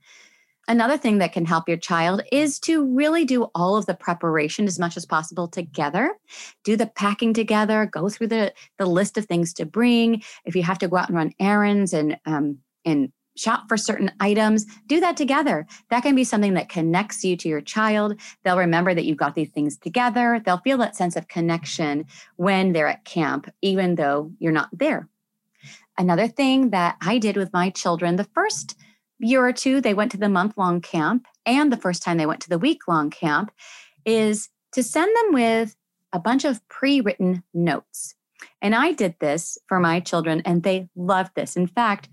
Another 0.68 0.98
thing 0.98 1.18
that 1.18 1.32
can 1.32 1.46
help 1.46 1.68
your 1.68 1.78
child 1.78 2.22
is 2.30 2.60
to 2.60 2.84
really 2.84 3.24
do 3.24 3.44
all 3.54 3.76
of 3.76 3.86
the 3.86 3.94
preparation 3.94 4.66
as 4.66 4.78
much 4.78 4.96
as 4.96 5.06
possible 5.06 5.48
together. 5.48 6.14
Do 6.64 6.76
the 6.76 6.86
packing 6.86 7.34
together, 7.34 7.86
go 7.86 8.08
through 8.08 8.28
the, 8.28 8.52
the 8.78 8.86
list 8.86 9.16
of 9.16 9.24
things 9.24 9.52
to 9.54 9.66
bring. 9.66 10.22
If 10.44 10.54
you 10.54 10.62
have 10.62 10.78
to 10.78 10.88
go 10.88 10.96
out 10.96 11.08
and 11.08 11.16
run 11.16 11.32
errands 11.40 11.92
and 11.92 12.18
um, 12.24 12.58
and 12.84 13.12
shop 13.36 13.64
for 13.68 13.76
certain 13.76 14.10
items, 14.20 14.66
do 14.86 15.00
that 15.00 15.16
together. 15.16 15.66
That 15.90 16.02
can 16.02 16.14
be 16.14 16.24
something 16.24 16.54
that 16.54 16.68
connects 16.68 17.24
you 17.24 17.36
to 17.38 17.48
your 17.48 17.60
child. 17.60 18.20
They'll 18.44 18.58
remember 18.58 18.94
that 18.94 19.04
you've 19.04 19.16
got 19.16 19.34
these 19.34 19.50
things 19.50 19.78
together. 19.78 20.40
They'll 20.44 20.58
feel 20.58 20.78
that 20.78 20.96
sense 20.96 21.16
of 21.16 21.28
connection 21.28 22.06
when 22.36 22.72
they're 22.72 22.88
at 22.88 23.04
camp, 23.04 23.50
even 23.62 23.94
though 23.94 24.32
you're 24.38 24.52
not 24.52 24.68
there. 24.72 25.08
Another 25.98 26.28
thing 26.28 26.70
that 26.70 26.96
I 27.00 27.18
did 27.18 27.36
with 27.36 27.52
my 27.52 27.70
children 27.70 28.16
the 28.16 28.24
first 28.24 28.76
year 29.18 29.44
or 29.44 29.52
two, 29.52 29.80
they 29.80 29.94
went 29.94 30.10
to 30.12 30.18
the 30.18 30.28
month 30.28 30.56
long 30.56 30.80
camp, 30.80 31.26
and 31.44 31.72
the 31.72 31.76
first 31.76 32.02
time 32.02 32.16
they 32.16 32.26
went 32.26 32.40
to 32.42 32.48
the 32.48 32.58
week 32.58 32.88
long 32.88 33.10
camp, 33.10 33.52
is 34.04 34.48
to 34.72 34.82
send 34.82 35.14
them 35.14 35.34
with 35.34 35.76
a 36.12 36.18
bunch 36.18 36.44
of 36.44 36.66
pre 36.68 37.00
written 37.00 37.42
notes. 37.52 38.14
And 38.62 38.74
I 38.74 38.92
did 38.92 39.14
this 39.20 39.58
for 39.66 39.78
my 39.78 40.00
children, 40.00 40.42
and 40.44 40.62
they 40.62 40.88
loved 40.96 41.32
this. 41.34 41.56
In 41.56 41.66
fact, 41.66 42.08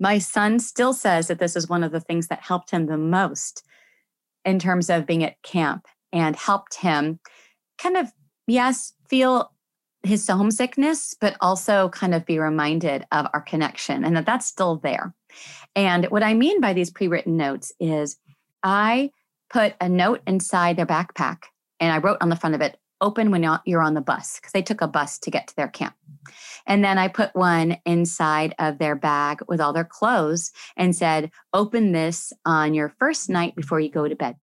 my 0.00 0.18
son 0.18 0.58
still 0.58 0.92
says 0.92 1.28
that 1.28 1.38
this 1.38 1.56
is 1.56 1.68
one 1.68 1.84
of 1.84 1.92
the 1.92 2.00
things 2.00 2.28
that 2.28 2.42
helped 2.42 2.70
him 2.70 2.86
the 2.86 2.98
most 2.98 3.64
in 4.44 4.58
terms 4.58 4.90
of 4.90 5.06
being 5.06 5.24
at 5.24 5.40
camp 5.42 5.86
and 6.12 6.36
helped 6.36 6.74
him 6.74 7.20
kind 7.78 7.96
of, 7.96 8.12
yes, 8.46 8.92
feel 9.08 9.52
his 10.02 10.28
homesickness, 10.28 11.14
but 11.18 11.36
also 11.40 11.88
kind 11.88 12.14
of 12.14 12.26
be 12.26 12.38
reminded 12.38 13.06
of 13.10 13.26
our 13.32 13.40
connection 13.40 14.04
and 14.04 14.16
that 14.16 14.26
that's 14.26 14.46
still 14.46 14.76
there. 14.76 15.14
And 15.74 16.06
what 16.06 16.22
I 16.22 16.34
mean 16.34 16.60
by 16.60 16.72
these 16.72 16.90
pre 16.90 17.08
written 17.08 17.36
notes 17.36 17.72
is 17.80 18.16
I 18.62 19.10
put 19.50 19.74
a 19.80 19.88
note 19.88 20.20
inside 20.26 20.76
their 20.76 20.86
backpack 20.86 21.44
and 21.80 21.92
I 21.92 21.98
wrote 21.98 22.18
on 22.20 22.28
the 22.28 22.36
front 22.36 22.54
of 22.54 22.60
it, 22.60 22.78
open 23.04 23.30
when 23.30 23.46
you're 23.66 23.82
on 23.82 23.92
the 23.92 24.00
bus, 24.00 24.40
because 24.40 24.52
they 24.52 24.62
took 24.62 24.80
a 24.80 24.88
bus 24.88 25.18
to 25.18 25.30
get 25.30 25.46
to 25.46 25.56
their 25.56 25.68
camp. 25.68 25.94
And 26.66 26.82
then 26.82 26.96
I 26.96 27.08
put 27.08 27.36
one 27.36 27.76
inside 27.84 28.54
of 28.58 28.78
their 28.78 28.96
bag 28.96 29.40
with 29.46 29.60
all 29.60 29.74
their 29.74 29.84
clothes 29.84 30.52
and 30.74 30.96
said, 30.96 31.30
open 31.52 31.92
this 31.92 32.32
on 32.46 32.72
your 32.72 32.94
first 32.98 33.28
night 33.28 33.54
before 33.54 33.78
you 33.78 33.90
go 33.90 34.08
to 34.08 34.16
bed. 34.16 34.36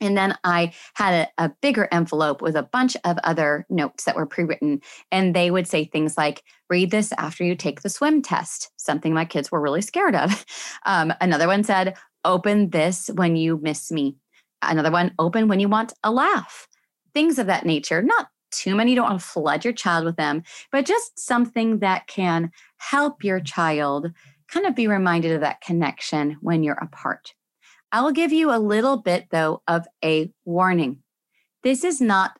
And 0.00 0.16
then 0.16 0.34
I 0.44 0.72
had 0.94 1.28
a, 1.38 1.44
a, 1.44 1.52
bigger 1.60 1.86
envelope 1.92 2.40
with 2.40 2.56
a 2.56 2.62
bunch 2.62 2.96
of 3.04 3.18
other 3.22 3.66
notes 3.68 4.04
that 4.04 4.16
were 4.16 4.24
pre 4.24 4.44
written. 4.44 4.80
And 5.12 5.36
they 5.36 5.50
would 5.50 5.68
say 5.68 5.84
things 5.84 6.16
like, 6.16 6.42
read 6.70 6.90
this 6.90 7.12
after 7.18 7.44
you 7.44 7.54
take 7.54 7.82
the 7.82 7.90
swim 7.90 8.22
test, 8.22 8.70
something 8.78 9.12
my 9.12 9.26
kids 9.26 9.52
were 9.52 9.60
really 9.60 9.82
scared 9.82 10.16
of. 10.16 10.44
Um, 10.86 11.12
another 11.20 11.46
one 11.46 11.62
said, 11.62 11.94
open 12.24 12.70
this 12.70 13.10
when 13.14 13.36
you 13.36 13.58
miss 13.62 13.92
me. 13.92 14.16
Another 14.62 14.90
one, 14.90 15.12
open 15.18 15.46
when 15.46 15.60
you 15.60 15.68
want 15.68 15.92
a 16.02 16.10
laugh. 16.10 16.66
Things 17.14 17.38
of 17.38 17.46
that 17.46 17.66
nature. 17.66 18.02
Not 18.02 18.28
too 18.50 18.74
many, 18.74 18.90
you 18.92 18.96
don't 18.96 19.08
want 19.08 19.20
to 19.20 19.26
flood 19.26 19.64
your 19.64 19.72
child 19.72 20.04
with 20.04 20.16
them, 20.16 20.42
but 20.72 20.86
just 20.86 21.18
something 21.18 21.78
that 21.78 22.06
can 22.06 22.50
help 22.78 23.22
your 23.22 23.40
child 23.40 24.10
kind 24.48 24.66
of 24.66 24.74
be 24.74 24.88
reminded 24.88 25.32
of 25.32 25.40
that 25.40 25.60
connection 25.60 26.36
when 26.40 26.62
you're 26.62 26.74
apart. 26.74 27.34
I 27.92 28.02
will 28.02 28.12
give 28.12 28.32
you 28.32 28.52
a 28.52 28.58
little 28.58 28.98
bit, 28.98 29.26
though, 29.30 29.62
of 29.66 29.86
a 30.04 30.32
warning. 30.44 31.02
This 31.62 31.84
is 31.84 32.00
not 32.00 32.32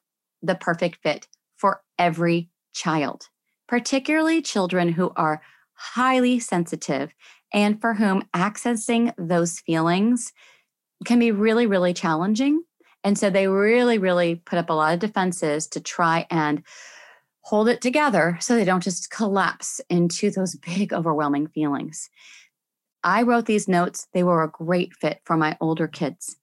the 0.42 0.54
perfect 0.54 0.98
fit 1.02 1.28
for 1.56 1.82
every 1.98 2.50
child, 2.72 3.28
particularly 3.68 4.42
children 4.42 4.88
who 4.88 5.12
are 5.16 5.42
highly 5.74 6.38
sensitive 6.38 7.12
and 7.52 7.80
for 7.80 7.94
whom 7.94 8.24
accessing 8.34 9.12
those 9.18 9.60
feelings 9.60 10.32
can 11.04 11.18
be 11.18 11.32
really, 11.32 11.66
really 11.66 11.94
challenging. 11.94 12.62
And 13.02 13.18
so 13.18 13.30
they 13.30 13.48
really, 13.48 13.98
really 13.98 14.36
put 14.36 14.58
up 14.58 14.70
a 14.70 14.74
lot 14.74 14.94
of 14.94 15.00
defenses 15.00 15.66
to 15.68 15.80
try 15.80 16.26
and 16.30 16.62
hold 17.42 17.68
it 17.68 17.80
together 17.80 18.36
so 18.40 18.54
they 18.54 18.64
don't 18.64 18.82
just 18.82 19.10
collapse 19.10 19.80
into 19.88 20.30
those 20.30 20.54
big, 20.66 20.92
overwhelming 20.92 21.48
feelings. 21.48 22.10
I 23.02 23.22
wrote 23.22 23.46
these 23.46 23.68
notes. 23.68 24.06
They 24.12 24.22
were 24.22 24.42
a 24.42 24.50
great 24.50 24.94
fit 24.94 25.20
for 25.24 25.36
my 25.36 25.56
older 25.60 25.88
kids. 25.88 26.36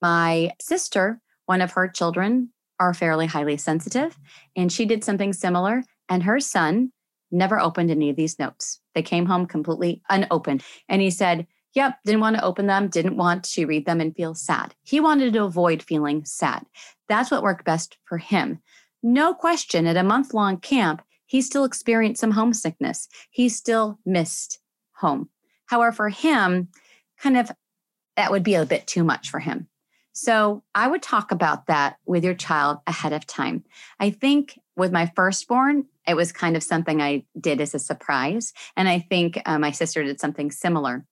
My 0.00 0.50
sister, 0.60 1.20
one 1.46 1.60
of 1.60 1.72
her 1.72 1.88
children, 1.88 2.50
are 2.80 2.92
fairly 2.92 3.26
highly 3.26 3.56
sensitive, 3.56 4.18
and 4.56 4.72
she 4.72 4.84
did 4.84 5.04
something 5.04 5.32
similar. 5.32 5.84
And 6.08 6.24
her 6.24 6.40
son 6.40 6.90
never 7.30 7.60
opened 7.60 7.90
any 7.90 8.10
of 8.10 8.16
these 8.16 8.38
notes. 8.38 8.80
They 8.94 9.02
came 9.02 9.26
home 9.26 9.46
completely 9.46 10.02
unopened. 10.10 10.64
And 10.88 11.00
he 11.00 11.10
said, 11.10 11.46
Yep, 11.74 11.98
didn't 12.04 12.20
want 12.20 12.36
to 12.36 12.44
open 12.44 12.66
them, 12.66 12.88
didn't 12.88 13.16
want 13.16 13.44
to 13.44 13.64
read 13.64 13.86
them 13.86 14.00
and 14.00 14.14
feel 14.14 14.34
sad. 14.34 14.74
He 14.82 15.00
wanted 15.00 15.32
to 15.32 15.44
avoid 15.44 15.82
feeling 15.82 16.24
sad. 16.24 16.66
That's 17.08 17.30
what 17.30 17.42
worked 17.42 17.64
best 17.64 17.96
for 18.04 18.18
him. 18.18 18.60
No 19.02 19.34
question, 19.34 19.86
at 19.86 19.96
a 19.96 20.02
month 20.02 20.34
long 20.34 20.58
camp, 20.58 21.02
he 21.26 21.40
still 21.40 21.64
experienced 21.64 22.20
some 22.20 22.32
homesickness. 22.32 23.08
He 23.30 23.48
still 23.48 23.98
missed 24.04 24.60
home. 24.96 25.30
However, 25.66 25.92
for 25.92 26.08
him, 26.10 26.68
kind 27.18 27.36
of 27.38 27.50
that 28.16 28.30
would 28.30 28.42
be 28.42 28.54
a 28.54 28.66
bit 28.66 28.86
too 28.86 29.02
much 29.02 29.30
for 29.30 29.40
him. 29.40 29.68
So 30.12 30.62
I 30.74 30.88
would 30.88 31.02
talk 31.02 31.32
about 31.32 31.66
that 31.66 31.96
with 32.04 32.22
your 32.22 32.34
child 32.34 32.78
ahead 32.86 33.14
of 33.14 33.26
time. 33.26 33.64
I 33.98 34.10
think 34.10 34.58
with 34.76 34.92
my 34.92 35.10
firstborn, 35.16 35.86
it 36.06 36.14
was 36.14 36.32
kind 36.32 36.56
of 36.56 36.62
something 36.62 37.00
I 37.00 37.24
did 37.40 37.60
as 37.60 37.74
a 37.74 37.78
surprise. 37.78 38.52
And 38.76 38.88
I 38.88 38.98
think 38.98 39.40
uh, 39.46 39.58
my 39.58 39.70
sister 39.70 40.02
did 40.02 40.20
something 40.20 40.50
similar. 40.50 41.06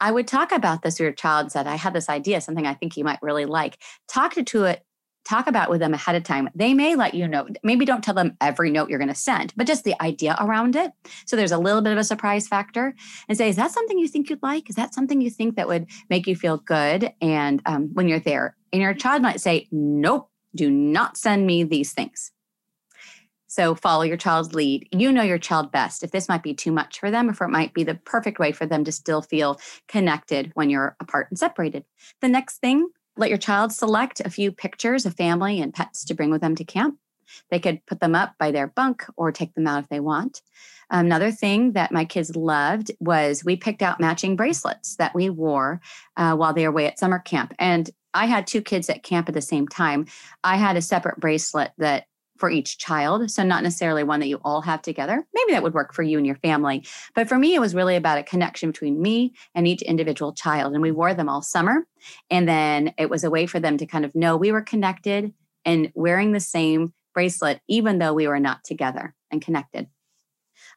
I 0.00 0.12
would 0.12 0.28
talk 0.28 0.52
about 0.52 0.82
this 0.82 0.94
with 0.94 1.04
your 1.04 1.12
child, 1.12 1.50
said, 1.50 1.66
I 1.66 1.76
had 1.76 1.92
this 1.92 2.08
idea, 2.08 2.40
something 2.40 2.66
I 2.66 2.74
think 2.74 2.96
you 2.96 3.04
might 3.04 3.18
really 3.22 3.46
like. 3.46 3.78
Talk 4.08 4.34
to 4.34 4.64
it 4.64 4.84
talk 5.28 5.46
about 5.46 5.68
with 5.68 5.80
them 5.80 5.92
ahead 5.92 6.16
of 6.16 6.24
time. 6.24 6.48
They 6.54 6.72
may 6.72 6.96
let 6.96 7.12
you 7.12 7.28
know, 7.28 7.46
maybe 7.62 7.84
don't 7.84 8.02
tell 8.02 8.14
them 8.14 8.36
every 8.40 8.70
note 8.70 8.88
you're 8.88 8.98
going 8.98 9.08
to 9.08 9.14
send, 9.14 9.52
but 9.56 9.66
just 9.66 9.84
the 9.84 10.00
idea 10.02 10.34
around 10.40 10.74
it. 10.74 10.90
So 11.26 11.36
there's 11.36 11.52
a 11.52 11.58
little 11.58 11.82
bit 11.82 11.92
of 11.92 11.98
a 11.98 12.04
surprise 12.04 12.48
factor 12.48 12.94
and 13.28 13.36
say, 13.36 13.50
is 13.50 13.56
that 13.56 13.70
something 13.70 13.98
you 13.98 14.08
think 14.08 14.30
you'd 14.30 14.42
like? 14.42 14.70
Is 14.70 14.76
that 14.76 14.94
something 14.94 15.20
you 15.20 15.28
think 15.28 15.56
that 15.56 15.68
would 15.68 15.86
make 16.08 16.26
you 16.26 16.34
feel 16.34 16.56
good? 16.56 17.12
And 17.20 17.60
um, 17.66 17.90
when 17.92 18.08
you're 18.08 18.20
there, 18.20 18.56
and 18.72 18.80
your 18.80 18.94
child 18.94 19.22
might 19.22 19.40
say, 19.40 19.68
nope, 19.70 20.30
do 20.54 20.70
not 20.70 21.18
send 21.18 21.46
me 21.46 21.62
these 21.62 21.92
things. 21.92 22.32
So 23.58 23.74
follow 23.74 24.04
your 24.04 24.16
child's 24.16 24.54
lead. 24.54 24.88
You 24.92 25.10
know 25.10 25.24
your 25.24 25.36
child 25.36 25.72
best. 25.72 26.04
If 26.04 26.12
this 26.12 26.28
might 26.28 26.44
be 26.44 26.54
too 26.54 26.70
much 26.70 27.00
for 27.00 27.10
them, 27.10 27.28
if 27.28 27.40
it 27.40 27.48
might 27.48 27.74
be 27.74 27.82
the 27.82 27.96
perfect 27.96 28.38
way 28.38 28.52
for 28.52 28.66
them 28.66 28.84
to 28.84 28.92
still 28.92 29.20
feel 29.20 29.58
connected 29.88 30.52
when 30.54 30.70
you're 30.70 30.94
apart 31.00 31.26
and 31.28 31.36
separated. 31.36 31.84
The 32.20 32.28
next 32.28 32.58
thing 32.58 32.88
let 33.16 33.30
your 33.30 33.38
child 33.38 33.72
select 33.72 34.20
a 34.20 34.30
few 34.30 34.52
pictures 34.52 35.04
of 35.04 35.16
family 35.16 35.60
and 35.60 35.74
pets 35.74 36.04
to 36.04 36.14
bring 36.14 36.30
with 36.30 36.40
them 36.40 36.54
to 36.54 36.62
camp. 36.62 37.00
They 37.50 37.58
could 37.58 37.84
put 37.84 37.98
them 37.98 38.14
up 38.14 38.34
by 38.38 38.52
their 38.52 38.68
bunk 38.68 39.04
or 39.16 39.32
take 39.32 39.54
them 39.54 39.66
out 39.66 39.82
if 39.82 39.88
they 39.88 39.98
want. 39.98 40.40
Another 40.88 41.32
thing 41.32 41.72
that 41.72 41.90
my 41.90 42.04
kids 42.04 42.36
loved 42.36 42.92
was 43.00 43.44
we 43.44 43.56
picked 43.56 43.82
out 43.82 43.98
matching 43.98 44.36
bracelets 44.36 44.94
that 44.96 45.16
we 45.16 45.30
wore 45.30 45.80
uh, 46.16 46.36
while 46.36 46.54
they 46.54 46.62
were 46.62 46.72
away 46.72 46.86
at 46.86 47.00
summer 47.00 47.18
camp. 47.18 47.54
And 47.58 47.90
I 48.14 48.26
had 48.26 48.46
two 48.46 48.62
kids 48.62 48.88
at 48.88 49.02
camp 49.02 49.28
at 49.28 49.34
the 49.34 49.42
same 49.42 49.66
time. 49.66 50.06
I 50.44 50.58
had 50.58 50.76
a 50.76 50.80
separate 50.80 51.18
bracelet 51.18 51.72
that 51.78 52.04
for 52.38 52.50
each 52.50 52.78
child. 52.78 53.30
So, 53.30 53.42
not 53.42 53.62
necessarily 53.62 54.04
one 54.04 54.20
that 54.20 54.28
you 54.28 54.40
all 54.44 54.62
have 54.62 54.82
together. 54.82 55.26
Maybe 55.34 55.52
that 55.52 55.62
would 55.62 55.74
work 55.74 55.94
for 55.94 56.02
you 56.02 56.16
and 56.16 56.26
your 56.26 56.36
family. 56.36 56.86
But 57.14 57.28
for 57.28 57.38
me, 57.38 57.54
it 57.54 57.60
was 57.60 57.74
really 57.74 57.96
about 57.96 58.18
a 58.18 58.22
connection 58.22 58.70
between 58.70 59.00
me 59.00 59.34
and 59.54 59.66
each 59.66 59.82
individual 59.82 60.32
child. 60.32 60.72
And 60.72 60.82
we 60.82 60.92
wore 60.92 61.14
them 61.14 61.28
all 61.28 61.42
summer. 61.42 61.86
And 62.30 62.48
then 62.48 62.94
it 62.98 63.10
was 63.10 63.24
a 63.24 63.30
way 63.30 63.46
for 63.46 63.60
them 63.60 63.76
to 63.78 63.86
kind 63.86 64.04
of 64.04 64.14
know 64.14 64.36
we 64.36 64.52
were 64.52 64.62
connected 64.62 65.32
and 65.64 65.92
wearing 65.94 66.32
the 66.32 66.40
same 66.40 66.92
bracelet, 67.14 67.60
even 67.68 67.98
though 67.98 68.14
we 68.14 68.28
were 68.28 68.40
not 68.40 68.64
together 68.64 69.14
and 69.30 69.42
connected. 69.42 69.88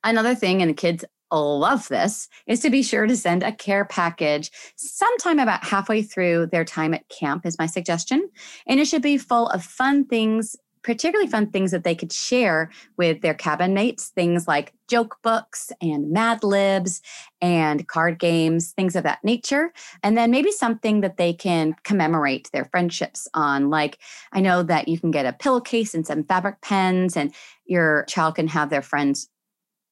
Another 0.04 0.36
thing, 0.36 0.62
and 0.62 0.70
the 0.70 0.76
kids 0.76 1.06
love 1.32 1.88
this, 1.88 2.28
is 2.48 2.60
to 2.62 2.70
be 2.70 2.84
sure 2.84 3.08
to 3.08 3.16
send 3.16 3.44
a 3.44 3.52
care 3.52 3.86
package 3.86 4.52
sometime 4.76 5.40
about 5.40 5.64
halfway 5.64 6.02
through 6.02 6.48
their 6.48 6.66
time 6.66 6.94
at 6.94 7.08
camp, 7.10 7.46
is 7.46 7.60
my 7.60 7.66
suggestion. 7.66 8.30
And 8.68 8.80
it 8.80 8.86
should 8.86 9.02
be 9.02 9.18
full 9.18 9.48
of 9.50 9.64
fun 9.64 10.06
things 10.06 10.56
particularly 10.84 11.30
fun 11.30 11.50
things 11.52 11.72
that 11.72 11.84
they 11.84 11.96
could 11.96 12.12
share 12.12 12.72
with 12.98 13.22
their 13.22 13.34
cabin 13.34 13.74
mates, 13.74 14.10
things 14.10 14.48
like 14.48 14.74
joke 14.88 15.18
books 15.22 15.72
and 15.82 16.12
Mad 16.12 16.44
Libs 16.44 17.02
and 17.42 17.88
card 17.88 18.20
games, 18.20 18.72
things 18.72 18.96
of 18.96 19.04
that 19.04 19.24
nature. 19.24 19.72
And 20.04 20.18
then 20.18 20.32
maybe 20.32 20.52
something 20.52 21.02
that 21.02 21.18
they 21.18 21.34
can 21.34 21.76
commemorate 21.84 22.50
their 22.52 22.66
friendships 22.66 23.28
on. 23.34 23.70
Like 23.70 24.00
I 24.32 24.42
know 24.42 24.64
that 24.64 24.88
you 24.88 25.00
can 25.00 25.12
get 25.12 25.26
a 25.26 25.34
pillowcase 25.34 25.94
and 25.94 26.06
some 26.06 26.24
fabric 26.24 26.62
pens, 26.62 27.16
and 27.16 27.34
your 27.66 28.06
child 28.08 28.36
can 28.36 28.48
have 28.48 28.70
their 28.70 28.82
friends 28.82 29.30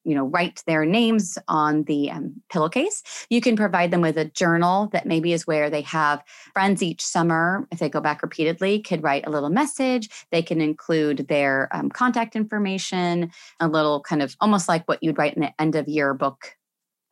you 0.03 0.15
know 0.15 0.25
write 0.25 0.63
their 0.65 0.85
names 0.85 1.37
on 1.47 1.83
the 1.83 2.11
um, 2.11 2.41
pillowcase. 2.51 3.03
You 3.29 3.41
can 3.41 3.55
provide 3.55 3.91
them 3.91 4.01
with 4.01 4.17
a 4.17 4.25
journal 4.25 4.87
that 4.93 5.05
maybe 5.05 5.33
is 5.33 5.45
where 5.45 5.69
they 5.69 5.81
have 5.81 6.23
friends 6.53 6.81
each 6.81 7.01
summer. 7.01 7.67
If 7.71 7.79
they 7.79 7.89
go 7.89 8.01
back 8.01 8.21
repeatedly 8.21 8.81
could 8.81 9.03
write 9.03 9.27
a 9.27 9.31
little 9.31 9.49
message. 9.49 10.09
They 10.31 10.41
can 10.41 10.61
include 10.61 11.27
their 11.27 11.69
um, 11.71 11.89
contact 11.89 12.35
information 12.35 13.31
a 13.59 13.67
little 13.67 14.01
kind 14.01 14.21
of 14.21 14.35
almost 14.41 14.69
like 14.69 14.87
what 14.87 15.01
you'd 15.01 15.17
write 15.17 15.35
in 15.35 15.41
the 15.41 15.61
end 15.61 15.75
of 15.75 15.87
year 15.87 16.13
book 16.13 16.55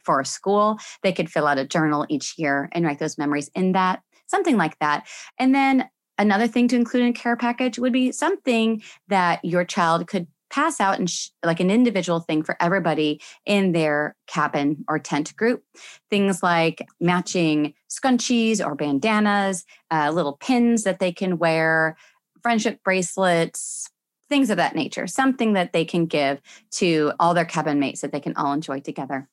for 0.04 0.22
a 0.22 0.26
school. 0.26 0.78
They 1.04 1.12
could 1.12 1.30
fill 1.30 1.48
out 1.48 1.58
a 1.58 1.66
journal 1.66 2.06
each 2.10 2.36
year 2.38 2.70
and 2.72 2.86
write 2.86 3.00
those 3.00 3.18
memories 3.18 3.50
in 3.56 3.74
that 3.74 4.02
something 4.28 4.58
like 4.58 4.78
that. 4.80 5.08
And 5.40 5.56
then 5.56 5.90
another 6.18 6.48
thing 6.48 6.68
to 6.70 6.76
include 6.76 7.04
in 7.04 7.10
a 7.10 7.14
care 7.14 7.36
package 7.36 7.80
would 7.80 7.94
be 7.94 8.12
something 8.12 8.84
that 9.08 9.44
your 9.44 9.66
child 9.66 10.08
could 10.08 10.28
pass 10.50 10.80
out 10.80 11.00
and 11.00 11.10
sh- 11.10 11.30
like 11.44 11.60
an 11.60 11.70
individual 11.72 12.20
thing 12.20 12.44
for 12.44 12.56
everybody 12.60 13.22
in 13.46 13.72
their 13.72 14.16
cabin 14.28 14.84
or 14.88 15.00
tent 15.00 15.36
group. 15.36 15.64
Things 16.10 16.42
like 16.42 16.88
matching 17.00 17.74
scrunchies 17.90 18.66
or 18.66 18.76
bandanas, 18.76 19.66
uh, 19.92 20.12
little 20.12 20.38
pins 20.38 20.84
that 20.84 21.00
they 21.00 21.12
can 21.12 21.38
wear, 21.38 21.98
friendship 22.42 22.84
bracelets, 22.84 23.90
things 24.30 24.50
of 24.50 24.58
that 24.58 24.76
nature. 24.76 25.08
Something 25.08 25.54
that 25.54 25.74
they 25.74 25.86
can 25.86 26.06
give 26.06 26.42
to 26.72 27.14
all 27.20 27.34
their 27.34 27.46
cabin 27.46 27.80
mates 27.80 28.02
that 28.02 28.12
they 28.12 28.20
can 28.20 28.36
all 28.36 28.54
enjoy 28.54 28.80
together. 28.80 29.30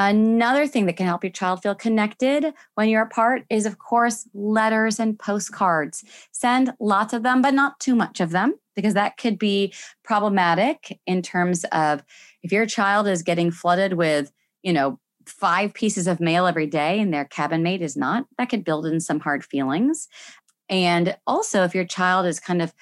Another 0.00 0.68
thing 0.68 0.86
that 0.86 0.96
can 0.96 1.06
help 1.06 1.24
your 1.24 1.32
child 1.32 1.60
feel 1.60 1.74
connected 1.74 2.54
when 2.76 2.88
you're 2.88 3.02
apart 3.02 3.42
is, 3.50 3.66
of 3.66 3.78
course, 3.78 4.28
letters 4.32 5.00
and 5.00 5.18
postcards. 5.18 6.04
Send 6.30 6.72
lots 6.78 7.12
of 7.12 7.24
them, 7.24 7.42
but 7.42 7.52
not 7.52 7.80
too 7.80 7.96
much 7.96 8.20
of 8.20 8.30
them, 8.30 8.54
because 8.76 8.94
that 8.94 9.16
could 9.16 9.40
be 9.40 9.74
problematic 10.04 11.00
in 11.04 11.20
terms 11.20 11.64
of 11.72 12.04
if 12.44 12.52
your 12.52 12.64
child 12.64 13.08
is 13.08 13.24
getting 13.24 13.50
flooded 13.50 13.94
with, 13.94 14.30
you 14.62 14.72
know, 14.72 15.00
five 15.26 15.74
pieces 15.74 16.06
of 16.06 16.20
mail 16.20 16.46
every 16.46 16.68
day 16.68 17.00
and 17.00 17.12
their 17.12 17.24
cabin 17.24 17.64
mate 17.64 17.82
is 17.82 17.96
not, 17.96 18.24
that 18.38 18.48
could 18.48 18.64
build 18.64 18.86
in 18.86 19.00
some 19.00 19.18
hard 19.18 19.44
feelings. 19.44 20.06
And 20.68 21.16
also, 21.26 21.64
if 21.64 21.74
your 21.74 21.84
child 21.84 22.24
is 22.24 22.38
kind 22.38 22.62
of 22.62 22.72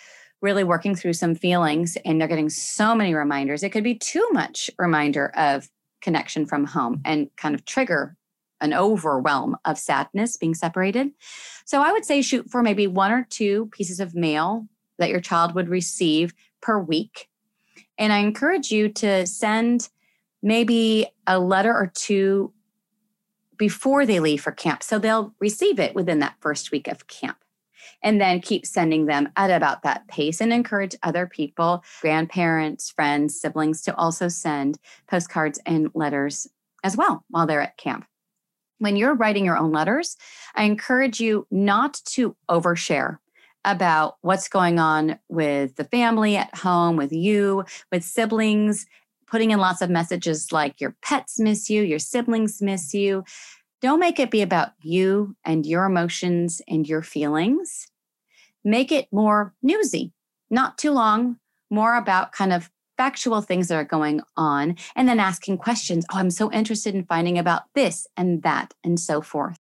really 0.42 0.64
working 0.64 0.94
through 0.94 1.14
some 1.14 1.34
feelings 1.34 1.96
and 2.04 2.20
they're 2.20 2.28
getting 2.28 2.50
so 2.50 2.94
many 2.94 3.14
reminders, 3.14 3.62
it 3.62 3.70
could 3.70 3.82
be 3.82 3.94
too 3.94 4.28
much 4.32 4.70
reminder 4.78 5.32
of 5.34 5.70
connection 6.06 6.46
from 6.46 6.64
home 6.64 7.02
and 7.04 7.28
kind 7.36 7.52
of 7.52 7.64
trigger 7.64 8.16
an 8.60 8.72
overwhelm 8.72 9.56
of 9.64 9.76
sadness 9.76 10.36
being 10.36 10.54
separated. 10.54 11.10
So 11.64 11.82
I 11.82 11.90
would 11.90 12.04
say 12.04 12.22
shoot 12.22 12.48
for 12.48 12.62
maybe 12.62 12.86
one 12.86 13.10
or 13.10 13.26
two 13.28 13.66
pieces 13.72 13.98
of 13.98 14.14
mail 14.14 14.68
that 15.00 15.10
your 15.10 15.20
child 15.20 15.56
would 15.56 15.68
receive 15.68 16.32
per 16.62 16.78
week. 16.78 17.28
And 17.98 18.12
I 18.12 18.18
encourage 18.18 18.70
you 18.70 18.88
to 18.90 19.26
send 19.26 19.88
maybe 20.44 21.08
a 21.26 21.40
letter 21.40 21.74
or 21.74 21.90
two 21.92 22.52
before 23.58 24.06
they 24.06 24.20
leave 24.20 24.42
for 24.42 24.52
camp. 24.52 24.84
So 24.84 25.00
they'll 25.00 25.34
receive 25.40 25.80
it 25.80 25.96
within 25.96 26.20
that 26.20 26.36
first 26.40 26.70
week 26.70 26.86
of 26.86 27.08
camp 27.08 27.38
and 28.02 28.20
then 28.20 28.40
keep 28.40 28.66
sending 28.66 29.06
them 29.06 29.28
at 29.36 29.50
about 29.50 29.82
that 29.82 30.06
pace 30.08 30.40
and 30.40 30.52
encourage 30.52 30.96
other 31.02 31.26
people, 31.26 31.82
grandparents, 32.00 32.90
friends, 32.90 33.40
siblings 33.40 33.82
to 33.82 33.94
also 33.96 34.28
send 34.28 34.78
postcards 35.08 35.60
and 35.66 35.90
letters 35.94 36.46
as 36.84 36.96
well 36.96 37.24
while 37.28 37.46
they're 37.46 37.60
at 37.60 37.76
camp. 37.76 38.06
When 38.78 38.96
you're 38.96 39.14
writing 39.14 39.44
your 39.44 39.56
own 39.56 39.72
letters, 39.72 40.16
I 40.54 40.64
encourage 40.64 41.20
you 41.20 41.46
not 41.50 42.00
to 42.10 42.36
overshare 42.50 43.18
about 43.64 44.16
what's 44.20 44.48
going 44.48 44.78
on 44.78 45.18
with 45.28 45.76
the 45.76 45.84
family 45.84 46.36
at 46.36 46.54
home, 46.54 46.96
with 46.96 47.12
you, 47.12 47.64
with 47.90 48.04
siblings, 48.04 48.86
putting 49.26 49.50
in 49.50 49.58
lots 49.58 49.82
of 49.82 49.90
messages 49.90 50.52
like 50.52 50.80
your 50.80 50.94
pets 51.02 51.40
miss 51.40 51.68
you, 51.68 51.82
your 51.82 51.98
siblings 51.98 52.62
miss 52.62 52.94
you. 52.94 53.24
Don't 53.82 54.00
make 54.00 54.18
it 54.18 54.30
be 54.30 54.42
about 54.42 54.70
you 54.80 55.36
and 55.44 55.66
your 55.66 55.84
emotions 55.84 56.62
and 56.66 56.88
your 56.88 57.02
feelings. 57.02 57.86
Make 58.64 58.90
it 58.90 59.08
more 59.12 59.54
newsy, 59.62 60.12
not 60.50 60.78
too 60.78 60.92
long, 60.92 61.38
more 61.70 61.96
about 61.96 62.32
kind 62.32 62.52
of 62.52 62.70
factual 62.96 63.42
things 63.42 63.68
that 63.68 63.76
are 63.76 63.84
going 63.84 64.22
on, 64.36 64.76
and 64.94 65.06
then 65.06 65.20
asking 65.20 65.58
questions. 65.58 66.06
Oh, 66.10 66.18
I'm 66.18 66.30
so 66.30 66.50
interested 66.50 66.94
in 66.94 67.04
finding 67.04 67.38
about 67.38 67.64
this 67.74 68.06
and 68.16 68.42
that, 68.42 68.72
and 68.82 68.98
so 68.98 69.20
forth. 69.20 69.58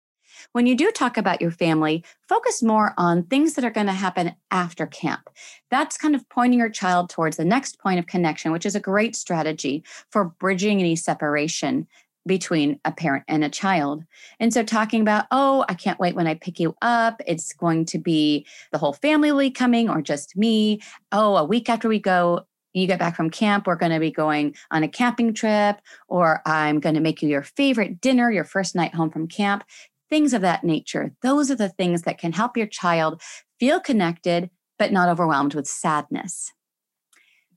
When 0.51 0.67
you 0.67 0.75
do 0.75 0.91
talk 0.91 1.17
about 1.17 1.41
your 1.41 1.51
family, 1.51 2.03
focus 2.27 2.61
more 2.61 2.93
on 2.97 3.23
things 3.23 3.53
that 3.53 3.65
are 3.65 3.71
going 3.71 3.87
to 3.87 3.93
happen 3.93 4.35
after 4.51 4.85
camp. 4.85 5.29
That's 5.71 5.97
kind 5.97 6.15
of 6.15 6.27
pointing 6.29 6.59
your 6.59 6.69
child 6.69 7.09
towards 7.09 7.37
the 7.37 7.45
next 7.45 7.79
point 7.79 7.99
of 7.99 8.07
connection, 8.07 8.51
which 8.51 8.65
is 8.65 8.75
a 8.75 8.79
great 8.79 9.15
strategy 9.15 9.83
for 10.11 10.25
bridging 10.25 10.79
any 10.79 10.95
separation 10.95 11.87
between 12.25 12.79
a 12.85 12.91
parent 12.91 13.25
and 13.27 13.43
a 13.43 13.49
child. 13.49 14.03
And 14.39 14.53
so 14.53 14.63
talking 14.63 15.01
about, 15.01 15.25
oh, 15.31 15.65
I 15.67 15.73
can't 15.73 15.99
wait 15.99 16.15
when 16.15 16.27
I 16.27 16.35
pick 16.35 16.59
you 16.59 16.75
up. 16.81 17.21
It's 17.27 17.53
going 17.53 17.85
to 17.85 17.97
be 17.97 18.45
the 18.71 18.77
whole 18.77 18.93
family 18.93 19.51
coming 19.51 19.89
or 19.89 20.01
just 20.01 20.37
me. 20.37 20.81
Oh, 21.11 21.35
a 21.35 21.43
week 21.43 21.69
after 21.69 21.89
we 21.89 21.99
go, 21.99 22.45
you 22.73 22.87
get 22.87 22.99
back 22.99 23.15
from 23.15 23.29
camp, 23.29 23.67
we're 23.67 23.75
going 23.75 23.91
to 23.91 23.99
be 23.99 24.11
going 24.11 24.55
on 24.71 24.83
a 24.83 24.87
camping 24.87 25.33
trip, 25.33 25.79
or 26.07 26.41
I'm 26.45 26.79
going 26.79 26.95
to 26.95 27.01
make 27.01 27.21
you 27.21 27.29
your 27.29 27.43
favorite 27.43 28.01
dinner, 28.01 28.31
your 28.31 28.43
first 28.43 28.75
night 28.75 28.95
home 28.95 29.11
from 29.11 29.27
camp, 29.27 29.63
things 30.09 30.33
of 30.33 30.41
that 30.41 30.63
nature. 30.63 31.13
Those 31.21 31.51
are 31.51 31.55
the 31.55 31.69
things 31.69 32.01
that 32.03 32.17
can 32.17 32.33
help 32.33 32.57
your 32.57 32.67
child 32.67 33.21
feel 33.59 33.79
connected, 33.79 34.49
but 34.79 34.91
not 34.91 35.09
overwhelmed 35.09 35.53
with 35.53 35.67
sadness. 35.67 36.51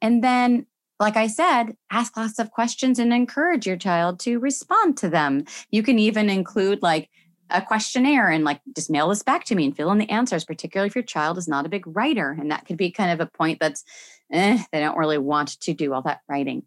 And 0.02 0.22
then 0.22 0.66
like 0.98 1.16
I 1.16 1.26
said, 1.26 1.76
ask 1.90 2.16
lots 2.16 2.38
of 2.38 2.50
questions 2.50 2.98
and 2.98 3.12
encourage 3.12 3.66
your 3.66 3.76
child 3.76 4.18
to 4.20 4.38
respond 4.38 4.96
to 4.98 5.08
them. 5.08 5.44
You 5.70 5.82
can 5.82 5.98
even 5.98 6.30
include 6.30 6.82
like 6.82 7.10
a 7.50 7.62
questionnaire 7.62 8.28
and 8.28 8.44
like 8.44 8.60
just 8.74 8.90
mail 8.90 9.08
this 9.08 9.22
back 9.22 9.44
to 9.44 9.54
me 9.54 9.66
and 9.66 9.76
fill 9.76 9.92
in 9.92 9.98
the 9.98 10.10
answers, 10.10 10.44
particularly 10.44 10.88
if 10.88 10.96
your 10.96 11.04
child 11.04 11.38
is 11.38 11.46
not 11.46 11.66
a 11.66 11.68
big 11.70 11.84
writer. 11.86 12.36
And 12.38 12.50
that 12.50 12.66
could 12.66 12.76
be 12.76 12.90
kind 12.90 13.12
of 13.12 13.20
a 13.20 13.30
point 13.30 13.60
that's, 13.60 13.84
eh, 14.32 14.62
they 14.72 14.80
don't 14.80 14.98
really 14.98 15.18
want 15.18 15.60
to 15.60 15.74
do 15.74 15.92
all 15.92 16.02
that 16.02 16.20
writing. 16.28 16.64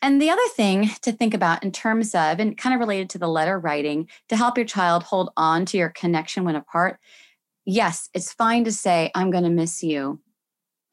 And 0.00 0.20
the 0.20 0.30
other 0.30 0.48
thing 0.56 0.90
to 1.02 1.12
think 1.12 1.32
about 1.32 1.62
in 1.62 1.70
terms 1.70 2.12
of, 2.14 2.40
and 2.40 2.58
kind 2.58 2.74
of 2.74 2.80
related 2.80 3.08
to 3.10 3.18
the 3.18 3.28
letter 3.28 3.56
writing, 3.58 4.08
to 4.28 4.36
help 4.36 4.58
your 4.58 4.66
child 4.66 5.04
hold 5.04 5.30
on 5.36 5.64
to 5.66 5.78
your 5.78 5.90
connection 5.90 6.42
when 6.42 6.56
apart, 6.56 6.98
yes, 7.64 8.08
it's 8.12 8.32
fine 8.32 8.64
to 8.64 8.72
say, 8.72 9.12
I'm 9.14 9.30
going 9.30 9.44
to 9.44 9.50
miss 9.50 9.84
you. 9.84 10.20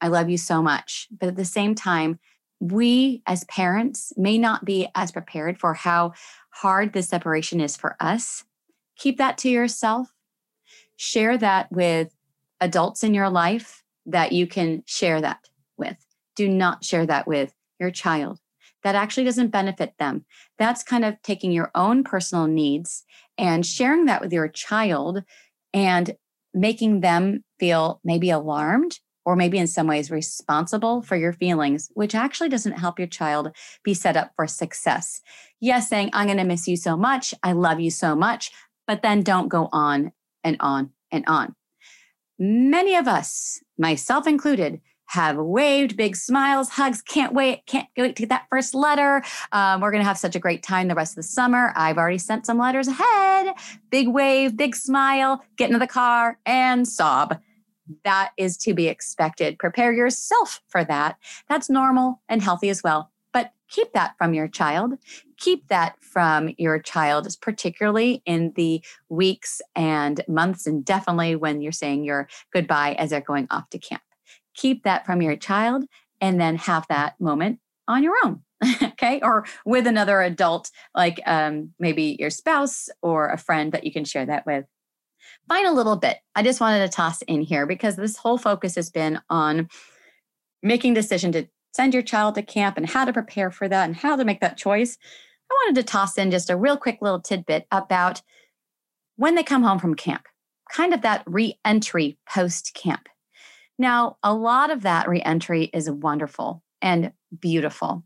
I 0.00 0.08
love 0.08 0.30
you 0.30 0.38
so 0.38 0.62
much. 0.62 1.08
But 1.10 1.30
at 1.30 1.36
the 1.36 1.44
same 1.44 1.74
time, 1.74 2.20
we 2.60 3.22
as 3.26 3.44
parents 3.44 4.12
may 4.16 4.36
not 4.38 4.64
be 4.64 4.86
as 4.94 5.10
prepared 5.10 5.58
for 5.58 5.74
how 5.74 6.12
hard 6.50 6.92
the 6.92 7.02
separation 7.02 7.60
is 7.60 7.76
for 7.76 7.96
us. 7.98 8.44
Keep 8.96 9.16
that 9.16 9.38
to 9.38 9.48
yourself. 9.48 10.08
Share 10.96 11.38
that 11.38 11.72
with 11.72 12.14
adults 12.60 13.02
in 13.02 13.14
your 13.14 13.30
life 13.30 13.82
that 14.06 14.32
you 14.32 14.46
can 14.46 14.82
share 14.86 15.20
that 15.22 15.48
with. 15.78 15.96
Do 16.36 16.48
not 16.48 16.84
share 16.84 17.06
that 17.06 17.26
with 17.26 17.54
your 17.78 17.90
child. 17.90 18.38
That 18.82 18.94
actually 18.94 19.24
doesn't 19.24 19.48
benefit 19.48 19.94
them. 19.98 20.26
That's 20.58 20.82
kind 20.82 21.04
of 21.04 21.20
taking 21.22 21.52
your 21.52 21.70
own 21.74 22.04
personal 22.04 22.46
needs 22.46 23.04
and 23.38 23.64
sharing 23.64 24.04
that 24.06 24.20
with 24.20 24.32
your 24.32 24.48
child 24.48 25.22
and 25.72 26.14
making 26.52 27.00
them 27.00 27.44
feel 27.58 28.00
maybe 28.04 28.30
alarmed 28.30 28.98
or 29.24 29.36
maybe 29.36 29.58
in 29.58 29.66
some 29.66 29.86
ways 29.86 30.10
responsible 30.10 31.02
for 31.02 31.16
your 31.16 31.32
feelings, 31.32 31.90
which 31.94 32.14
actually 32.14 32.48
doesn't 32.48 32.78
help 32.78 32.98
your 32.98 33.08
child 33.08 33.54
be 33.84 33.94
set 33.94 34.16
up 34.16 34.32
for 34.36 34.46
success. 34.46 35.20
Yes, 35.60 35.88
saying, 35.88 36.10
I'm 36.12 36.26
going 36.26 36.38
to 36.38 36.44
miss 36.44 36.66
you 36.66 36.76
so 36.76 36.96
much. 36.96 37.34
I 37.42 37.52
love 37.52 37.80
you 37.80 37.90
so 37.90 38.14
much. 38.14 38.50
But 38.86 39.02
then 39.02 39.22
don't 39.22 39.48
go 39.48 39.68
on 39.72 40.12
and 40.42 40.56
on 40.60 40.90
and 41.12 41.24
on. 41.26 41.54
Many 42.38 42.96
of 42.96 43.06
us, 43.06 43.60
myself 43.78 44.26
included, 44.26 44.80
have 45.10 45.36
waved 45.36 45.96
big 45.96 46.14
smiles, 46.14 46.70
hugs. 46.70 47.02
Can't 47.02 47.34
wait. 47.34 47.66
Can't 47.66 47.88
wait 47.98 48.14
to 48.16 48.22
get 48.22 48.28
that 48.28 48.46
first 48.48 48.74
letter. 48.74 49.22
Um, 49.50 49.80
we're 49.80 49.90
going 49.90 50.02
to 50.02 50.08
have 50.08 50.18
such 50.18 50.36
a 50.36 50.38
great 50.38 50.62
time 50.62 50.86
the 50.86 50.94
rest 50.94 51.12
of 51.12 51.16
the 51.16 51.22
summer. 51.24 51.72
I've 51.74 51.98
already 51.98 52.18
sent 52.18 52.46
some 52.46 52.58
letters 52.58 52.86
ahead. 52.86 53.54
Big 53.90 54.08
wave, 54.08 54.56
big 54.56 54.76
smile, 54.76 55.42
get 55.56 55.68
into 55.68 55.80
the 55.80 55.88
car 55.88 56.38
and 56.46 56.86
sob. 56.86 57.40
That 58.04 58.30
is 58.36 58.56
to 58.58 58.74
be 58.74 58.88
expected. 58.88 59.58
Prepare 59.58 59.92
yourself 59.92 60.60
for 60.68 60.84
that. 60.84 61.16
That's 61.48 61.70
normal 61.70 62.20
and 62.28 62.42
healthy 62.42 62.68
as 62.68 62.82
well. 62.82 63.10
But 63.32 63.52
keep 63.68 63.92
that 63.92 64.16
from 64.18 64.34
your 64.34 64.48
child. 64.48 64.94
Keep 65.38 65.68
that 65.68 65.96
from 66.02 66.50
your 66.58 66.78
child, 66.78 67.28
particularly 67.40 68.22
in 68.26 68.52
the 68.56 68.82
weeks 69.08 69.62
and 69.74 70.20
months, 70.28 70.66
and 70.66 70.84
definitely 70.84 71.36
when 71.36 71.60
you're 71.60 71.72
saying 71.72 72.04
your 72.04 72.28
goodbye 72.52 72.94
as 72.98 73.10
they're 73.10 73.20
going 73.20 73.46
off 73.50 73.70
to 73.70 73.78
camp 73.78 74.02
keep 74.54 74.84
that 74.84 75.06
from 75.06 75.22
your 75.22 75.36
child 75.36 75.84
and 76.20 76.40
then 76.40 76.56
have 76.56 76.86
that 76.88 77.18
moment 77.20 77.58
on 77.88 78.02
your 78.02 78.14
own 78.24 78.40
okay 78.82 79.20
or 79.22 79.44
with 79.64 79.86
another 79.86 80.20
adult 80.20 80.70
like 80.94 81.20
um, 81.26 81.70
maybe 81.78 82.16
your 82.18 82.30
spouse 82.30 82.88
or 83.02 83.30
a 83.30 83.38
friend 83.38 83.72
that 83.72 83.84
you 83.84 83.92
can 83.92 84.04
share 84.04 84.26
that 84.26 84.46
with 84.46 84.64
final 85.50 85.74
little 85.74 85.96
bit 85.96 86.18
i 86.34 86.42
just 86.42 86.60
wanted 86.60 86.86
to 86.86 86.96
toss 86.96 87.22
in 87.22 87.42
here 87.42 87.66
because 87.66 87.96
this 87.96 88.16
whole 88.16 88.38
focus 88.38 88.74
has 88.74 88.90
been 88.90 89.20
on 89.28 89.68
making 90.62 90.94
decision 90.94 91.32
to 91.32 91.46
send 91.72 91.92
your 91.92 92.02
child 92.02 92.34
to 92.34 92.42
camp 92.42 92.76
and 92.76 92.88
how 92.88 93.04
to 93.04 93.12
prepare 93.12 93.50
for 93.50 93.68
that 93.68 93.84
and 93.84 93.96
how 93.96 94.16
to 94.16 94.24
make 94.24 94.40
that 94.40 94.56
choice 94.56 94.96
i 95.50 95.54
wanted 95.54 95.80
to 95.80 95.86
toss 95.86 96.16
in 96.16 96.30
just 96.30 96.50
a 96.50 96.56
real 96.56 96.76
quick 96.76 96.98
little 97.00 97.20
tidbit 97.20 97.66
about 97.70 98.22
when 99.16 99.34
they 99.34 99.42
come 99.42 99.62
home 99.62 99.78
from 99.78 99.94
camp 99.94 100.26
kind 100.72 100.94
of 100.94 101.02
that 101.02 101.22
re-entry 101.26 102.16
post 102.28 102.72
camp 102.74 103.08
now, 103.80 104.18
a 104.22 104.34
lot 104.34 104.70
of 104.70 104.82
that 104.82 105.08
reentry 105.08 105.70
is 105.72 105.90
wonderful 105.90 106.62
and 106.82 107.12
beautiful. 107.40 108.04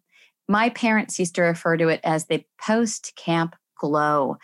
My 0.48 0.68
parents 0.68 1.18
used 1.18 1.34
to 1.34 1.42
refer 1.42 1.76
to 1.78 1.88
it 1.88 1.98
as 2.04 2.26
the 2.26 2.44
post 2.64 3.14
camp 3.16 3.56
glow 3.76 4.36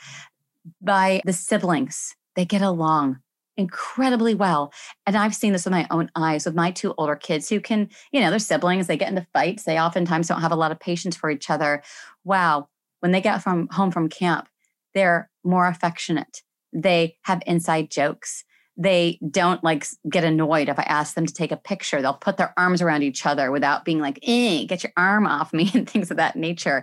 by 0.83 1.21
the 1.25 1.33
siblings. 1.33 2.17
They 2.37 2.45
get 2.45 2.63
along 2.63 3.21
incredibly 3.57 4.35
well. 4.35 4.73
And 5.07 5.17
I've 5.17 5.35
seen 5.35 5.53
this 5.53 5.65
with 5.67 5.73
my 5.73 5.87
own 5.91 6.11
eyes 6.17 6.47
with 6.47 6.55
my 6.55 6.71
two 6.71 6.95
older 6.97 7.17
kids 7.17 7.49
who 7.49 7.61
can, 7.61 7.91
you 8.11 8.21
know, 8.21 8.31
they're 8.31 8.39
siblings, 8.39 8.87
they 8.87 8.97
get 8.97 9.11
into 9.11 9.27
fights, 9.35 9.65
they 9.65 9.79
oftentimes 9.79 10.29
don't 10.29 10.41
have 10.41 10.53
a 10.53 10.57
lot 10.57 10.73
of 10.73 10.81
patience 10.81 11.15
for 11.15 11.31
each 11.31 11.51
other. 11.51 11.83
Wow, 12.25 12.69
when 13.01 13.13
they 13.13 13.21
get 13.21 13.43
from 13.43 13.69
home 13.69 13.91
from 13.91 14.09
camp, 14.09 14.49
they're 14.95 15.31
more 15.45 15.67
affectionate. 15.67 16.43
They 16.73 17.19
have 17.25 17.43
inside 17.47 17.91
jokes 17.91 18.45
they 18.81 19.19
don't 19.31 19.63
like 19.63 19.87
get 20.09 20.25
annoyed 20.25 20.71
if 20.71 20.79
I 20.79 20.85
ask 20.85 21.15
them 21.15 21.27
to 21.27 21.35
take 21.35 21.53
a 21.53 21.57
picture. 21.57 22.01
They'll 22.01 22.15
put 22.15 22.39
their 22.39 22.55
arms 22.57 22.81
around 22.81 23.03
each 23.03 23.27
other 23.27 23.51
without 23.51 23.85
being 23.85 23.99
like, 23.99 24.19
eh, 24.23 24.65
get 24.65 24.83
your 24.83 24.93
arm 24.97 25.27
off 25.27 25.53
me 25.53 25.71
and 25.75 25.89
things 25.89 26.11
of 26.11 26.17
that 26.17 26.35
nature. 26.35 26.83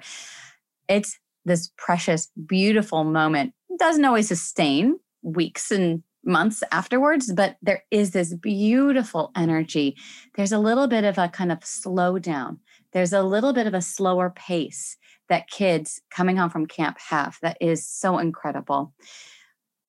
It's 0.88 1.18
this 1.44 1.72
precious, 1.76 2.30
beautiful 2.46 3.04
moment. 3.04 3.54
It 3.70 3.80
doesn't 3.80 4.06
always 4.06 4.28
sustain 4.28 5.00
weeks 5.28 5.72
and 5.72 6.04
months 6.24 6.64
afterwards, 6.72 7.32
but 7.32 7.58
there 7.62 7.84
is 7.92 8.12
this 8.12 8.34
beautiful 8.34 9.32
energy. 9.36 9.96
There's 10.36 10.52
a 10.52 10.60
little 10.60 10.88
bit 10.88 11.04
of 11.04 11.18
a 11.18 11.30
kind 11.30 11.52
of 11.52 11.60
slowdown. 11.60 12.58
There's 12.92 13.14
a 13.14 13.24
little 13.24 13.54
bit 13.54 13.68
of 13.68 13.74
a 13.74 13.82
slower 13.82 14.30
pace 14.30 14.98
that 15.30 15.50
kids 15.50 16.02
coming 16.10 16.38
home 16.38 16.50
from 16.50 16.66
camp 16.66 16.98
have 17.00 17.38
that 17.42 17.58
is 17.62 17.88
so 17.88 18.18
incredible 18.18 18.94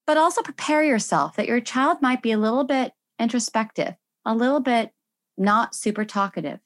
but 0.09 0.17
also 0.17 0.41
prepare 0.41 0.83
yourself 0.83 1.37
that 1.37 1.47
your 1.47 1.61
child 1.61 1.99
might 2.01 2.23
be 2.23 2.33
a 2.33 2.39
little 2.39 2.65
bit 2.65 2.93
introspective, 3.19 3.95
a 4.25 4.35
little 4.35 4.59
bit 4.59 4.91
not 5.37 5.75
super 5.75 6.03
talkative. 6.07 6.61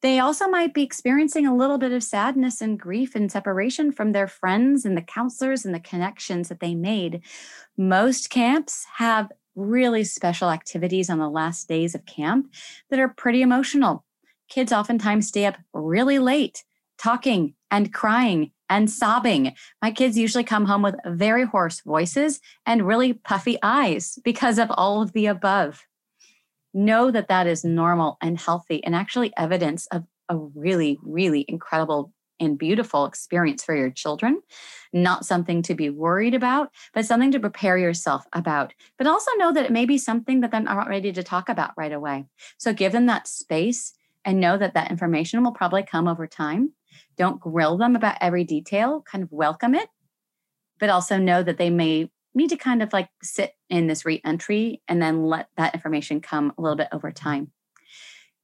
They 0.00 0.20
also 0.20 0.46
might 0.46 0.74
be 0.74 0.82
experiencing 0.82 1.46
a 1.46 1.56
little 1.56 1.78
bit 1.78 1.92
of 1.92 2.04
sadness 2.04 2.60
and 2.60 2.78
grief 2.78 3.14
and 3.14 3.30
separation 3.30 3.90
from 3.90 4.12
their 4.12 4.28
friends 4.28 4.84
and 4.84 4.96
the 4.96 5.02
counselors 5.02 5.64
and 5.64 5.74
the 5.74 5.80
connections 5.80 6.48
that 6.48 6.60
they 6.60 6.74
made. 6.74 7.22
Most 7.76 8.30
camps 8.30 8.86
have 8.96 9.32
really 9.56 10.04
special 10.04 10.50
activities 10.50 11.10
on 11.10 11.18
the 11.18 11.28
last 11.28 11.68
days 11.68 11.94
of 11.94 12.06
camp 12.06 12.52
that 12.90 13.00
are 13.00 13.08
pretty 13.08 13.42
emotional. 13.42 14.04
Kids 14.48 14.72
oftentimes 14.72 15.26
stay 15.26 15.46
up 15.46 15.56
really 15.72 16.18
late 16.18 16.62
talking 16.98 17.54
and 17.70 17.92
crying 17.92 18.50
and 18.68 18.90
sobbing. 18.90 19.54
My 19.80 19.90
kids 19.90 20.18
usually 20.18 20.44
come 20.44 20.66
home 20.66 20.82
with 20.82 20.96
very 21.06 21.44
hoarse 21.44 21.80
voices 21.80 22.40
and 22.66 22.86
really 22.86 23.14
puffy 23.14 23.56
eyes 23.62 24.18
because 24.24 24.58
of 24.58 24.70
all 24.70 25.00
of 25.00 25.12
the 25.12 25.26
above. 25.26 25.86
Know 26.74 27.10
that 27.10 27.28
that 27.28 27.46
is 27.46 27.64
normal 27.64 28.18
and 28.20 28.38
healthy 28.38 28.84
and 28.84 28.94
actually 28.94 29.32
evidence 29.36 29.86
of 29.86 30.04
a 30.28 30.36
really, 30.36 30.98
really 31.02 31.44
incredible 31.48 32.12
and 32.40 32.58
beautiful 32.58 33.06
experience 33.06 33.64
for 33.64 33.74
your 33.74 33.90
children. 33.90 34.40
Not 34.92 35.24
something 35.24 35.62
to 35.62 35.74
be 35.74 35.90
worried 35.90 36.34
about, 36.34 36.70
but 36.94 37.04
something 37.04 37.32
to 37.32 37.40
prepare 37.40 37.76
yourself 37.76 38.24
about. 38.32 38.74
But 38.96 39.06
also 39.06 39.32
know 39.36 39.52
that 39.52 39.64
it 39.64 39.72
may 39.72 39.86
be 39.86 39.98
something 39.98 40.40
that 40.40 40.52
they're 40.52 40.60
not 40.60 40.88
ready 40.88 41.12
to 41.12 41.22
talk 41.22 41.48
about 41.48 41.72
right 41.76 41.92
away. 41.92 42.26
So 42.58 42.72
give 42.72 42.92
them 42.92 43.06
that 43.06 43.26
space 43.26 43.94
and 44.24 44.38
know 44.38 44.56
that 44.58 44.74
that 44.74 44.90
information 44.90 45.42
will 45.42 45.52
probably 45.52 45.82
come 45.82 46.06
over 46.06 46.26
time 46.26 46.72
don't 47.16 47.40
grill 47.40 47.76
them 47.76 47.96
about 47.96 48.16
every 48.20 48.44
detail, 48.44 49.02
kind 49.02 49.24
of 49.24 49.32
welcome 49.32 49.74
it, 49.74 49.88
but 50.78 50.88
also 50.88 51.18
know 51.18 51.42
that 51.42 51.58
they 51.58 51.70
may 51.70 52.10
need 52.34 52.50
to 52.50 52.56
kind 52.56 52.82
of 52.82 52.92
like 52.92 53.08
sit 53.22 53.54
in 53.68 53.86
this 53.86 54.04
re-entry 54.04 54.82
and 54.88 55.00
then 55.00 55.24
let 55.24 55.48
that 55.56 55.74
information 55.74 56.20
come 56.20 56.52
a 56.56 56.62
little 56.62 56.76
bit 56.76 56.88
over 56.92 57.10
time. 57.10 57.50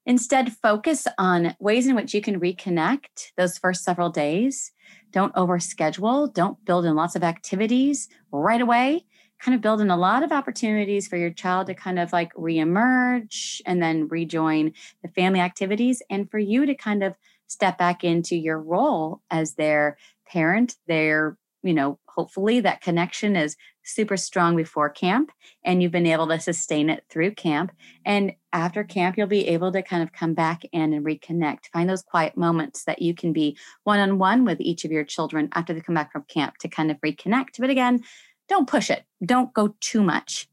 Instead, 0.07 0.53
focus 0.53 1.07
on 1.17 1.57
ways 1.61 1.87
in 1.87 1.97
which 1.97 2.13
you 2.13 2.21
can 2.21 2.39
reconnect 2.39 3.33
those 3.37 3.57
first 3.57 3.85
several 3.85 4.11
days. 4.11 4.73
Don't 5.13 5.35
overschedule. 5.35 6.33
Don't 6.35 6.63
build 6.65 6.85
in 6.85 6.95
lots 6.95 7.17
of 7.17 7.25
activities 7.25 8.09
right 8.31 8.61
away. 8.61 9.07
Kind 9.41 9.55
of 9.55 9.63
build 9.63 9.81
in 9.81 9.91
a 9.91 9.97
lot 9.97 10.23
of 10.23 10.31
opportunities 10.31 11.09
for 11.09 11.17
your 11.17 11.31
child 11.31 11.69
to 11.69 11.75
kind 11.75 11.99
of 11.99 12.13
like 12.13 12.35
reemerge 12.35 13.63
and 13.65 13.83
then 13.83 14.09
rejoin 14.09 14.73
the 15.03 15.09
family 15.09 15.41
activities 15.41 16.03
and 16.11 16.31
for 16.31 16.39
you 16.39 16.67
to 16.67 16.75
kind 16.75 17.03
of 17.03 17.17
step 17.47 17.79
back 17.79 18.05
into 18.05 18.37
your 18.37 18.61
role 18.61 19.23
as 19.31 19.55
their 19.55 19.97
parent, 20.27 20.77
their, 20.87 21.39
you 21.65 21.73
know, 21.73 21.99
hopefully 22.07 22.61
that 22.61 22.83
connection 22.83 23.35
is 23.35 23.57
super 23.83 24.17
strong 24.17 24.55
before 24.55 24.91
camp 24.91 25.33
and 25.65 25.83
you've 25.83 25.91
been 25.91 26.07
able 26.07 26.29
to 26.29 26.39
sustain 26.39 26.91
it 26.91 27.05
through 27.09 27.33
camp. 27.33 27.73
And 28.05 28.35
after 28.53 28.85
camp, 28.85 29.17
you'll 29.17 29.27
be 29.27 29.49
able 29.49 29.73
to 29.73 29.83
kind 29.83 30.03
of 30.03 30.13
come 30.13 30.35
back 30.35 30.63
in 30.73 30.93
and 30.93 31.05
reconnect. 31.05 31.71
Find 31.73 31.89
those 31.89 32.03
quiet 32.03 32.37
moments 32.37 32.85
that 32.85 33.03
you 33.03 33.15
can 33.15 33.33
be 33.33 33.57
one 33.83 33.99
on 33.99 34.19
one 34.19 34.45
with 34.45 34.61
each 34.61 34.85
of 34.85 34.93
your 34.93 35.05
children 35.05 35.49
after 35.55 35.73
they 35.73 35.81
come 35.81 35.95
back 35.95 36.13
from 36.13 36.25
camp 36.29 36.59
to 36.59 36.69
kind 36.69 36.91
of 36.91 37.01
reconnect. 37.01 37.59
But 37.59 37.71
again, 37.71 38.05
don't 38.49 38.69
push 38.69 38.91
it, 38.91 39.05
don't 39.25 39.53
go 39.55 39.75
too 39.81 40.03
much. 40.03 40.49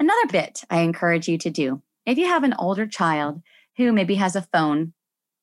Another 0.00 0.26
bit 0.30 0.64
I 0.70 0.80
encourage 0.80 1.28
you 1.28 1.36
to 1.38 1.50
do 1.50 1.82
if 2.06 2.18
you 2.18 2.26
have 2.26 2.42
an 2.42 2.54
older 2.58 2.86
child 2.86 3.42
who 3.76 3.92
maybe 3.92 4.16
has 4.16 4.34
a 4.34 4.42
phone 4.42 4.94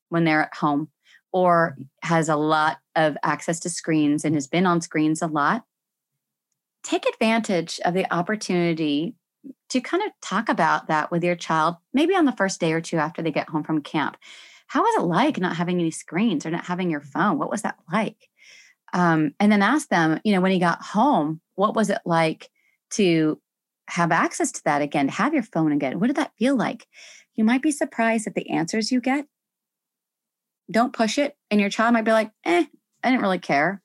when 0.10 0.24
they're 0.24 0.42
at 0.42 0.56
home 0.56 0.90
or 1.32 1.78
has 2.02 2.30
a 2.30 2.36
lot 2.36 2.78
of 2.96 3.18
access 3.24 3.60
to 3.62 3.70
screens 3.70 4.26
and 4.26 4.36
has 4.36 4.48
been 4.48 4.66
on 4.66 4.82
screens 4.82 5.22
a 5.22 5.28
lot, 5.28 5.64
take 6.84 7.06
advantage 7.08 7.80
of 7.86 7.94
the 7.94 8.12
opportunity 8.14 9.16
to 9.70 9.82
kind 9.82 10.04
of 10.04 10.12
talk 10.22 10.50
about 10.50 10.88
that 10.88 11.12
with 11.12 11.24
your 11.24 11.36
child, 11.36 11.76
maybe 11.94 12.16
on 12.16 12.26
the 12.26 12.32
first 12.32 12.60
day 12.60 12.74
or 12.74 12.82
two 12.82 12.98
after 12.98 13.22
they 13.22 13.32
get 13.32 13.50
home 13.50 13.64
from 13.64 13.82
camp. 13.82 14.18
How 14.68 14.82
was 14.82 15.04
it 15.04 15.06
like 15.06 15.40
not 15.40 15.56
having 15.56 15.80
any 15.80 15.92
screens 15.92 16.46
or 16.46 16.52
not 16.52 16.66
having 16.66 16.90
your 16.90 17.02
phone? 17.02 17.38
What 17.38 17.50
was 17.50 17.62
that 17.62 17.78
like? 17.92 18.30
Um, 18.94 19.34
and 19.40 19.52
then 19.52 19.62
ask 19.62 19.88
them, 19.90 20.20
you 20.24 20.34
know, 20.34 20.42
when 20.42 20.52
he 20.52 20.60
got 20.60 20.82
home, 20.82 21.42
what 21.56 21.76
was 21.76 21.90
it 21.90 22.00
like 22.06 22.50
to 22.92 23.40
have 23.88 24.12
access 24.12 24.52
to 24.52 24.64
that 24.66 24.82
again, 24.82 25.08
to 25.08 25.14
have 25.14 25.34
your 25.34 25.44
phone 25.44 25.72
again? 25.72 26.00
What 26.00 26.08
did 26.08 26.16
that 26.18 26.34
feel 26.38 26.56
like? 26.56 26.88
You 27.36 27.44
might 27.44 27.62
be 27.62 27.72
surprised 27.72 28.28
at 28.28 28.36
the 28.36 28.50
answers 28.50 28.92
you 28.92 29.02
get 29.02 29.26
don't 30.72 30.94
push 30.94 31.18
it. 31.18 31.36
And 31.52 31.60
your 31.60 31.70
child 31.70 31.94
might 31.94 32.06
be 32.06 32.12
like, 32.12 32.32
eh, 32.46 32.66
I 33.04 33.10
didn't 33.10 33.22
really 33.22 33.40
care. 33.40 33.82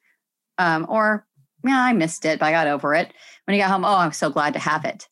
Um, 0.59 0.87
or, 0.89 1.27
yeah, 1.65 1.81
I 1.81 1.93
missed 1.93 2.25
it, 2.25 2.39
but 2.39 2.47
I 2.47 2.53
got 2.53 2.67
over 2.67 2.95
it. 2.95 3.13
When 3.45 3.57
you 3.57 3.63
got 3.63 3.71
home, 3.71 3.85
oh, 3.85 3.97
I'm 3.97 4.13
so 4.13 4.31
glad 4.31 4.53
to 4.55 4.59
have 4.59 4.85
it. 4.85 5.09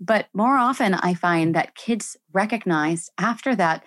But 0.00 0.28
more 0.32 0.56
often, 0.56 0.94
I 0.94 1.14
find 1.14 1.54
that 1.54 1.74
kids 1.74 2.16
recognize 2.32 3.10
after 3.18 3.54
that 3.56 3.84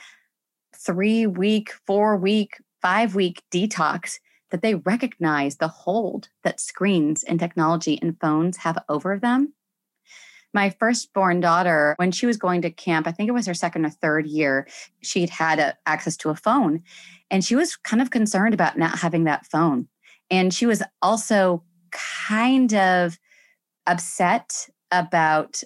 three 0.76 1.26
week, 1.26 1.72
four 1.88 2.18
week, 2.18 2.58
five 2.82 3.16
week 3.16 3.42
detox 3.52 4.16
that 4.52 4.62
they 4.62 4.76
recognize 4.76 5.58
the 5.58 5.68
hold 5.68 6.30
that 6.44 6.60
screens 6.60 7.24
and 7.24 7.40
technology 7.40 7.98
and 8.02 8.20
phones 8.20 8.58
have 8.58 8.78
over 8.90 9.18
them. 9.18 9.54
My 10.54 10.70
firstborn 10.70 11.40
daughter, 11.40 11.96
when 11.98 12.12
she 12.12 12.26
was 12.26 12.38
going 12.38 12.62
to 12.62 12.70
camp, 12.70 13.08
I 13.08 13.12
think 13.12 13.28
it 13.28 13.34
was 13.34 13.48
her 13.48 13.54
second 13.54 13.86
or 13.86 13.90
third 13.90 14.28
year, 14.28 14.68
she'd 15.02 15.30
had 15.30 15.60
a, 15.60 15.76
access 15.86 16.16
to 16.18 16.30
a 16.30 16.36
phone. 16.36 16.84
And 17.32 17.44
she 17.44 17.56
was 17.56 17.76
kind 17.76 18.02
of 18.02 18.12
concerned 18.12 18.54
about 18.54 18.78
not 18.78 19.00
having 19.00 19.24
that 19.24 19.46
phone. 19.48 19.88
And 20.30 20.54
she 20.54 20.66
was 20.66 20.84
also 21.02 21.64
kind 21.92 22.74
of 22.74 23.18
upset 23.88 24.70
about 24.92 25.64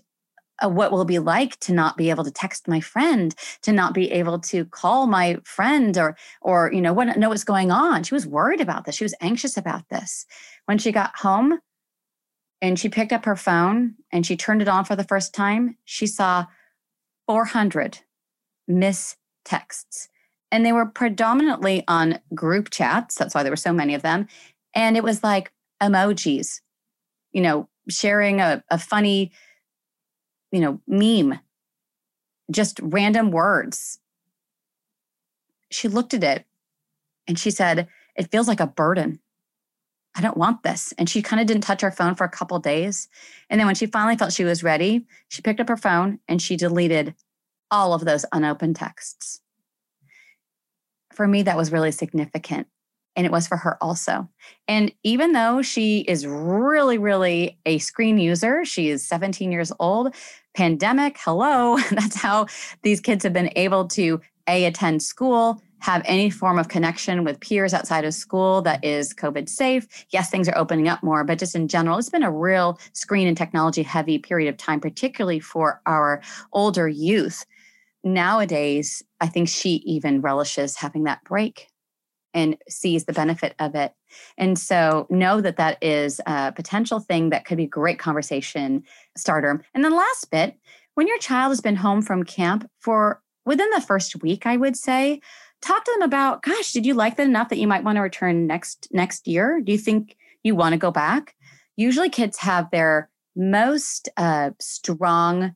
uh, 0.63 0.69
what 0.69 0.91
will 0.91 1.05
be 1.05 1.19
like 1.19 1.59
to 1.59 1.71
not 1.71 1.97
be 1.97 2.09
able 2.09 2.23
to 2.23 2.31
text 2.31 2.67
my 2.67 2.79
friend 2.79 3.35
to 3.61 3.71
not 3.71 3.93
be 3.93 4.11
able 4.11 4.39
to 4.39 4.65
call 4.65 5.05
my 5.05 5.37
friend 5.43 5.97
or 5.97 6.17
or 6.41 6.71
you 6.73 6.81
know 6.81 6.93
what 6.93 7.15
know 7.17 7.29
what's 7.29 7.43
going 7.43 7.69
on 7.69 8.01
she 8.01 8.15
was 8.15 8.25
worried 8.25 8.59
about 8.59 8.85
this 8.85 8.95
she 8.95 9.03
was 9.03 9.13
anxious 9.21 9.55
about 9.55 9.87
this 9.89 10.25
when 10.65 10.79
she 10.79 10.91
got 10.91 11.15
home 11.17 11.59
and 12.61 12.79
she 12.79 12.89
picked 12.89 13.11
up 13.11 13.25
her 13.25 13.35
phone 13.35 13.95
and 14.11 14.25
she 14.25 14.35
turned 14.35 14.61
it 14.61 14.67
on 14.67 14.85
for 14.85 14.95
the 14.95 15.03
first 15.03 15.33
time 15.33 15.77
she 15.85 16.07
saw 16.07 16.45
400 17.27 17.99
miss 18.67 19.15
texts 19.45 20.09
and 20.51 20.65
they 20.65 20.73
were 20.73 20.85
predominantly 20.85 21.83
on 21.87 22.19
group 22.33 22.69
chats 22.69 23.15
that's 23.15 23.33
why 23.35 23.43
there 23.43 23.51
were 23.51 23.57
so 23.57 23.73
many 23.73 23.93
of 23.93 24.01
them 24.01 24.27
and 24.73 24.97
it 24.97 25.03
was 25.03 25.23
like 25.23 25.51
emojis 25.81 26.61
you 27.31 27.41
know 27.41 27.69
sharing 27.89 28.41
a, 28.41 28.63
a 28.69 28.77
funny 28.77 29.31
you 30.51 30.59
know, 30.59 30.81
meme, 30.87 31.39
just 32.51 32.79
random 32.81 33.31
words. 33.31 33.99
She 35.69 35.87
looked 35.87 36.13
at 36.13 36.23
it 36.23 36.45
and 37.27 37.37
she 37.37 37.51
said, 37.51 37.87
It 38.15 38.31
feels 38.31 38.47
like 38.47 38.59
a 38.59 38.67
burden. 38.67 39.19
I 40.15 40.21
don't 40.21 40.37
want 40.37 40.63
this. 40.63 40.93
And 40.97 41.09
she 41.09 41.21
kind 41.21 41.39
of 41.39 41.47
didn't 41.47 41.63
touch 41.63 41.81
her 41.81 41.91
phone 41.91 42.15
for 42.15 42.23
a 42.23 42.29
couple 42.29 42.57
days. 42.59 43.07
And 43.49 43.59
then 43.59 43.67
when 43.67 43.75
she 43.75 43.85
finally 43.85 44.15
felt 44.15 44.33
she 44.33 44.43
was 44.43 44.63
ready, 44.63 45.05
she 45.27 45.41
picked 45.41 45.59
up 45.59 45.69
her 45.69 45.77
phone 45.77 46.19
and 46.27 46.41
she 46.41 46.57
deleted 46.57 47.13
all 47.69 47.93
of 47.93 48.05
those 48.05 48.25
unopened 48.31 48.75
texts. 48.75 49.41
For 51.13 51.27
me, 51.27 51.43
that 51.43 51.57
was 51.57 51.71
really 51.71 51.91
significant 51.91 52.67
and 53.17 53.25
it 53.25 53.31
was 53.31 53.47
for 53.47 53.57
her 53.57 53.83
also. 53.83 54.29
And 54.67 54.93
even 55.03 55.33
though 55.33 55.63
she 55.63 56.01
is 56.01 56.25
really, 56.25 56.99
really 56.99 57.57
a 57.65 57.79
screen 57.79 58.19
user, 58.19 58.63
she 58.63 58.89
is 58.89 59.05
17 59.05 59.51
years 59.51 59.73
old, 59.79 60.13
pandemic, 60.55 61.17
hello, 61.19 61.77
that's 61.91 62.15
how 62.15 62.45
these 62.83 63.01
kids 63.01 63.23
have 63.23 63.33
been 63.33 63.51
able 63.55 63.87
to 63.89 64.21
A, 64.47 64.65
attend 64.65 65.01
school, 65.01 65.59
have 65.79 66.01
any 66.05 66.29
form 66.29 66.57
of 66.57 66.69
connection 66.69 67.23
with 67.23 67.39
peers 67.39 67.73
outside 67.73 68.05
of 68.05 68.13
school 68.13 68.61
that 68.63 68.83
is 68.83 69.13
COVID 69.13 69.47
safe. 69.49 69.87
Yes, 70.09 70.29
things 70.29 70.49
are 70.49 70.57
opening 70.57 70.87
up 70.87 71.03
more, 71.03 71.23
but 71.23 71.39
just 71.39 71.55
in 71.55 71.67
general, 71.67 71.97
it's 71.97 72.09
been 72.09 72.23
a 72.23 72.31
real 72.31 72.79
screen 72.93 73.27
and 73.27 73.37
technology 73.37 73.83
heavy 73.83 74.17
period 74.17 74.49
of 74.49 74.57
time, 74.57 74.79
particularly 74.79 75.39
for 75.39 75.81
our 75.85 76.21
older 76.53 76.87
youth. 76.87 77.45
Nowadays, 78.03 79.03
I 79.19 79.27
think 79.27 79.49
she 79.49 79.75
even 79.85 80.21
relishes 80.21 80.75
having 80.75 81.03
that 81.03 81.23
break 81.23 81.67
and 82.33 82.57
sees 82.69 83.05
the 83.05 83.13
benefit 83.13 83.55
of 83.59 83.73
it. 83.73 83.93
And 84.37 84.59
so 84.59 85.07
know 85.09 85.41
that 85.41 85.57
that 85.57 85.77
is 85.81 86.21
a 86.25 86.51
potential 86.51 86.99
thing 86.99 87.29
that 87.29 87.45
could 87.45 87.57
be 87.57 87.63
a 87.63 87.67
great 87.67 87.99
conversation 87.99 88.83
starter. 89.15 89.63
And 89.73 89.83
then 89.83 89.95
last 89.95 90.29
bit, 90.29 90.55
when 90.93 91.07
your 91.07 91.17
child 91.19 91.49
has 91.49 91.61
been 91.61 91.75
home 91.75 92.01
from 92.01 92.23
camp 92.23 92.69
for 92.79 93.21
within 93.45 93.69
the 93.71 93.81
first 93.81 94.21
week, 94.21 94.45
I 94.45 94.57
would 94.57 94.75
say, 94.75 95.21
talk 95.61 95.83
to 95.83 95.91
them 95.93 96.01
about, 96.01 96.43
gosh, 96.43 96.71
did 96.71 96.85
you 96.85 96.93
like 96.93 97.17
that 97.17 97.27
enough 97.27 97.49
that 97.49 97.57
you 97.57 97.67
might 97.67 97.83
want 97.83 97.97
to 97.97 98.01
return 98.01 98.47
next 98.47 98.87
next 98.91 99.27
year? 99.27 99.61
Do 99.61 99.71
you 99.71 99.77
think 99.77 100.15
you 100.43 100.55
want 100.55 100.73
to 100.73 100.77
go 100.77 100.91
back? 100.91 101.35
Usually 101.75 102.09
kids 102.09 102.37
have 102.37 102.69
their 102.71 103.09
most 103.35 104.09
uh, 104.17 104.51
strong 104.59 105.55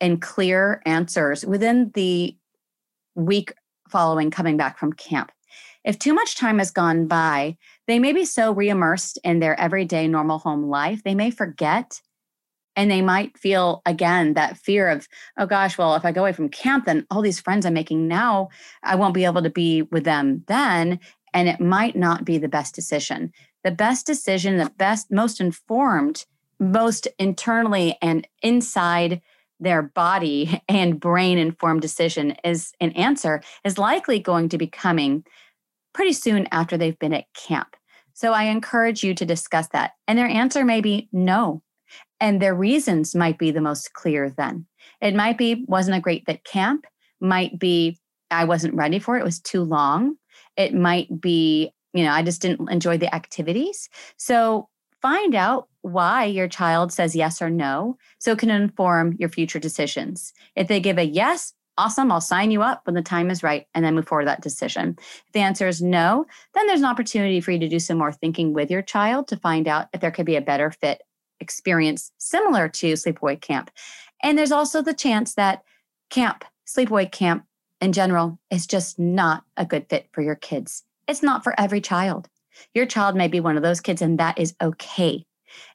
and 0.00 0.20
clear 0.20 0.82
answers 0.86 1.44
within 1.44 1.90
the 1.94 2.36
week 3.14 3.52
following 3.88 4.30
coming 4.30 4.56
back 4.56 4.78
from 4.78 4.92
camp. 4.92 5.32
If 5.84 5.98
too 5.98 6.14
much 6.14 6.36
time 6.36 6.58
has 6.58 6.70
gone 6.70 7.06
by, 7.06 7.56
they 7.86 7.98
may 7.98 8.12
be 8.12 8.24
so 8.24 8.54
reimmersed 8.54 9.18
in 9.22 9.38
their 9.38 9.58
everyday 9.58 10.08
normal 10.08 10.38
home 10.38 10.64
life, 10.64 11.02
they 11.04 11.14
may 11.14 11.30
forget 11.30 12.00
and 12.76 12.90
they 12.90 13.02
might 13.02 13.36
feel 13.38 13.82
again 13.86 14.34
that 14.34 14.58
fear 14.58 14.88
of, 14.88 15.08
oh 15.38 15.46
gosh, 15.46 15.78
well, 15.78 15.94
if 15.96 16.04
I 16.04 16.12
go 16.12 16.20
away 16.20 16.32
from 16.32 16.50
camp, 16.50 16.84
then 16.84 17.06
all 17.10 17.22
these 17.22 17.40
friends 17.40 17.64
I'm 17.64 17.72
making 17.74 18.06
now, 18.06 18.50
I 18.82 18.94
won't 18.94 19.14
be 19.14 19.24
able 19.24 19.42
to 19.42 19.50
be 19.50 19.82
with 19.82 20.04
them 20.04 20.44
then. 20.46 21.00
And 21.32 21.48
it 21.48 21.60
might 21.60 21.96
not 21.96 22.24
be 22.24 22.38
the 22.38 22.48
best 22.48 22.74
decision. 22.74 23.32
The 23.64 23.70
best 23.70 24.06
decision, 24.06 24.58
the 24.58 24.70
best, 24.76 25.10
most 25.10 25.40
informed, 25.40 26.26
most 26.60 27.08
internally 27.18 27.98
and 28.00 28.26
inside 28.42 29.22
their 29.58 29.82
body 29.82 30.62
and 30.68 31.00
brain 31.00 31.38
informed 31.38 31.82
decision 31.82 32.36
is 32.44 32.72
an 32.80 32.92
answer 32.92 33.42
is 33.64 33.78
likely 33.78 34.18
going 34.18 34.48
to 34.50 34.58
be 34.58 34.66
coming 34.66 35.24
pretty 35.94 36.12
soon 36.12 36.46
after 36.52 36.76
they've 36.76 36.98
been 36.98 37.14
at 37.14 37.32
camp. 37.32 37.74
So 38.12 38.32
I 38.32 38.44
encourage 38.44 39.02
you 39.02 39.14
to 39.14 39.26
discuss 39.26 39.68
that. 39.68 39.92
And 40.06 40.18
their 40.18 40.26
answer 40.26 40.64
may 40.64 40.80
be 40.80 41.08
no. 41.12 41.62
And 42.20 42.40
their 42.40 42.54
reasons 42.54 43.14
might 43.14 43.38
be 43.38 43.50
the 43.50 43.60
most 43.60 43.92
clear 43.92 44.30
then. 44.30 44.66
It 45.00 45.14
might 45.14 45.36
be 45.36 45.64
wasn't 45.68 45.96
a 45.96 46.00
great 46.00 46.24
fit 46.26 46.44
camp, 46.44 46.86
might 47.20 47.58
be 47.58 47.98
I 48.30 48.44
wasn't 48.44 48.74
ready 48.74 48.98
for 48.98 49.16
it, 49.16 49.20
it 49.20 49.24
was 49.24 49.40
too 49.40 49.62
long. 49.62 50.16
It 50.56 50.74
might 50.74 51.20
be, 51.20 51.72
you 51.92 52.04
know, 52.04 52.12
I 52.12 52.22
just 52.22 52.42
didn't 52.42 52.70
enjoy 52.70 52.98
the 52.98 53.14
activities. 53.14 53.88
So 54.16 54.68
find 55.02 55.34
out 55.34 55.68
why 55.82 56.24
your 56.24 56.48
child 56.48 56.92
says 56.92 57.14
yes 57.14 57.40
or 57.40 57.50
no 57.50 57.96
so 58.18 58.32
it 58.32 58.38
can 58.38 58.50
inform 58.50 59.14
your 59.18 59.28
future 59.28 59.58
decisions. 59.58 60.32
If 60.56 60.68
they 60.68 60.80
give 60.80 60.98
a 60.98 61.04
yes, 61.04 61.52
awesome, 61.78 62.10
I'll 62.10 62.20
sign 62.20 62.50
you 62.50 62.62
up 62.62 62.82
when 62.84 62.94
the 62.94 63.02
time 63.02 63.30
is 63.30 63.42
right 63.42 63.66
and 63.74 63.84
then 63.84 63.94
move 63.94 64.08
forward 64.08 64.26
that 64.26 64.40
decision. 64.40 64.96
If 64.98 65.32
the 65.32 65.40
answer 65.40 65.68
is 65.68 65.82
no, 65.82 66.26
then 66.54 66.66
there's 66.66 66.80
an 66.80 66.86
opportunity 66.86 67.40
for 67.40 67.52
you 67.52 67.58
to 67.60 67.68
do 67.68 67.78
some 67.78 67.98
more 67.98 68.12
thinking 68.12 68.52
with 68.52 68.70
your 68.70 68.82
child 68.82 69.28
to 69.28 69.36
find 69.36 69.68
out 69.68 69.86
if 69.92 70.00
there 70.00 70.10
could 70.10 70.26
be 70.26 70.36
a 70.36 70.40
better 70.40 70.70
fit 70.70 71.02
experience 71.40 72.12
similar 72.18 72.68
to 72.68 72.94
sleepaway 72.94 73.40
camp. 73.40 73.70
And 74.22 74.36
there's 74.36 74.52
also 74.52 74.82
the 74.82 74.94
chance 74.94 75.34
that 75.34 75.62
camp, 76.10 76.44
sleepaway 76.66 77.10
camp 77.10 77.44
in 77.80 77.92
general, 77.92 78.38
is 78.50 78.66
just 78.66 78.98
not 78.98 79.44
a 79.56 79.66
good 79.66 79.86
fit 79.88 80.08
for 80.12 80.22
your 80.22 80.34
kids. 80.34 80.84
It's 81.06 81.22
not 81.22 81.44
for 81.44 81.58
every 81.58 81.80
child. 81.80 82.28
Your 82.74 82.86
child 82.86 83.16
may 83.16 83.28
be 83.28 83.40
one 83.40 83.56
of 83.56 83.62
those 83.62 83.80
kids, 83.80 84.00
and 84.00 84.18
that 84.18 84.38
is 84.38 84.54
okay. 84.62 85.24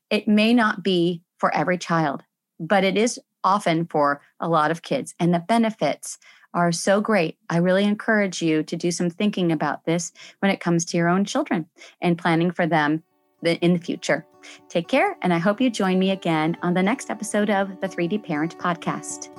It 0.09 0.27
may 0.27 0.53
not 0.53 0.83
be 0.83 1.21
for 1.37 1.53
every 1.55 1.77
child, 1.77 2.23
but 2.59 2.83
it 2.83 2.97
is 2.97 3.19
often 3.43 3.85
for 3.85 4.21
a 4.39 4.49
lot 4.49 4.71
of 4.71 4.81
kids. 4.81 5.13
And 5.19 5.33
the 5.33 5.39
benefits 5.39 6.17
are 6.53 6.71
so 6.71 6.99
great. 7.01 7.37
I 7.49 7.57
really 7.57 7.85
encourage 7.85 8.41
you 8.41 8.63
to 8.63 8.75
do 8.75 8.91
some 8.91 9.09
thinking 9.09 9.51
about 9.51 9.85
this 9.85 10.11
when 10.39 10.51
it 10.51 10.59
comes 10.59 10.85
to 10.85 10.97
your 10.97 11.07
own 11.07 11.23
children 11.25 11.67
and 12.01 12.17
planning 12.17 12.51
for 12.51 12.67
them 12.67 13.03
in 13.43 13.73
the 13.73 13.79
future. 13.79 14.25
Take 14.69 14.87
care, 14.87 15.17
and 15.21 15.33
I 15.33 15.37
hope 15.37 15.61
you 15.61 15.69
join 15.69 15.99
me 15.99 16.11
again 16.11 16.57
on 16.61 16.73
the 16.73 16.83
next 16.83 17.09
episode 17.09 17.49
of 17.49 17.79
the 17.79 17.87
3D 17.87 18.23
Parent 18.23 18.57
Podcast. 18.57 19.29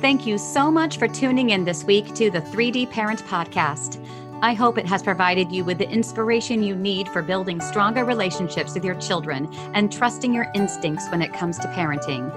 Thank 0.00 0.26
you 0.26 0.36
so 0.36 0.70
much 0.70 0.98
for 0.98 1.08
tuning 1.08 1.50
in 1.50 1.64
this 1.64 1.84
week 1.84 2.14
to 2.14 2.30
the 2.30 2.40
3D 2.40 2.90
Parent 2.90 3.20
Podcast. 3.24 4.04
I 4.42 4.52
hope 4.52 4.76
it 4.76 4.86
has 4.86 5.02
provided 5.02 5.50
you 5.50 5.64
with 5.64 5.78
the 5.78 5.88
inspiration 5.88 6.62
you 6.62 6.76
need 6.76 7.08
for 7.08 7.22
building 7.22 7.60
stronger 7.60 8.04
relationships 8.04 8.74
with 8.74 8.84
your 8.84 8.96
children 8.96 9.48
and 9.72 9.90
trusting 9.90 10.34
your 10.34 10.50
instincts 10.54 11.08
when 11.08 11.22
it 11.22 11.32
comes 11.32 11.58
to 11.60 11.68
parenting. 11.68 12.30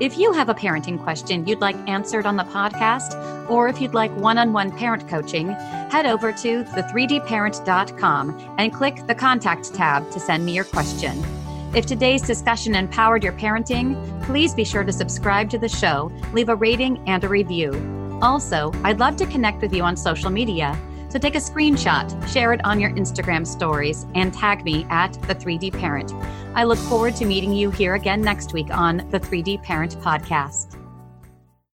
If 0.00 0.16
you 0.16 0.32
have 0.32 0.48
a 0.48 0.54
parenting 0.54 1.02
question 1.02 1.44
you'd 1.44 1.60
like 1.60 1.74
answered 1.88 2.24
on 2.24 2.36
the 2.36 2.44
podcast, 2.44 3.50
or 3.50 3.68
if 3.68 3.80
you'd 3.80 3.94
like 3.94 4.14
one 4.16 4.38
on 4.38 4.52
one 4.52 4.70
parent 4.70 5.08
coaching, 5.08 5.48
head 5.90 6.06
over 6.06 6.32
to 6.32 6.62
the3dparent.com 6.62 8.54
and 8.58 8.72
click 8.72 9.04
the 9.08 9.14
contact 9.16 9.74
tab 9.74 10.08
to 10.12 10.20
send 10.20 10.46
me 10.46 10.52
your 10.52 10.64
question. 10.64 11.20
If 11.74 11.84
today's 11.84 12.22
discussion 12.22 12.76
empowered 12.76 13.24
your 13.24 13.32
parenting, 13.32 14.22
please 14.24 14.54
be 14.54 14.64
sure 14.64 14.84
to 14.84 14.92
subscribe 14.92 15.50
to 15.50 15.58
the 15.58 15.68
show, 15.68 16.12
leave 16.32 16.48
a 16.48 16.54
rating, 16.54 17.02
and 17.08 17.24
a 17.24 17.28
review. 17.28 17.72
Also, 18.22 18.70
I'd 18.84 19.00
love 19.00 19.16
to 19.16 19.26
connect 19.26 19.62
with 19.62 19.74
you 19.74 19.82
on 19.82 19.96
social 19.96 20.30
media. 20.30 20.78
So 21.08 21.18
take 21.18 21.34
a 21.34 21.38
screenshot, 21.38 22.28
share 22.28 22.52
it 22.52 22.64
on 22.64 22.80
your 22.80 22.90
Instagram 22.90 23.46
stories, 23.46 24.06
and 24.14 24.32
tag 24.32 24.64
me 24.64 24.86
at 24.90 25.14
the 25.22 25.34
3D 25.34 25.78
Parent. 25.78 26.12
I 26.54 26.64
look 26.64 26.78
forward 26.78 27.16
to 27.16 27.24
meeting 27.24 27.52
you 27.52 27.70
here 27.70 27.94
again 27.94 28.20
next 28.20 28.52
week 28.52 28.70
on 28.70 28.98
the 29.10 29.20
3D 29.20 29.62
Parent 29.62 29.96
Podcast. 30.00 30.76